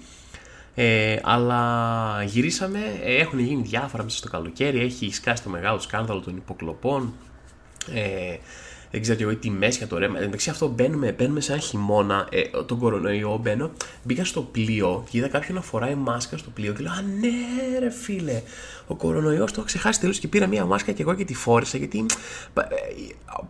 Ε, 0.74 1.16
αλλά 1.22 2.22
γυρίσαμε, 2.26 2.78
ε, 3.02 3.16
έχουν 3.16 3.38
γίνει 3.38 3.62
διάφορα 3.62 4.02
μέσα 4.02 4.16
στο 4.16 4.28
καλοκαίρι. 4.28 4.80
Έχει 4.80 5.12
σκάσει 5.12 5.42
το 5.42 5.50
μεγάλο 5.50 5.78
σκάνδαλο 5.78 6.20
των 6.20 6.36
υποκλοπών. 6.36 7.14
Ε, 7.94 8.36
δεν 8.90 9.02
ξέρω 9.02 9.18
εγώ, 9.20 9.36
τι 9.36 9.50
μέση 9.50 9.78
για 9.78 9.86
το 9.86 9.98
ρεύμα. 9.98 10.20
Εντάξει, 10.20 10.50
αυτό 10.50 10.68
μπαίνουμε, 10.68 11.12
μπαίνουμε 11.12 11.40
σε 11.40 11.52
ένα 11.52 11.60
χειμώνα, 11.60 12.26
ε, 12.30 12.42
τον 12.66 12.78
κορονοϊό 12.78 13.38
μπαίνω. 13.42 13.70
Μπήκα 14.02 14.24
στο 14.24 14.42
πλοίο 14.42 15.04
και 15.10 15.18
είδα 15.18 15.28
κάποιον 15.28 15.56
να 15.56 15.62
φοράει 15.62 15.94
μάσκα 15.94 16.36
στο 16.36 16.50
πλοίο 16.50 16.72
και 16.72 16.82
λέω 16.82 16.92
Α, 16.92 17.02
ναι, 17.20 17.78
ρε 17.78 17.90
φίλε, 17.90 18.42
ο 18.86 18.94
κορονοϊός 18.94 19.50
το 19.50 19.54
έχω 19.56 19.66
ξεχάσει 19.66 20.00
τελείως 20.00 20.18
και 20.18 20.28
πήρα 20.28 20.46
μία 20.46 20.64
μάσκα 20.64 20.92
και 20.92 21.02
εγώ 21.02 21.14
και 21.14 21.24
τη 21.24 21.34
φόρησα. 21.34 21.78
Γιατί 21.78 22.06
ε, 22.54 22.62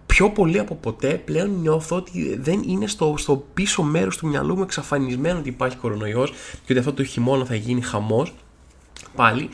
πιο 0.06 0.30
πολύ 0.30 0.58
από 0.58 0.74
ποτέ 0.74 1.14
πλέον 1.24 1.60
νιώθω 1.60 1.96
ότι 1.96 2.38
δεν 2.40 2.62
είναι 2.66 2.86
στο, 2.86 3.14
στο 3.18 3.44
πίσω 3.54 3.82
μέρος 3.82 4.16
του 4.16 4.26
μυαλού 4.26 4.56
μου 4.56 4.62
εξαφανισμένο 4.62 5.38
ότι 5.38 5.48
υπάρχει 5.48 5.76
κορονοϊός 5.76 6.30
και 6.30 6.72
ότι 6.72 6.78
αυτό 6.78 6.92
το 6.92 7.04
χειμώνα 7.04 7.44
θα 7.44 7.54
γίνει 7.54 7.80
χαμός. 7.80 8.34
Πάλι. 9.14 9.48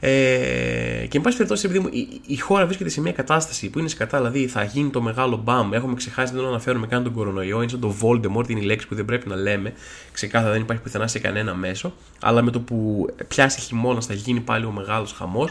Ε, 0.00 1.06
και 1.08 1.16
εν 1.16 1.22
πάση 1.22 1.36
περιπτώσει, 1.36 1.66
επειδή 1.66 1.98
η, 1.98 2.20
η, 2.26 2.36
χώρα 2.36 2.64
βρίσκεται 2.66 2.90
σε 2.90 3.00
μια 3.00 3.12
κατάσταση 3.12 3.70
που 3.70 3.78
είναι 3.78 3.88
σε 3.88 3.96
κατά, 3.96 4.16
δηλαδή 4.18 4.46
θα 4.46 4.64
γίνει 4.64 4.90
το 4.90 5.02
μεγάλο 5.02 5.36
μπαμ. 5.36 5.72
Έχουμε 5.72 5.94
ξεχάσει, 5.94 6.34
δεν 6.34 6.44
αναφέρουμε 6.44 6.86
καν 6.86 7.02
τον 7.02 7.12
κορονοϊό. 7.12 7.62
Είναι 7.62 7.70
σαν 7.70 7.80
το 7.80 7.94
Voldemort, 8.02 8.48
είναι 8.48 8.60
η 8.60 8.64
λέξη 8.64 8.88
που 8.88 8.94
δεν 8.94 9.04
πρέπει 9.04 9.28
να 9.28 9.36
λέμε. 9.36 9.72
Ξεκάθαρα 10.12 10.52
δεν 10.52 10.60
υπάρχει 10.60 10.82
πουθενά 10.82 11.06
σε 11.06 11.18
κανένα 11.18 11.54
μέσο. 11.54 11.94
Αλλά 12.20 12.42
με 12.42 12.50
το 12.50 12.60
που 12.60 13.06
πιάσει 13.28 13.60
χειμώνα 13.60 14.00
θα 14.00 14.14
γίνει 14.14 14.40
πάλι 14.40 14.64
ο 14.64 14.70
μεγάλος 14.70 15.12
χαμός. 15.12 15.50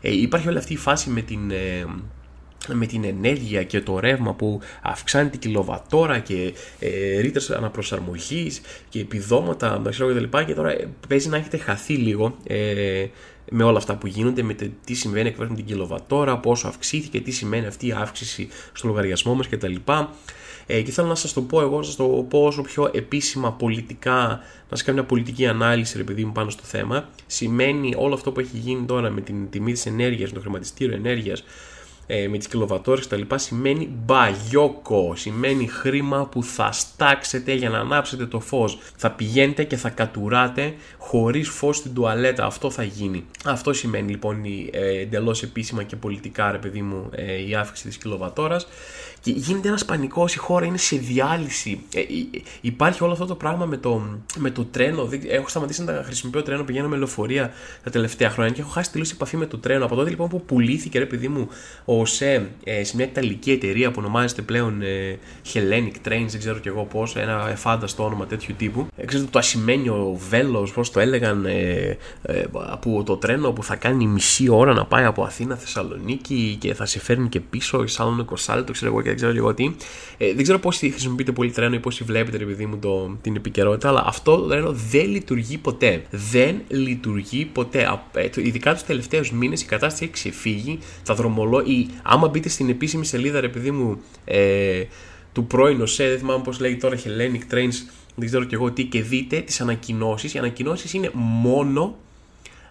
Ε, 0.00 0.20
υπάρχει 0.20 0.48
όλη 0.48 0.58
αυτή 0.58 0.72
η 0.72 0.76
φάση 0.76 1.10
με 1.10 1.20
την. 1.20 1.50
Ε, 1.50 1.84
με 2.74 2.86
την 2.86 3.04
ενέργεια 3.04 3.62
και 3.64 3.80
το 3.80 3.98
ρεύμα 3.98 4.34
που 4.34 4.60
αυξάνει 4.82 5.28
την 5.28 5.40
κιλοβατόρα 5.40 6.18
και 6.18 6.52
ε, 6.78 7.20
ρήτρες 7.20 7.50
αναπροσαρμογής 7.50 8.60
και 8.88 9.00
επιδόματα 9.00 9.82
και 9.84 9.98
τα 9.98 10.20
λοιπά 10.20 10.44
και 10.44 10.54
τώρα 10.54 10.70
ε, 10.70 10.88
παίζει 11.08 11.28
να 11.28 11.36
έχετε 11.36 11.56
χαθεί 11.56 11.94
λίγο 11.94 12.36
ε, 12.46 13.06
με 13.50 13.64
όλα 13.64 13.78
αυτά 13.78 13.96
που 13.96 14.06
γίνονται, 14.06 14.42
με 14.42 14.54
τι 14.84 14.94
συμβαίνει 14.94 15.28
ακριβώ 15.28 15.48
με 15.48 15.54
την 15.56 15.64
κιλοβατόρα, 15.64 16.38
πόσο 16.38 16.68
αυξήθηκε, 16.68 17.20
τι 17.20 17.30
σημαίνει 17.30 17.66
αυτή 17.66 17.86
η 17.86 17.92
αύξηση 17.92 18.48
στο 18.72 18.88
λογαριασμό 18.88 19.34
μας 19.34 19.48
κτλ. 19.48 19.74
Ε, 20.70 20.82
και 20.82 20.90
θέλω 20.90 21.08
να 21.08 21.14
σας 21.14 21.32
το 21.32 21.40
πω 21.42 21.60
εγώ, 21.60 21.76
να 21.76 21.82
σας 21.82 21.96
το 21.96 22.04
πω 22.04 22.44
όσο 22.44 22.62
πιο 22.62 22.90
επίσημα 22.92 23.52
πολιτικά, 23.52 24.26
να 24.68 24.76
σας 24.76 24.82
κάνω 24.82 24.98
μια 24.98 25.06
πολιτική 25.06 25.46
ανάλυση, 25.46 25.96
ρε 25.96 26.04
παιδί 26.04 26.24
μου, 26.24 26.32
πάνω 26.32 26.50
στο 26.50 26.62
θέμα. 26.64 27.08
Σημαίνει 27.26 27.94
όλο 27.96 28.14
αυτό 28.14 28.32
που 28.32 28.40
έχει 28.40 28.56
γίνει 28.56 28.84
τώρα 28.84 29.10
με 29.10 29.20
την 29.20 29.50
τιμή 29.50 29.72
της 29.72 29.86
ενέργειας, 29.86 30.30
με 30.30 30.34
το 30.34 30.40
χρηματιστήριο 30.40 30.94
ενέργειας, 30.94 31.44
ε, 32.10 32.28
με 32.28 32.38
τις 32.38 32.48
κιλοβατόρες 32.48 33.02
και 33.02 33.10
τα 33.10 33.16
λοιπά 33.16 33.38
σημαίνει 33.38 33.88
μπαγιόκο, 34.04 35.12
σημαίνει 35.16 35.66
χρήμα 35.66 36.26
που 36.26 36.42
θα 36.42 36.72
στάξετε 36.72 37.52
για 37.52 37.68
να 37.68 37.78
ανάψετε 37.78 38.26
το 38.26 38.40
φως. 38.40 38.78
Θα 38.96 39.10
πηγαίνετε 39.10 39.64
και 39.64 39.76
θα 39.76 39.88
κατουράτε 39.90 40.74
χωρίς 40.98 41.48
φως 41.48 41.76
στην 41.76 41.94
τουαλέτα, 41.94 42.44
αυτό 42.44 42.70
θα 42.70 42.82
γίνει. 42.82 43.24
Αυτό 43.44 43.72
σημαίνει 43.72 44.10
λοιπόν 44.10 44.44
η, 44.44 44.70
ε, 44.72 45.00
εντελώς 45.00 45.42
επίσημα 45.42 45.82
και 45.82 45.96
πολιτικά 45.96 46.50
ρε 46.50 46.58
παιδί 46.58 46.82
μου 46.82 47.10
ε, 47.10 47.48
η 47.48 47.54
αύξηση 47.54 47.88
της 47.88 47.96
κιλοβατόρας 47.96 48.66
Και 49.28 49.34
γίνεται 49.36 49.68
ένας 49.68 49.84
πανικός, 49.84 50.34
η 50.34 50.38
χώρα 50.38 50.66
είναι 50.66 50.78
σε 50.78 50.96
διάλυση. 50.96 51.80
Ε, 51.94 52.00
υπάρχει 52.60 53.02
όλο 53.02 53.12
αυτό 53.12 53.26
το 53.26 53.34
πράγμα 53.34 53.66
με 53.66 53.76
το, 53.76 54.02
με 54.36 54.50
το 54.50 54.64
τρένο. 54.64 55.08
Έχω 55.28 55.48
σταματήσει 55.48 55.84
να 55.84 56.02
χρησιμοποιώ 56.04 56.42
τρένο, 56.42 56.64
πηγαίνω 56.64 56.88
με 56.88 56.96
λεωφορεία 56.96 57.52
τα 57.84 57.90
τελευταία 57.90 58.30
χρόνια 58.30 58.54
και 58.54 58.60
έχω 58.60 58.70
χάσει 58.70 58.90
τελείως 58.90 59.10
επαφή 59.10 59.36
με 59.36 59.46
το 59.46 59.58
τρένο. 59.58 59.84
Από 59.84 59.94
τότε 59.94 60.10
λοιπόν 60.10 60.28
που 60.28 60.42
πουλήθηκε, 60.42 60.98
ρε 60.98 61.06
παιδί 61.06 61.28
μου, 61.28 61.48
ο 61.84 62.04
ΣΕ 62.04 62.48
ε, 62.64 62.84
σε 62.84 62.96
μια 62.96 63.04
ιταλική 63.04 63.50
εταιρεία 63.50 63.90
που 63.90 63.96
ονομάζεται 63.98 64.42
πλέον 64.42 64.82
ε, 64.82 65.18
Hellenic 65.52 66.08
Trains, 66.08 66.26
δεν 66.28 66.38
ξέρω 66.38 66.58
κι 66.58 66.68
εγώ 66.68 66.84
πώς, 66.84 67.16
ένα 67.16 67.48
εφάνταστο 67.50 68.04
όνομα 68.04 68.26
τέτοιου 68.26 68.54
τύπου. 68.58 68.86
Ε, 68.96 69.04
ξέρετε 69.04 69.28
το 69.30 69.38
ασημένιο 69.38 70.18
βέλος, 70.28 70.72
πώς 70.72 70.90
το 70.90 71.00
έλεγαν, 71.00 71.44
ε, 71.44 71.96
ε, 72.22 72.44
από 72.52 73.02
το 73.02 73.16
τρένο 73.16 73.52
που 73.52 73.62
θα 73.62 73.76
κάνει 73.76 74.06
μισή 74.06 74.48
ώρα 74.48 74.72
να 74.72 74.84
πάει 74.84 75.04
από 75.04 75.22
Αθήνα 75.22 75.56
Θεσσαλονίκη 75.56 76.56
και 76.60 76.74
θα 76.74 76.86
σε 76.86 77.00
φέρνει 77.00 77.28
και 77.28 77.40
πίσω, 77.40 77.86
σαν 77.86 78.26
το 78.66 78.72
ξέρω 78.72 78.90
εγώ 78.90 79.02
και 79.02 79.08
δεν 79.08 79.16
ξέρω 79.18 79.36
εγώ 79.36 79.54
τι. 79.54 79.70
Ε, 80.18 80.32
δεν 80.34 80.42
ξέρω 80.42 80.58
πώς 80.58 80.78
χρησιμοποιείτε 80.78 81.32
πολύ 81.32 81.50
τρένο 81.50 81.74
ή 81.74 81.78
πώς 81.78 82.02
βλέπετε, 82.02 82.36
επειδή 82.42 82.66
μου, 82.66 82.78
το, 82.78 83.16
την 83.20 83.36
επικαιρότητα, 83.36 83.88
αλλά 83.88 84.04
αυτό 84.06 84.36
το 84.36 84.46
τρένο 84.46 84.72
δεν 84.72 85.08
λειτουργεί 85.08 85.58
ποτέ. 85.58 86.02
Δεν 86.10 86.60
λειτουργεί 86.68 87.44
ποτέ. 87.44 88.00
Ε, 88.12 88.28
ειδικά 88.36 88.72
τους 88.72 88.82
τελευταίους 88.82 89.32
μήνες 89.32 89.62
η 89.62 89.64
κατάσταση 89.64 90.04
έχει 90.04 90.12
ξεφύγει. 90.12 90.78
Τα 91.04 91.14
δρομολόγια. 91.14 91.86
Άμα 92.02 92.28
μπείτε 92.28 92.48
στην 92.48 92.68
επίσημη 92.68 93.04
σελίδα, 93.04 93.38
επειδή 93.38 93.70
μου, 93.70 94.00
ε, 94.24 94.82
του 95.32 95.46
πρώην 95.46 95.80
ΟΣΕ, 95.80 96.08
δεν 96.08 96.18
θυμάμαι 96.18 96.42
πώς 96.44 96.60
λέγει 96.60 96.76
τώρα 96.76 96.96
Hellenic 96.96 97.54
Trains, 97.54 97.74
δεν 98.14 98.26
ξέρω 98.26 98.44
κι 98.44 98.54
εγώ 98.54 98.70
τι, 98.70 98.84
και 98.84 99.02
δείτε 99.02 99.40
τις 99.40 99.60
ανακοινώσεις. 99.60 100.34
Οι 100.34 100.38
ανακοινώσεις 100.38 100.92
είναι 100.92 101.10
μόνο 101.14 101.96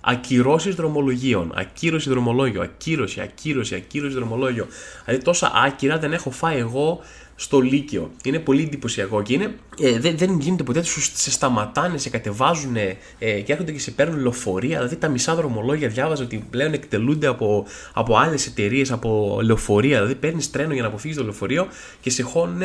ακυρώσεις 0.10 0.76
δρομολογίων. 0.76 1.52
Ακύρωση 1.56 2.10
δρομολόγιο, 2.10 2.62
ακύρωση, 2.62 3.22
ακύρωση, 3.22 3.76
ακύρωση 3.76 4.16
δρομολόγιο. 4.16 4.68
Δηλαδή 5.06 5.24
τόσα 5.24 5.52
άκυρα 5.56 5.98
δεν 5.98 6.14
έχω 6.14 6.32
φάει 6.32 6.58
εγώ 6.58 7.00
στο 7.36 7.60
Λύκειο. 7.60 8.12
Είναι 8.24 8.40
πολύ 8.40 8.64
εντυπωσιακό 8.64 9.22
και 9.22 9.34
είναι, 9.34 9.56
ε, 9.80 10.00
δεν, 10.00 10.18
δεν 10.18 10.40
γίνεται 10.40 10.64
ποτέ, 10.64 10.84
σου 10.84 11.02
σε 11.02 11.32
σταματάνε, 11.32 11.98
σε 11.98 12.10
κατεβάζουν 12.10 12.76
ε, 12.76 12.98
και 13.20 13.52
έρχονται 13.52 13.72
και 13.72 13.80
σε 13.80 13.92
παίρνουν 13.92 14.20
λεωφορεία. 14.20 14.78
Δηλαδή 14.78 14.96
τα 14.96 15.08
μισά 15.08 15.36
δρομολόγια 15.36 15.88
διάβαζα 15.88 16.24
ότι 16.24 16.46
πλέον 16.50 16.74
εκτελούνται 16.74 17.28
από, 17.28 17.66
από 17.94 18.18
άλλες 18.18 18.46
εταιρείες, 18.46 18.92
από 18.92 19.40
λεωφορεία. 19.44 19.96
Δηλαδή 19.96 20.16
παίρνεις 20.16 20.52
τρένο 20.52 20.74
για 20.74 20.82
να 20.82 20.88
αποφύγεις 20.88 21.18
το 21.18 21.24
λεωφορείο 21.24 21.68
και 22.02 22.10
σε 22.10 22.24
χώνουν 22.24 22.62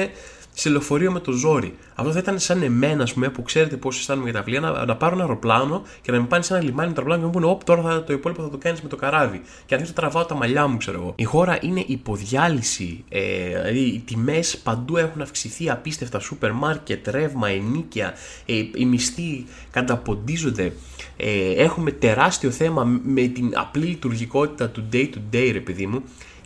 σε 0.54 0.68
λεωφορείο 0.70 1.12
με 1.12 1.20
το 1.20 1.32
ζόρι. 1.32 1.74
Αυτό 1.94 2.12
θα 2.12 2.18
ήταν 2.18 2.38
σαν 2.38 2.62
εμένα, 2.62 3.08
πούμε, 3.14 3.28
που 3.28 3.42
ξέρετε 3.42 3.76
πώς 3.76 3.98
αισθάνομαι 3.98 4.30
για 4.30 4.38
τα 4.38 4.44
πλοία, 4.44 4.60
να, 4.60 4.84
να 4.84 4.96
πάρω 4.96 5.14
ένα 5.14 5.22
αεροπλάνο 5.22 5.82
και 6.00 6.12
να 6.12 6.20
με 6.20 6.26
πάνε 6.26 6.42
σε 6.42 6.54
ένα 6.54 6.62
λιμάνι 6.62 6.92
το 6.92 7.02
αεροπλάνο 7.02 7.20
και 7.20 7.26
να 7.26 7.32
μου 7.32 7.40
πούνε: 7.40 7.52
Ωπ, 7.52 7.64
τώρα 7.64 7.82
θα, 7.82 8.04
το 8.04 8.12
υπόλοιπο 8.12 8.42
θα 8.42 8.50
το 8.50 8.58
κάνεις 8.58 8.82
με 8.82 8.88
το 8.88 8.96
καράβι. 8.96 9.42
Και 9.66 9.74
αρχίζω 9.74 9.92
να 9.96 10.00
τραβάω 10.00 10.24
τα 10.24 10.34
μαλλιά 10.34 10.66
μου, 10.66 10.76
ξέρω 10.76 10.98
εγώ. 11.00 11.12
Η 11.16 11.24
χώρα 11.24 11.58
είναι 11.62 11.84
υποδιάλυση. 11.86 13.04
Ε, 13.08 13.48
δηλαδή, 13.48 13.78
οι 13.78 14.02
τιμές 14.06 14.58
παντού 14.58 14.96
έχουν 14.96 15.20
αυξηθεί 15.20 15.70
απίστευτα. 15.70 16.18
Σούπερ 16.18 16.52
μάρκετ, 16.52 17.08
ρεύμα, 17.08 17.48
ενίκια. 17.48 18.14
Ε, 18.46 18.54
οι 18.74 18.84
μισθοί 18.84 19.44
καταποντίζονται. 19.70 20.72
Ε, 21.16 21.52
έχουμε 21.52 21.90
τεράστιο 21.90 22.50
θέμα 22.50 22.84
με 23.04 23.26
την 23.26 23.52
απλή 23.54 23.84
λειτουργικότητα 23.84 24.68
του 24.68 24.88
day 24.92 25.08
to 25.14 25.34
day, 25.36 25.50
ρε 25.52 25.60
παιδί 25.60 25.86
μου 25.86 26.02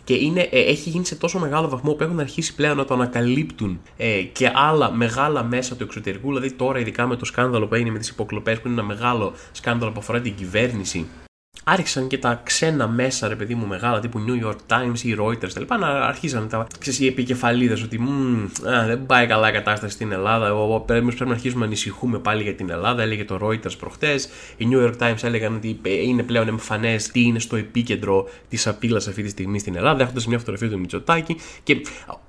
και 0.07 0.13
είναι, 0.13 0.41
ε, 0.51 0.59
έχει 0.59 0.89
γίνει 0.89 1.05
σε 1.05 1.15
τόσο 1.15 1.39
μεγάλο 1.39 1.69
βαθμό 1.69 1.93
που 1.93 2.03
έχουν 2.03 2.19
αρχίσει 2.19 2.55
πλέον 2.55 2.77
να 2.77 2.85
το 2.85 2.93
ανακαλύπτουν 2.93 3.79
ε, 3.97 4.21
και 4.21 4.51
άλλα 4.53 4.91
μεγάλα 4.91 5.43
μέσα 5.43 5.75
του 5.75 5.83
εξωτερικού. 5.83 6.27
Δηλαδή, 6.27 6.51
τώρα, 6.51 6.79
ειδικά 6.79 7.07
με 7.07 7.15
το 7.15 7.25
σκάνδαλο 7.25 7.67
που 7.67 7.75
έγινε 7.75 7.91
με 7.91 7.99
τις 7.99 8.09
υποκλοπές, 8.09 8.59
που 8.59 8.67
είναι 8.67 8.79
ένα 8.79 8.87
μεγάλο 8.87 9.33
σκάνδαλο 9.51 9.91
που 9.91 9.99
αφορά 9.99 10.21
την 10.21 10.35
κυβέρνηση, 10.35 11.07
άρχισαν 11.63 12.07
και 12.07 12.17
τα 12.17 12.41
ξένα 12.43 12.87
μέσα, 12.87 13.27
ρε 13.27 13.35
παιδί 13.35 13.55
μου, 13.55 13.67
μεγάλα 13.67 13.99
τύπου 13.99 14.25
New 14.27 14.45
York 14.45 14.57
Times 14.67 14.99
ή 15.03 15.15
Reuters 15.19 15.65
τα 15.67 15.77
να 15.77 15.87
αρχίζαν 15.87 16.47
τα 16.49 16.67
ξέρεις, 16.79 16.99
οι 16.99 17.07
επικεφαλίδες 17.07 17.83
ότι 17.83 17.99
α, 18.69 18.85
δεν 18.85 19.05
πάει 19.05 19.27
καλά 19.27 19.49
η 19.49 19.51
κατάσταση 19.51 19.93
στην 19.93 20.11
Ελλάδα. 20.11 20.47
Εγώ, 20.47 20.83
πρέπει, 20.85 21.05
πρέπει 21.05 21.25
να 21.25 21.31
αρχίσουμε 21.31 21.59
να 21.59 21.65
ανησυχούμε 21.65 22.19
πάλι 22.19 22.43
για 22.43 22.53
την 22.53 22.69
Ελλάδα. 22.69 23.01
Έλεγε 23.01 23.25
το 23.25 23.39
Reuters 23.41 23.77
προχτές. 23.79 24.29
Οι 24.57 24.67
New 24.71 24.87
York 24.87 24.97
Times 24.97 25.23
έλεγαν 25.23 25.55
ότι 25.55 25.79
είναι 25.83 26.23
πλέον 26.23 26.47
εμφανές 26.47 27.07
τι 27.07 27.21
είναι 27.21 27.39
στο 27.39 27.55
επίκεντρο 27.55 28.29
της 28.49 28.67
απειλής 28.67 29.07
αυτή 29.07 29.23
τη 29.23 29.29
στιγμή 29.29 29.59
στην 29.59 29.75
Ελλάδα, 29.75 30.03
έχοντας 30.03 30.27
μια 30.27 30.37
φωτογραφία 30.37 30.69
του 30.69 30.79
Μητσοτάκη. 30.79 31.37
Και 31.63 31.81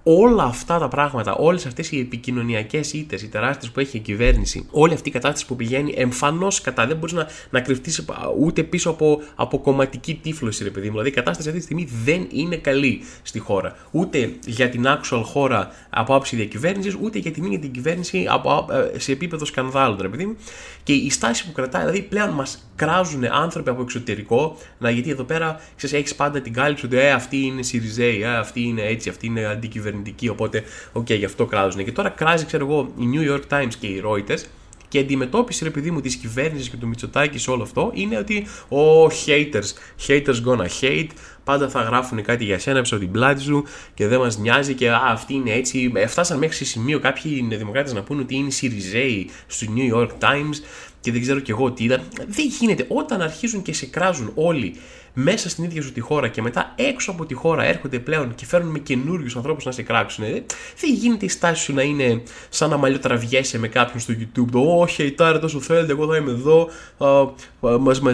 όλα 0.02 0.44
αυτά 0.44 0.78
τα 0.78 0.88
πράγματα, 0.88 1.34
όλες 1.34 1.66
αυτές 1.66 1.90
οι 1.90 2.00
επικοινωνιακές 2.00 2.92
ήττες, 2.92 3.22
οι 3.22 3.28
τεράστιες 3.28 3.72
που 3.72 3.80
έχει 3.80 3.96
η 3.96 4.00
κυβέρνηση, 4.00 4.66
όλη 4.70 4.94
αυτή 4.94 5.08
η 5.08 5.12
κατάσταση 5.12 5.46
που 5.46 5.56
πηγαίνει 5.56 5.94
εμφανώς 5.96 6.60
κατά, 6.60 6.86
δεν 6.86 6.96
μπορείς 6.96 7.14
να, 7.14 7.26
να 7.50 7.60
κρυφτείς 7.60 8.04
ούτε 8.38 8.62
πίσω 8.62 8.90
από 8.90 9.17
από 9.34 9.58
κομματική 9.58 10.20
τύφλωση, 10.22 10.64
ρε 10.64 10.70
παιδί 10.70 10.86
μου. 10.86 10.92
Δηλαδή 10.92 11.08
η 11.08 11.12
κατάσταση 11.12 11.48
αυτή 11.48 11.60
τη 11.60 11.66
στιγμή 11.66 11.88
δεν 12.04 12.26
είναι 12.30 12.56
καλή 12.56 13.00
στη 13.22 13.38
χώρα. 13.38 13.76
Ούτε 13.90 14.32
για 14.46 14.68
την 14.68 14.84
actual 14.86 15.22
χώρα 15.24 15.70
από 15.90 16.14
άψη 16.14 16.36
διακυβέρνησης, 16.36 16.96
ούτε 17.00 17.18
για 17.18 17.30
την 17.30 17.44
ίδια 17.44 17.58
την 17.58 17.70
κυβέρνηση 17.70 18.26
από, 18.28 18.66
ε, 18.94 18.98
σε 18.98 19.12
επίπεδο 19.12 19.44
σκανδάλου, 19.44 19.96
ρε 20.00 20.08
παιδί 20.08 20.26
μου. 20.26 20.36
Και 20.82 20.92
η 20.92 21.10
στάση 21.10 21.46
που 21.46 21.52
κρατάει, 21.52 21.84
δηλαδή 21.84 22.02
πλέον 22.02 22.30
μας 22.30 22.70
κράζουν 22.76 23.24
άνθρωποι 23.24 23.70
από 23.70 23.82
εξωτερικό, 23.82 24.56
να, 24.78 24.90
γιατί 24.90 25.10
εδώ 25.10 25.24
πέρα 25.24 25.60
έχεις 25.90 26.14
πάντα 26.14 26.40
την 26.40 26.52
κάλυψη 26.52 26.86
ότι 26.86 26.98
ε, 26.98 27.10
αυτή 27.10 27.36
είναι 27.36 27.62
Συριζαίοι, 27.62 28.22
ε, 28.22 28.36
αυτή 28.36 28.60
είναι 28.62 28.82
έτσι, 28.82 29.08
αυτή 29.08 29.26
είναι 29.26 29.44
αντικυβερνητική. 29.44 30.28
Οπότε, 30.28 30.62
OK, 30.92 31.06
okay, 31.06 31.18
γι' 31.18 31.24
αυτό 31.24 31.46
κράζουν. 31.46 31.84
Και 31.84 31.92
τώρα 31.92 32.08
κράζει, 32.08 32.44
ξέρω 32.44 32.66
εγώ, 32.66 32.92
η 32.98 33.04
New 33.14 33.32
York 33.32 33.58
Times 33.58 33.74
και 33.80 33.86
οι 33.86 34.02
Reuters 34.04 34.42
και 34.88 34.98
η 34.98 35.00
αντιμετώπιση, 35.00 35.64
ρε 35.64 35.70
παιδί 35.70 35.90
μου, 35.90 36.00
της 36.00 36.16
κυβέρνησης 36.16 36.68
και 36.68 36.76
του 36.76 36.88
Μητσοτάκη 36.88 37.42
σε 37.42 37.50
όλο 37.50 37.62
αυτό 37.62 37.90
είναι 37.94 38.18
ότι 38.18 38.46
ο 38.68 39.04
oh, 39.04 39.10
haters, 39.26 39.72
haters 40.06 40.42
gonna 40.46 40.66
hate, 40.80 41.08
πάντα 41.44 41.68
θα 41.68 41.82
γράφουν 41.82 42.22
κάτι 42.22 42.44
για 42.44 42.58
σένα 42.58 42.78
από 42.78 42.98
την 42.98 43.10
πλάτη 43.10 43.42
σου 43.42 43.64
και 43.94 44.06
δεν 44.06 44.18
μας 44.18 44.38
νοιάζει 44.38 44.74
και 44.74 44.90
α, 44.90 45.00
αυτή 45.04 45.34
είναι 45.34 45.52
έτσι. 45.52 45.92
Ε, 45.94 46.06
φτάσαν 46.06 46.38
μέχρι 46.38 46.56
σε 46.56 46.64
σημείο 46.64 46.98
κάποιοι 46.98 47.48
δημοκράτε 47.50 47.92
να 47.92 48.02
πούνε 48.02 48.20
ότι 48.20 48.34
είναι 48.34 48.50
Συριζαίοι 48.50 49.30
στο 49.46 49.66
New 49.76 49.94
York 49.96 50.10
Times 50.20 50.56
και 51.00 51.12
δεν 51.12 51.20
ξέρω 51.20 51.40
κι 51.40 51.50
εγώ 51.50 51.72
τι 51.72 51.84
ήταν. 51.84 52.02
Δεν 52.26 52.46
γίνεται. 52.60 52.86
Όταν 52.88 53.22
αρχίζουν 53.22 53.62
και 53.62 53.72
σε 53.72 53.86
κράζουν 53.86 54.32
όλοι 54.34 54.74
μέσα 55.20 55.48
στην 55.48 55.64
ίδια 55.64 55.82
σου 55.82 55.92
τη 55.92 56.00
χώρα 56.00 56.28
και 56.28 56.42
μετά 56.42 56.72
έξω 56.76 57.10
από 57.10 57.26
τη 57.26 57.34
χώρα 57.34 57.64
έρχονται 57.64 57.98
πλέον 57.98 58.34
και 58.34 58.46
φέρνουν 58.46 58.70
με 58.70 58.78
καινούριους 58.78 59.36
ανθρώπους 59.36 59.64
να 59.64 59.72
σε 59.72 59.82
κράξουν. 59.82 60.24
Ε, 60.24 60.44
δεν 60.80 60.94
γίνεται 60.94 61.24
η 61.24 61.28
στάση 61.28 61.62
σου 61.62 61.74
να 61.74 61.82
είναι 61.82 62.22
σαν 62.48 62.70
να 62.70 62.76
μαλλιοτραβιέσαι 62.76 63.58
με 63.58 63.68
κάποιον 63.68 64.00
στο 64.00 64.14
YouTube. 64.18 64.50
Το 64.50 64.80
Όχι, 64.80 65.12
τώρα 65.12 65.38
τόσο 65.38 65.60
θέλετε, 65.60 65.92
εγώ 65.92 66.06
θα 66.06 66.16
είμαι 66.16 66.30
εδώ. 66.30 66.68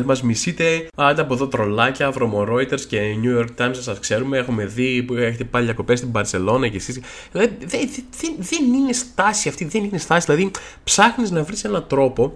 Μας 0.04 0.22
μισείτε. 0.22 0.86
Άντε 0.96 1.20
από 1.20 1.34
εδώ 1.34 1.46
τρολάκια, 1.46 2.10
βρωμορόιτερ 2.10 2.78
και 2.78 3.00
New 3.22 3.40
York 3.40 3.64
Times 3.64 3.76
σας 3.80 3.98
ξέρουμε. 3.98 4.38
Έχουμε 4.38 4.66
δει 4.66 5.02
που 5.02 5.14
έχετε 5.14 5.44
πάλι 5.44 5.64
διακοπές 5.64 5.98
στην 5.98 6.12
Παρσελόνα 6.12 6.68
και 6.68 6.76
εσείς. 6.76 7.00
Δηλαδή, 7.32 7.56
δεν 8.38 8.74
είναι 8.74 8.92
στάση 8.92 9.48
αυτή, 9.48 9.64
δεν 9.64 9.84
είναι 9.84 9.98
στάση. 9.98 10.26
Δηλαδή, 10.26 10.50
ψάχνεις 10.84 11.30
να 11.30 11.42
βρεις 11.42 11.64
έναν 11.64 11.84
τρόπο 11.88 12.34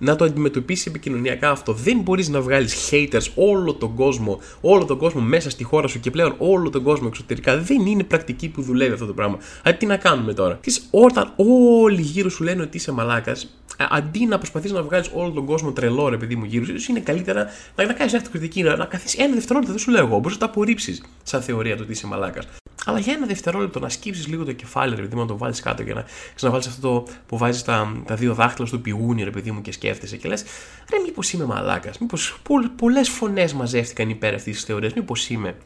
να 0.00 0.16
το 0.16 0.24
αντιμετωπίσει 0.24 0.84
επικοινωνιακά 0.88 1.50
αυτό. 1.50 1.72
Δεν 1.72 1.98
μπορείς 1.98 2.28
να 2.28 2.40
βγάλεις 2.40 2.90
haters 2.90 3.26
όλο 3.34 3.74
τον 3.74 3.94
κόσμο, 3.94 4.40
όλο 4.60 4.84
τον 4.84 4.98
κόσμο 4.98 5.20
μέσα 5.20 5.50
στη 5.50 5.64
χώρα 5.64 5.88
σου 5.88 6.00
και 6.00 6.10
πλέον 6.10 6.34
όλο 6.38 6.70
τον 6.70 6.82
κόσμο 6.82 7.06
εξωτερικά. 7.10 7.58
Δεν 7.58 7.86
είναι 7.86 8.04
πρακτική 8.04 8.48
που 8.48 8.62
δουλεύει 8.62 8.92
αυτό 8.92 9.06
το 9.06 9.12
πράγμα. 9.12 9.38
Δηλαδή, 9.62 9.78
τι 9.78 9.86
να 9.86 9.96
κάνουμε 9.96 10.32
τώρα; 10.34 10.54
Τις, 10.54 10.88
όταν 10.90 11.32
όλοι 11.36 12.00
γύρω 12.00 12.28
σου 12.30 12.44
λένε 12.44 12.62
ότι 12.62 12.76
είσαι 12.76 12.92
μαλάκας, 12.92 13.54
αντί 13.88 14.26
να 14.26 14.38
προσπαθείς 14.38 14.72
να 14.72 14.82
βγάλεις 14.82 15.10
όλο 15.14 15.30
τον 15.30 15.44
κόσμο 15.44 15.72
τρελό, 15.72 16.08
ρε 16.08 16.16
παιδί 16.16 16.36
μου 16.36 16.44
γύρω 16.44 16.78
σου, 16.78 16.90
είναι 16.90 17.00
καλύτερα 17.00 17.46
να, 17.76 17.84
να 17.84 17.92
κάνεις 17.92 18.14
αυτοκριτική, 18.14 18.62
να, 18.62 18.76
να 18.76 18.84
καθίσεις 18.84 19.18
ένα 19.18 19.34
δευτερόλεπτο, 19.34 19.72
δεν 19.72 19.82
σου 19.82 19.90
λέω 19.90 20.06
εγώ. 20.06 20.18
Μπορείς 20.18 20.32
να 20.32 20.38
τα 20.38 20.46
απορρίψεις 20.46 21.02
σαν 21.22 21.42
θεωρία 21.42 21.74
του 21.76 21.80
ότι 21.84 21.92
είσαι 21.92 22.06
μαλάκας. 22.06 22.59
Αλλά 22.86 22.98
για 22.98 23.12
ένα 23.12 23.26
δευτερόλεπτο 23.26 23.80
να 23.80 23.88
σκύψεις 23.88 24.26
λίγο 24.26 24.44
το 24.44 24.52
κεφάλι, 24.52 24.94
ρε 24.94 25.02
παιδί 25.02 25.14
μου, 25.14 25.20
να 25.20 25.26
το 25.26 25.36
βάλεις 25.36 25.60
κάτω 25.60 25.82
και 25.82 25.94
να 25.94 26.04
ξαναβάλεις 26.34 26.66
αυτό 26.66 26.80
το 26.80 27.12
που 27.26 27.38
βάζεις 27.38 27.62
τα, 27.62 28.02
τα 28.06 28.14
δύο 28.14 28.34
δάχτυλα 28.34 28.66
στο 28.66 28.78
πηγούνι, 28.78 29.22
ρε 29.22 29.30
παιδί 29.30 29.50
μου, 29.50 29.60
και 29.60 29.72
σκέφτεσαι 29.72 30.16
και 30.16 30.28
λες, 30.28 30.42
ρε, 30.90 30.98
μήπως 31.04 31.32
είμαι 31.32 31.44
μαλάκας. 31.44 31.98
Μήπως 31.98 32.40
πολλές 32.76 33.08
φωνές 33.08 33.52
μαζεύτηκαν 33.52 34.08
υπέρ 34.08 34.34
αυτής 34.34 34.54
της 34.54 34.64
θεωρίας. 34.64 34.92
Μήπως 34.92 35.28
είμαι. 35.28 35.56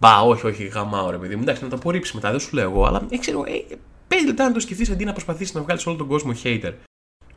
Μπα, 0.00 0.20
όχι, 0.20 0.46
όχι, 0.46 0.64
γαμάω, 0.64 1.10
ρε 1.10 1.16
παιδί 1.16 1.36
μου. 1.36 1.42
Εντάξει, 1.42 1.62
να 1.62 1.68
το 1.68 1.76
απορρίψει 1.76 2.14
μετά, 2.14 2.30
δεν 2.30 2.40
σου 2.40 2.50
λέω 2.52 2.70
εγώ, 2.70 2.84
αλλά 2.84 3.06
ε, 3.10 3.18
ξέρω, 3.18 3.44
ε, 3.46 3.76
πέντε 4.08 4.26
λεπτά 4.26 4.44
να 4.44 4.52
το 4.52 4.60
σκεφτείς 4.60 4.90
αντί 4.90 5.04
να 5.04 5.12
προσπαθήσεις 5.12 5.54
να 5.54 5.62
βγάλεις 5.62 5.86
όλο 5.86 5.96
τον 5.96 6.06
κόσμο 6.06 6.32
hater. 6.44 6.72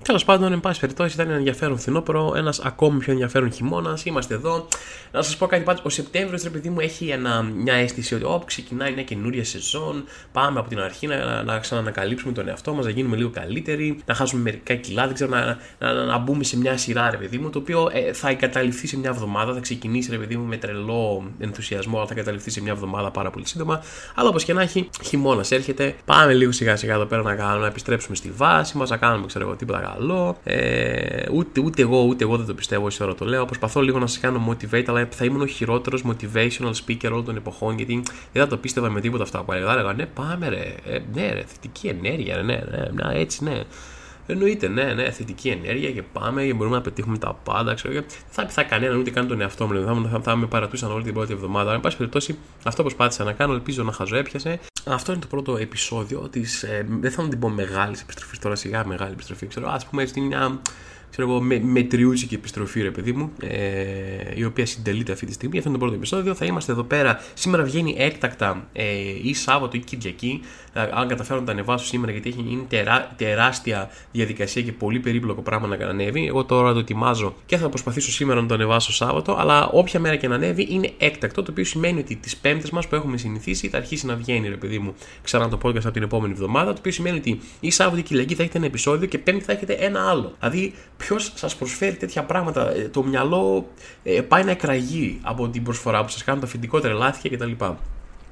Τέλος 0.03 0.25
πάντων, 0.25 0.51
εν 0.51 0.59
πάση 0.59 0.79
περιπτώσει, 0.79 1.13
ήταν 1.13 1.27
ένα 1.27 1.37
ενδιαφέρον 1.37 1.77
φθινόπωρο, 1.77 2.33
ένας 2.35 2.59
ακόμη 2.59 2.99
πιο 2.99 3.11
ενδιαφέρον 3.11 3.51
χειμώνας. 3.51 4.05
Είμαστε 4.05 4.33
εδώ. 4.33 4.67
Να 5.11 5.21
σας 5.21 5.37
πω 5.37 5.45
κάτι 5.45 5.63
πάντως. 5.63 5.83
Ο 5.85 5.89
Σεπτέμβριος, 5.89 6.43
ρε 6.43 6.49
παιδί 6.49 6.69
μου, 6.69 6.79
έχει 6.79 7.07
ένα, 7.07 7.41
μια 7.41 7.73
αίσθηση 7.73 8.15
ότι 8.15 8.23
όπου 8.23 8.45
ξεκινάει 8.45 8.93
μια 8.93 9.03
καινούρια 9.03 9.45
σεζόν. 9.45 10.03
Πάμε 10.31 10.59
από 10.59 10.69
την 10.69 10.79
αρχή 10.79 11.07
να, 11.07 11.43
να 11.43 11.59
ξανανακαλύψουμε 11.59 12.33
τον 12.33 12.47
εαυτό 12.47 12.73
μας, 12.73 12.85
να 12.85 12.91
γίνουμε 12.91 13.15
λίγο 13.15 13.29
καλύτεροι, 13.29 13.99
να 14.05 14.13
χάσουμε 14.13 14.41
μερικά 14.41 14.75
κιλά. 14.75 15.05
Δεν 15.05 15.13
ξέρω, 15.13 15.29
να, 15.29 15.45
να, 15.79 15.93
να, 15.93 16.05
να 16.05 16.17
μπούμε 16.17 16.43
σε 16.43 16.57
μια 16.57 16.77
σειρά, 16.77 17.09
ρε 17.09 17.17
παιδί 17.17 17.37
μου, 17.37 17.49
το 17.49 17.59
οποίο 17.59 17.89
ε, 17.91 18.13
θα 18.13 18.29
εγκαταλειφθεί 18.29 18.87
σε 18.87 18.97
μια 18.97 19.09
εβδομάδα. 19.09 19.53
Θα 19.53 19.59
ξεκινήσει, 19.59 20.11
ρε 20.11 20.17
παιδί 20.17 20.37
μου, 20.37 20.45
με 20.45 20.57
τρελό 20.57 21.31
ενθουσιασμό, 21.39 21.97
αλλά 21.97 22.07
θα 22.07 22.13
εγκαταλειφθεί 22.13 22.49
σε 22.49 22.61
μια 22.61 22.71
εβδομάδα 22.71 23.11
πάρα 23.11 23.29
πολύ 23.29 23.47
σύντομα. 23.47 23.83
Αλλά 24.15 24.29
όπως 24.29 24.43
και 24.43 24.53
να 24.53 24.61
έχει, 24.61 24.89
χειμώνας 25.03 25.51
έρχεται. 25.51 25.95
Πάμε 26.05 26.33
λίγο 26.33 26.51
σιγά 26.51 26.75
σιγά 26.75 26.93
εδώ 26.93 27.05
πέρα 27.05 27.21
να, 27.21 27.35
κάνουμε, 27.35 27.59
να 27.61 27.67
επιστρέψουμε 27.67 28.15
στη 28.15 28.31
βάση 28.31 28.77
μας, 28.77 28.89
να 28.89 28.97
κάνουμε, 28.97 29.25
ξέρω 29.25 29.45
εγώ, 29.45 29.55
τίποτα 29.55 29.79
καλό. 29.93 30.37
Ε, 30.43 31.25
ούτε, 31.31 31.61
ούτε, 31.61 31.81
εγώ, 31.81 32.03
ούτε 32.03 32.23
εγώ 32.23 32.37
δεν 32.37 32.45
το 32.45 32.53
πιστεύω, 32.53 32.85
όσο 32.85 33.03
ώρα 33.03 33.15
το 33.15 33.25
λέω. 33.25 33.45
Προσπαθώ 33.45 33.81
λίγο 33.81 33.99
να 33.99 34.07
σα 34.07 34.19
κάνω 34.19 34.47
motivate, 34.49 34.85
αλλά 34.87 35.07
θα 35.11 35.25
ήμουν 35.25 35.41
ο 35.41 35.45
χειρότερος 35.45 36.03
motivational 36.07 36.71
speaker 36.85 37.09
όλων 37.11 37.25
των 37.25 37.35
εποχών, 37.35 37.75
γιατί 37.75 38.03
δεν 38.33 38.43
θα 38.43 38.47
το 38.47 38.57
πίστευα 38.57 38.89
με 38.89 39.01
τίποτα 39.01 39.23
αυτά 39.23 39.43
που 39.43 39.51
έλεγα. 39.51 39.71
Έλεγα, 39.71 39.93
ναι, 39.93 40.05
πάμε 40.05 40.49
ρε, 40.49 40.75
ε, 40.85 40.99
ναι, 41.13 41.33
ρε, 41.33 41.43
θετική 41.47 41.87
ενέργεια, 41.87 42.35
ναι, 42.35 42.63
ναι, 42.71 42.85
ναι, 42.91 43.19
έτσι, 43.19 43.43
ναι. 43.43 43.61
Εννοείται, 44.27 44.67
ναι, 44.67 44.83
ναι, 44.83 45.11
θετική 45.11 45.49
ενέργεια 45.49 45.91
και 45.91 46.01
πάμε 46.01 46.45
και 46.45 46.53
μπορούμε 46.53 46.75
να 46.75 46.81
πετύχουμε 46.81 47.17
τα 47.17 47.39
πάντα. 47.43 47.73
Ξέρω, 47.73 47.93
δεν 47.93 48.05
θα 48.29 48.45
πει 48.45 48.63
κανέναν 48.63 48.97
ούτε 48.97 49.09
καν 49.09 49.27
τον 49.27 49.41
εαυτό 49.41 49.65
μου. 49.65 49.73
Δηλαδή 49.73 50.01
θα, 50.03 50.09
θα, 50.09 50.21
θα 50.21 50.35
με 50.35 50.45
παρατούσαν 50.45 50.91
όλη 50.91 51.03
την 51.03 51.13
πρώτη 51.13 51.33
εβδομάδα. 51.33 51.73
εν 51.73 51.79
πάση 51.79 51.97
περιπτώσει, 51.97 52.37
αυτό 52.63 52.81
προσπάθησα 52.81 53.23
να 53.23 53.31
κάνω. 53.31 53.53
Ελπίζω 53.53 53.83
να 53.83 53.91
χαζοέπιασε. 53.91 54.59
Αυτό 54.85 55.11
είναι 55.11 55.21
το 55.21 55.27
πρώτο 55.27 55.57
επεισόδιο 55.57 56.29
της. 56.29 56.63
Ε, 56.63 56.85
δεν 56.89 57.11
θα 57.11 57.27
την 57.27 57.39
πω 57.39 57.49
μεγάλης 57.49 58.01
επιστροφής 58.01 58.39
τώρα, 58.39 58.55
σιγά 58.55 58.85
μεγάλη 58.85 59.11
επιστροφή. 59.11 59.47
Ξέρω, 59.47 59.69
ας 59.69 59.85
πούμε 59.85 60.01
έτσι 60.01 60.21
μια 60.21 60.61
ξέρω 61.11 61.29
εγώ, 61.29 61.41
με, 61.41 61.59
μετριούτσικη 61.59 62.35
επιστροφή, 62.35 62.81
ρε 62.81 62.91
παιδί 62.91 63.11
μου, 63.11 63.31
ε, 63.41 63.59
η 64.35 64.43
οποία 64.43 64.65
συντελείται 64.65 65.11
αυτή 65.11 65.25
τη 65.25 65.33
στιγμή. 65.33 65.57
Αυτό 65.57 65.69
είναι 65.69 65.77
το 65.77 65.83
πρώτο 65.83 65.99
επεισόδιο. 65.99 66.35
Θα 66.35 66.45
είμαστε 66.45 66.71
εδώ 66.71 66.83
πέρα. 66.83 67.19
Σήμερα 67.33 67.63
βγαίνει 67.63 67.95
έκτακτα 67.97 68.67
ε, 68.73 68.83
ή 69.23 69.33
Σάββατο 69.33 69.77
ή 69.77 69.79
Κυριακή. 69.79 70.41
Ε, 70.73 70.81
αν 70.93 71.07
καταφέρω 71.07 71.39
να 71.39 71.45
τα 71.45 71.51
ανεβάσω 71.51 71.85
σήμερα, 71.85 72.11
γιατί 72.11 72.29
έχει, 72.29 72.45
είναι 72.49 72.63
τερά, 72.67 73.13
τεράστια 73.17 73.89
διαδικασία 74.11 74.61
και 74.61 74.71
πολύ 74.71 74.99
περίπλοκο 74.99 75.41
πράγμα 75.41 75.67
να 75.67 75.87
ανέβει. 75.87 76.25
Εγώ 76.25 76.43
τώρα 76.45 76.73
το 76.73 76.79
ετοιμάζω 76.79 77.35
και 77.45 77.57
θα 77.57 77.69
προσπαθήσω 77.69 78.11
σήμερα 78.11 78.41
να 78.41 78.47
το 78.47 78.53
ανεβάσω 78.53 78.93
Σάββατο. 78.93 79.35
Αλλά 79.39 79.67
όποια 79.67 79.99
μέρα 79.99 80.15
και 80.15 80.27
να 80.27 80.35
ανέβει 80.35 80.67
είναι 80.69 80.91
έκτακτο, 80.97 81.43
το 81.43 81.51
οποίο 81.51 81.63
σημαίνει 81.63 81.99
ότι 81.99 82.15
τις 82.15 82.37
Πέμπτες 82.37 82.69
μας 82.69 82.87
που 82.87 82.95
έχουμε 82.95 83.17
συνηθίσει 83.17 83.67
θα 83.67 83.77
αρχίσει 83.77 84.05
να 84.05 84.15
βγαίνει, 84.15 84.47
ρε 84.47 84.55
παιδί 84.55 84.79
μου, 84.79 84.93
ξανά 85.21 85.49
το 85.49 85.57
podcast 85.63 85.83
από 85.83 85.91
την 85.91 86.03
επόμενη 86.03 86.33
εβδομάδα. 86.33 86.71
Το 86.71 86.77
οποίο 86.79 86.91
σημαίνει 86.91 87.17
ότι 87.17 87.39
ή 87.59 87.71
Σάββατο 87.71 87.99
ή 87.99 88.03
Κυριακή 88.03 88.35
θα 88.35 88.41
έχετε 88.41 88.57
ένα 88.57 88.67
επεισόδιο 88.67 89.07
και 89.07 89.17
Πέμπτη 89.17 89.43
θα 89.43 89.51
έχετε 89.51 89.73
ένα 89.73 90.09
άλλο. 90.09 90.35
Δηλαδή 90.39 90.73
ποιος 91.01 91.31
σας 91.35 91.55
προσφέρει 91.55 91.95
τέτοια 91.95 92.23
πράγματα. 92.23 92.75
Ε, 92.75 92.89
το 92.89 93.03
μυαλό 93.03 93.67
ε, 94.03 94.21
πάει 94.21 94.43
να 94.43 94.51
εκραγεί 94.51 95.19
από 95.21 95.47
την 95.49 95.63
προσφορά 95.63 96.03
που 96.03 96.09
σας 96.09 96.23
κάνουν 96.23 96.41
τα 96.41 96.47
φοιτητικό 96.47 96.79
τρελάθια 96.79 97.29
κτλ. 97.29 97.51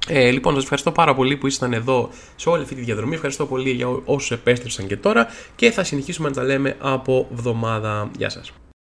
Ε, 0.08 0.30
λοιπόν, 0.30 0.54
σας 0.54 0.62
ευχαριστώ 0.62 0.92
πάρα 0.92 1.14
πολύ 1.14 1.36
που 1.36 1.46
ήσασταν 1.46 1.72
εδώ 1.72 2.10
σε 2.36 2.48
όλη 2.48 2.62
αυτή 2.62 2.74
τη 2.74 2.80
διαδρομή. 2.80 3.14
Ευχαριστώ 3.14 3.46
πολύ 3.46 3.70
για 3.70 3.88
όσους 4.04 4.30
επέστρεψαν 4.30 4.86
και 4.86 4.96
τώρα 4.96 5.26
και 5.56 5.70
θα 5.70 5.84
συνεχίσουμε 5.84 6.28
να 6.28 6.34
τα 6.34 6.42
λέμε 6.42 6.76
από 6.80 7.28
εβδομάδα. 7.32 8.10
Γεια 8.16 8.28
σας. 8.28 8.52